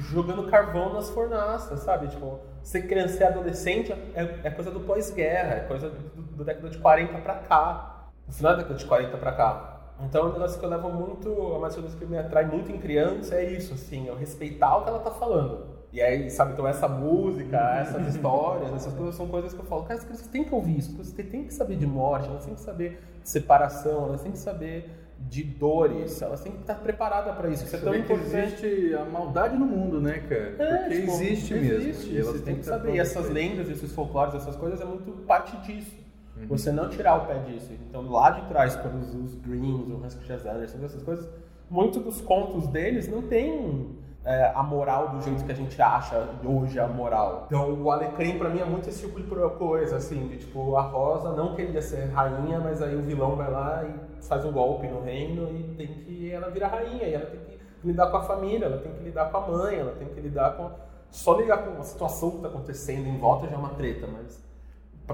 jogando 0.10 0.50
carvão 0.50 0.94
nas 0.94 1.10
fornaças, 1.10 1.82
sabe? 1.82 2.08
Tipo, 2.08 2.40
ser 2.64 2.84
criança 2.84 3.24
e 3.24 3.26
adolescente 3.26 3.92
é, 3.92 4.40
é 4.44 4.50
coisa 4.50 4.72
do 4.72 4.80
pós-guerra, 4.82 5.56
é 5.56 5.60
coisa 5.62 5.90
do, 5.90 6.22
do 6.22 6.44
década 6.44 6.70
de 6.70 6.78
40 6.78 7.18
pra 7.20 7.36
cá. 7.36 8.10
No 8.28 8.34
final 8.34 8.54
da 8.54 8.60
década 8.60 8.76
de 8.78 8.86
40 8.86 9.18
pra 9.18 9.32
cá. 9.34 9.72
Então, 10.04 10.30
um 10.30 10.34
negócio 10.34 10.60
que 10.60 10.66
eu 10.66 10.70
levo 10.70 10.90
muito, 10.90 11.54
a 11.56 11.60
mais 11.60 11.76
que 11.76 12.06
me 12.06 12.18
atrai 12.18 12.46
muito 12.46 12.72
em 12.72 12.80
criança 12.80 13.36
é 13.36 13.52
isso, 13.52 13.74
assim, 13.74 14.08
eu 14.08 14.16
respeitar 14.16 14.78
o 14.78 14.84
que 14.84 14.90
ela 14.90 15.00
tá 15.00 15.12
falando. 15.12 15.68
E 15.94 16.02
aí, 16.02 16.30
sabe, 16.30 16.54
então 16.54 16.66
essa 16.68 16.88
música, 16.88 17.58
essas 17.80 18.16
histórias, 18.16 18.74
essas 18.74 18.94
coisas 18.94 19.14
são 19.14 19.28
coisas 19.28 19.54
que 19.54 19.60
eu 19.60 19.66
falo, 19.66 19.84
cara, 19.84 20.00
as 20.00 20.06
crianças 20.06 20.28
têm 20.28 20.44
que 20.44 20.56
ouvir 20.56 20.78
isso, 20.78 20.90
as 21.02 21.12
crianças 21.12 21.32
têm 21.32 21.44
que 21.44 21.54
saber 21.54 21.76
de 21.76 21.86
morte, 21.86 22.30
elas 22.30 22.46
têm 22.46 22.56
que 22.56 22.62
saber 22.62 23.02
de 23.22 23.30
separação, 23.30 24.06
elas 24.06 24.22
têm 24.22 24.32
que 24.32 24.38
saber 24.38 24.90
de 25.30 25.44
dores, 25.44 26.22
elas 26.22 26.42
têm 26.42 26.52
que 26.52 26.62
estar 26.62 26.76
preparadas 26.76 27.36
para 27.36 27.50
isso. 27.50 27.64
Isso 27.64 27.76
é 27.76 27.80
tão 27.80 27.94
Saber 27.94 28.06
que 28.06 28.14
importante. 28.14 28.66
existe 28.66 28.96
a 28.96 29.06
maldade 29.06 29.58
no 29.58 29.66
mundo, 29.66 30.02
né, 30.02 30.20
cara? 30.20 30.56
É, 30.60 30.78
Porque 30.78 31.00
tipo, 31.00 31.12
existe 31.12 31.54
mesmo. 31.54 31.90
Existe, 31.90 32.18
elas 32.18 32.28
você 32.28 32.40
tem 32.40 32.56
que 32.56 32.66
saber. 32.66 32.96
E 32.96 33.00
essas 33.00 33.30
lendas, 33.30 33.70
esses 33.70 33.92
folclores, 33.94 34.36
essas 34.36 34.56
coisas 34.56 34.82
é 34.82 34.86
muito 34.86 35.12
parte 35.26 35.56
disso. 35.58 35.96
Uhum. 36.38 36.48
Você 36.48 36.72
não 36.72 36.90
tirar 36.90 37.16
o 37.16 37.28
pé 37.28 37.40
disso. 37.40 37.72
Então, 37.88 38.10
lá 38.10 38.32
de 38.32 38.48
trás, 38.48 38.76
quando 38.76 39.00
os, 39.00 39.14
os 39.14 39.36
Greens, 39.36 39.88
o 39.90 40.06
Husky 40.06 40.26
Jazz 40.28 40.46
Anderson, 40.46 40.78
essas 40.84 41.04
coisas, 41.04 41.30
muitos 41.70 42.04
dos 42.04 42.22
contos 42.22 42.68
deles 42.68 43.08
não 43.08 43.22
tem 43.22 43.96
é, 44.24 44.52
a 44.54 44.62
moral 44.62 45.10
do 45.10 45.22
jeito 45.22 45.44
que 45.44 45.52
a 45.52 45.56
gente 45.56 45.82
acha 45.82 46.28
hoje 46.44 46.80
a 46.80 46.88
moral. 46.88 47.46
Então, 47.48 47.82
o 47.82 47.92
Alecrim, 47.92 48.38
pra 48.38 48.50
mim, 48.50 48.60
é 48.60 48.66
muito 48.66 48.88
esse 48.88 49.08
tipo 49.08 49.20
de 49.20 49.28
coisa, 49.58 49.98
assim, 49.98 50.28
de 50.28 50.38
tipo, 50.38 50.76
a 50.76 50.82
Rosa 50.82 51.32
não 51.32 51.56
queria 51.56 51.82
ser 51.82 52.10
rainha, 52.12 52.60
mas 52.60 52.82
aí 52.82 52.96
o 52.96 53.02
vilão 53.02 53.36
vai 53.36 53.50
lá 53.50 53.84
e 53.84 54.24
faz 54.24 54.46
um 54.46 54.52
golpe 54.52 54.88
no 54.88 55.02
reino 55.02 55.50
e 55.50 55.76
tem 55.76 55.88
que 55.88 56.32
ela 56.32 56.50
vira 56.50 56.68
rainha, 56.68 57.04
e 57.04 57.14
ela 57.14 57.26
tem 57.26 57.40
que 57.40 57.60
lidar 57.84 58.12
com 58.12 58.18
a 58.18 58.24
família, 58.24 58.66
ela 58.66 58.78
tem 58.78 58.94
que 58.94 59.04
lidar 59.04 59.32
com 59.32 59.38
a 59.38 59.48
mãe, 59.48 59.78
ela 59.78 59.94
tem 59.94 60.08
que 60.08 60.20
lidar 60.20 60.56
com. 60.56 60.70
Só 61.10 61.34
lidar 61.34 61.58
com 61.58 61.82
a 61.82 61.84
situação 61.84 62.30
que 62.32 62.36
está 62.38 62.48
acontecendo 62.48 63.08
em 63.08 63.18
volta 63.18 63.48
já 63.48 63.56
é 63.56 63.58
uma 63.58 63.72
treta, 63.72 64.08
mas 64.08 64.42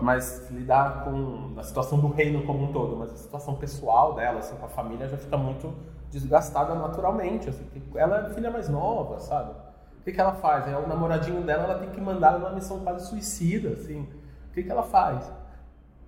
mas 0.01 0.47
lidar 0.51 1.05
com 1.05 1.53
a 1.57 1.63
situação 1.63 1.99
do 1.99 2.07
reino 2.09 2.45
como 2.45 2.65
um 2.65 2.71
todo, 2.71 2.95
mas 2.95 3.11
a 3.11 3.15
situação 3.15 3.55
pessoal 3.55 4.13
dela, 4.13 4.39
assim, 4.39 4.55
com 4.57 4.65
a 4.65 4.69
família, 4.69 5.07
já 5.07 5.17
fica 5.17 5.37
muito 5.37 5.73
desgastada 6.11 6.73
naturalmente. 6.75 7.49
Assim, 7.49 7.65
ela 7.95 8.27
é 8.27 8.33
filha 8.33 8.49
mais 8.51 8.69
nova, 8.69 9.19
sabe? 9.19 9.51
O 9.99 10.03
que, 10.03 10.11
que 10.11 10.21
ela 10.21 10.33
faz? 10.33 10.67
É 10.67 10.77
o 10.77 10.87
namoradinho 10.87 11.41
dela, 11.41 11.63
ela 11.65 11.79
tem 11.79 11.89
que 11.89 11.99
mandar 11.99 12.29
ela 12.29 12.39
numa 12.39 12.51
missão 12.51 12.79
quase 12.79 13.07
suicida, 13.07 13.69
assim. 13.69 14.07
O 14.49 14.53
que, 14.53 14.63
que 14.63 14.71
ela 14.71 14.83
faz? 14.83 15.29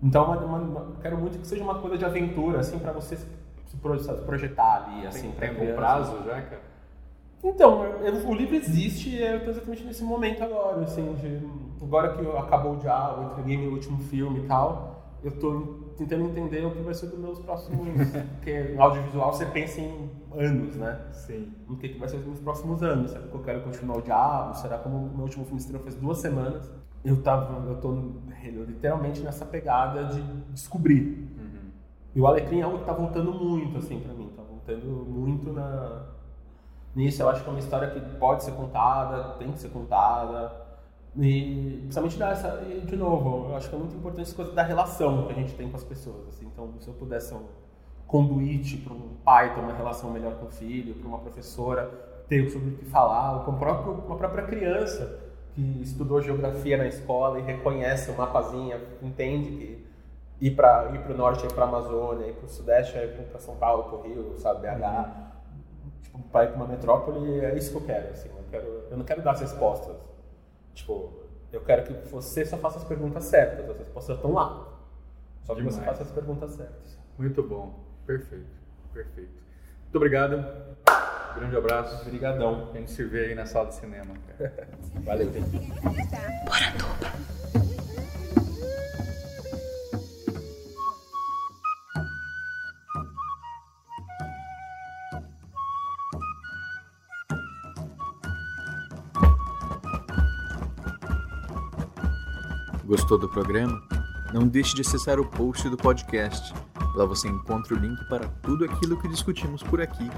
Então, 0.02 0.26
uma, 0.26 0.38
uma, 0.38 0.58
uma- 0.58 0.96
quero 1.02 1.18
muito 1.18 1.38
que 1.40 1.46
seja 1.46 1.62
uma 1.64 1.76
coisa 1.80 1.98
de 1.98 2.06
aventura, 2.06 2.60
assim, 2.60 2.80
para 2.80 2.94
você 2.94 3.18
se, 3.18 3.28
se 3.68 3.76
pro- 3.78 4.00
se 4.00 4.12
projetar 4.22 4.86
ali, 4.86 5.06
assim, 5.06 5.32
tem 5.32 5.50
um 5.52 5.76
prazo 5.76 6.16
já, 6.26 6.42
cara? 6.42 6.62
Então, 7.44 7.84
eu- 7.86 8.28
o 8.28 8.34
livro 8.34 8.56
existe 8.56 9.10
e 9.10 9.22
eu 9.22 9.44
tô 9.44 9.52
exatamente 9.52 9.84
nesse 9.84 10.04
momento 10.04 10.44
agora, 10.44 10.82
assim, 10.84 11.14
de, 11.16 11.42
agora 11.84 12.14
que 12.14 12.38
acabou 12.38 12.74
o 12.74 12.78
diálogo, 12.78 13.32
entreguei 13.32 13.58
meu 13.58 13.72
último 13.72 14.00
filme 14.00 14.40
e 14.40 14.48
tal, 14.48 14.99
eu 15.24 15.32
tô 15.32 15.62
tentando 15.98 16.26
entender 16.26 16.66
o 16.66 16.72
que 16.72 16.82
vai 16.82 16.94
ser 16.94 17.08
dos 17.08 17.20
meus 17.20 17.40
próximos, 17.40 17.88
porque 18.36 18.74
no 18.76 18.82
audiovisual 18.82 19.34
você 19.34 19.46
pensa 19.46 19.82
em 19.82 20.10
anos, 20.36 20.76
né? 20.76 21.00
Sim. 21.12 21.54
O 21.68 21.76
que, 21.76 21.90
que 21.90 22.00
vai 22.00 22.08
ser 22.08 22.18
os 22.18 22.26
meus 22.26 22.40
próximos 22.40 22.82
anos? 22.84 23.12
Será 23.12 23.28
que 23.28 23.34
eu 23.34 23.44
quero 23.44 23.62
continuar 23.62 23.98
o 23.98 24.02
diabo? 24.02 24.56
Será 24.56 24.78
que 24.78 24.88
o 24.88 24.92
meu 24.92 25.24
último 25.24 25.46
filme 25.46 25.60
estreou 25.60 25.84
faz 25.84 25.96
duas 25.96 26.20
semanas? 26.20 26.72
Eu 27.04 27.22
tava, 27.22 27.66
eu 27.70 27.78
tô 27.78 27.98
literalmente 28.68 29.22
nessa 29.22 29.46
pegada 29.46 30.06
de 30.06 30.22
descobrir. 30.52 31.30
E 32.16 32.22
o 32.22 32.28
Alecrim 32.28 32.60
é 32.60 32.64
algo 32.64 32.80
que 32.80 32.86
tá 32.86 32.94
voltando 32.94 33.32
muito, 33.32 33.78
assim, 33.78 34.00
pra 34.00 34.14
mim. 34.14 34.32
Tá 34.36 34.42
voltando 34.44 34.88
muito 35.08 35.54
na... 35.54 36.06
nisso. 36.96 37.22
Eu 37.22 37.30
acho 37.30 37.44
que 37.44 37.48
é 37.48 37.52
uma 37.52 37.60
história 37.60 37.90
que 37.90 38.00
pode 38.18 38.44
ser 38.44 38.52
contada, 38.54 39.36
tem 39.38 39.52
que 39.52 39.60
ser 39.60 39.70
contada. 39.70 40.69
E 41.18 41.80
principalmente 41.82 42.18
dar 42.18 42.32
essa, 42.32 42.64
e, 42.70 42.82
de 42.82 42.96
novo, 42.96 43.50
eu 43.50 43.56
acho 43.56 43.70
que 43.70 43.76
é 43.76 43.80
muito 43.80 43.96
importante 43.96 44.24
essa 44.28 44.36
coisa 44.36 44.52
da 44.52 44.64
relação 44.64 45.26
que 45.26 45.34
a 45.34 45.36
gente 45.36 45.54
tem 45.56 45.70
com 45.70 45.78
as 45.78 45.84
pessoas. 45.84 46.28
Assim. 46.30 46.46
Então, 46.46 46.72
se 46.80 46.88
eu 46.88 46.94
pudesse 46.94 47.34
um 47.34 47.44
conduíte 48.06 48.78
para 48.78 48.94
um 48.94 49.16
pai 49.24 49.54
ter 49.54 49.60
uma 49.60 49.74
relação 49.74 50.12
melhor 50.12 50.36
com 50.36 50.48
o 50.48 50.52
filho, 50.52 50.96
para 50.96 51.08
uma 51.08 51.20
professora 51.20 51.90
ter 52.28 52.50
sobre 52.50 52.70
o 52.70 52.78
que 52.78 52.86
falar, 52.86 53.38
ou 53.38 53.44
para 53.44 53.54
próprio, 53.54 53.94
uma 54.06 54.16
própria 54.16 54.44
criança 54.44 55.20
que 55.54 55.82
estudou 55.82 56.22
geografia 56.22 56.78
na 56.78 56.88
escola 56.88 57.40
e 57.40 57.42
reconhece 57.42 58.12
o 58.12 58.18
mapazinha, 58.18 58.80
entende 59.02 59.52
que 59.52 59.90
ir 60.42 60.52
para 60.52 60.92
ir 60.94 61.12
o 61.12 61.18
norte 61.18 61.46
é 61.46 61.50
para 61.50 61.66
a 61.66 61.68
Amazônia, 61.68 62.28
ir 62.28 62.34
para 62.34 62.46
o 62.46 62.50
sudeste 62.50 62.98
é 62.98 63.08
para 63.08 63.40
São 63.40 63.56
Paulo, 63.56 63.84
para 63.84 63.98
o 63.98 64.02
Rio, 64.04 64.38
sabe, 64.38 64.62
BH. 64.62 65.30
Tipo, 66.04 66.20
para 66.32 66.46
ir 66.46 66.48
para 66.50 66.56
uma 66.56 66.68
metrópole, 66.68 67.40
é 67.42 67.58
isso 67.58 67.72
que 67.72 67.78
eu 67.78 67.82
quero. 67.82 68.10
Assim, 68.12 68.30
eu, 68.30 68.44
quero, 68.50 68.68
eu 68.90 68.98
não 68.98 69.06
quero 69.06 69.22
dar 69.22 69.32
as 69.32 69.42
respostas. 69.42 69.96
Tipo, 70.80 71.12
eu 71.52 71.62
quero 71.62 71.84
que 71.84 71.94
você 72.10 72.46
só 72.46 72.58
faça 72.58 72.78
as 72.78 72.86
perguntas 72.86 73.26
certas, 73.26 73.70
as 73.70 73.80
respostas 73.80 74.16
estão 74.16 74.32
lá. 74.32 74.68
Só 75.44 75.54
que 75.54 75.62
Demais. 75.62 75.76
você 75.76 75.84
faça 75.84 76.04
as 76.04 76.12
perguntas 76.12 76.52
certas. 76.52 76.98
Muito 77.18 77.44
bom. 77.44 77.84
Perfeito. 78.06 78.46
Perfeito. 78.94 79.32
Muito 79.84 79.96
obrigado. 79.96 80.46
Grande 81.36 81.58
abraço. 81.58 82.02
Obrigadão. 82.02 82.70
A 82.74 82.78
gente 82.78 82.92
se 82.92 83.04
vê 83.04 83.26
aí 83.26 83.36
na 83.36 83.46
sala 83.46 83.68
de 83.68 83.76
cinema. 83.76 84.14
Valeu, 85.04 85.32
gente. 85.32 85.70
Gostou 102.90 103.20
do 103.20 103.30
programa? 103.30 103.80
Não 104.34 104.48
deixe 104.48 104.74
de 104.74 104.82
acessar 104.82 105.20
o 105.20 105.26
post 105.26 105.70
do 105.70 105.78
podcast. 105.78 106.56
Lá 106.96 107.06
você 107.06 107.28
encontra 107.28 107.76
o 107.76 107.78
link 107.78 108.04
para 108.10 108.28
tudo 108.42 108.66
aquilo 108.66 109.00
que 109.00 109.08
discutimos 109.08 109.62
por 109.62 109.80
aqui, 109.80 110.10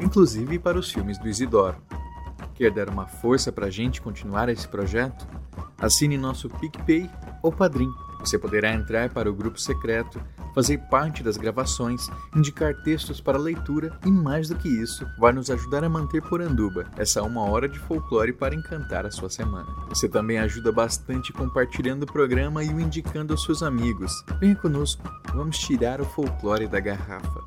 inclusive 0.00 0.56
para 0.56 0.78
os 0.78 0.92
filmes 0.92 1.18
do 1.18 1.28
Isidoro. 1.28 1.76
Quer 2.54 2.70
dar 2.70 2.88
uma 2.88 3.04
força 3.04 3.50
para 3.50 3.66
a 3.66 3.70
gente 3.70 4.00
continuar 4.00 4.48
esse 4.48 4.68
projeto? 4.68 5.26
Assine 5.76 6.16
nosso 6.16 6.48
PicPay 6.48 7.10
ou 7.42 7.50
Padrim. 7.50 7.90
Você 8.20 8.38
poderá 8.38 8.72
entrar 8.72 9.10
para 9.10 9.28
o 9.28 9.34
grupo 9.34 9.60
secreto, 9.60 10.22
fazer 10.54 10.78
parte 10.90 11.22
das 11.22 11.36
gravações, 11.36 12.08
indicar 12.34 12.74
textos 12.82 13.20
para 13.20 13.38
leitura 13.38 13.96
e, 14.04 14.10
mais 14.10 14.48
do 14.48 14.56
que 14.56 14.68
isso, 14.68 15.06
vai 15.18 15.32
nos 15.32 15.50
ajudar 15.50 15.84
a 15.84 15.88
manter 15.88 16.22
Poranduba, 16.22 16.86
essa 16.96 17.22
uma 17.22 17.42
hora 17.42 17.68
de 17.68 17.78
folclore 17.78 18.32
para 18.32 18.54
encantar 18.54 19.06
a 19.06 19.10
sua 19.10 19.30
semana. 19.30 19.68
Você 19.88 20.08
também 20.08 20.38
ajuda 20.38 20.72
bastante 20.72 21.32
compartilhando 21.32 22.04
o 22.04 22.12
programa 22.12 22.64
e 22.64 22.72
o 22.72 22.80
indicando 22.80 23.32
aos 23.32 23.44
seus 23.44 23.62
amigos. 23.62 24.12
Venha 24.40 24.56
conosco, 24.56 25.02
vamos 25.34 25.58
tirar 25.58 26.00
o 26.00 26.04
folclore 26.04 26.66
da 26.66 26.80
garrafa. 26.80 27.44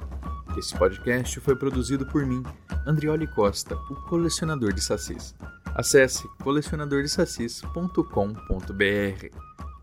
Esse 0.57 0.77
podcast 0.77 1.39
foi 1.39 1.55
produzido 1.55 2.05
por 2.05 2.25
mim, 2.25 2.43
Andrioli 2.85 3.27
Costa, 3.27 3.75
o 3.75 3.95
colecionador 4.07 4.71
de 4.71 4.81
sacis. 4.81 5.33
Acesse 5.73 6.27
colecionadordesacis.com.br. 6.43 9.37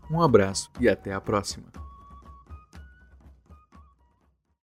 Um 0.09 0.21
abraço 0.21 0.69
e 0.79 0.87
até 0.87 1.13
a 1.13 1.19
próxima. 1.19 1.90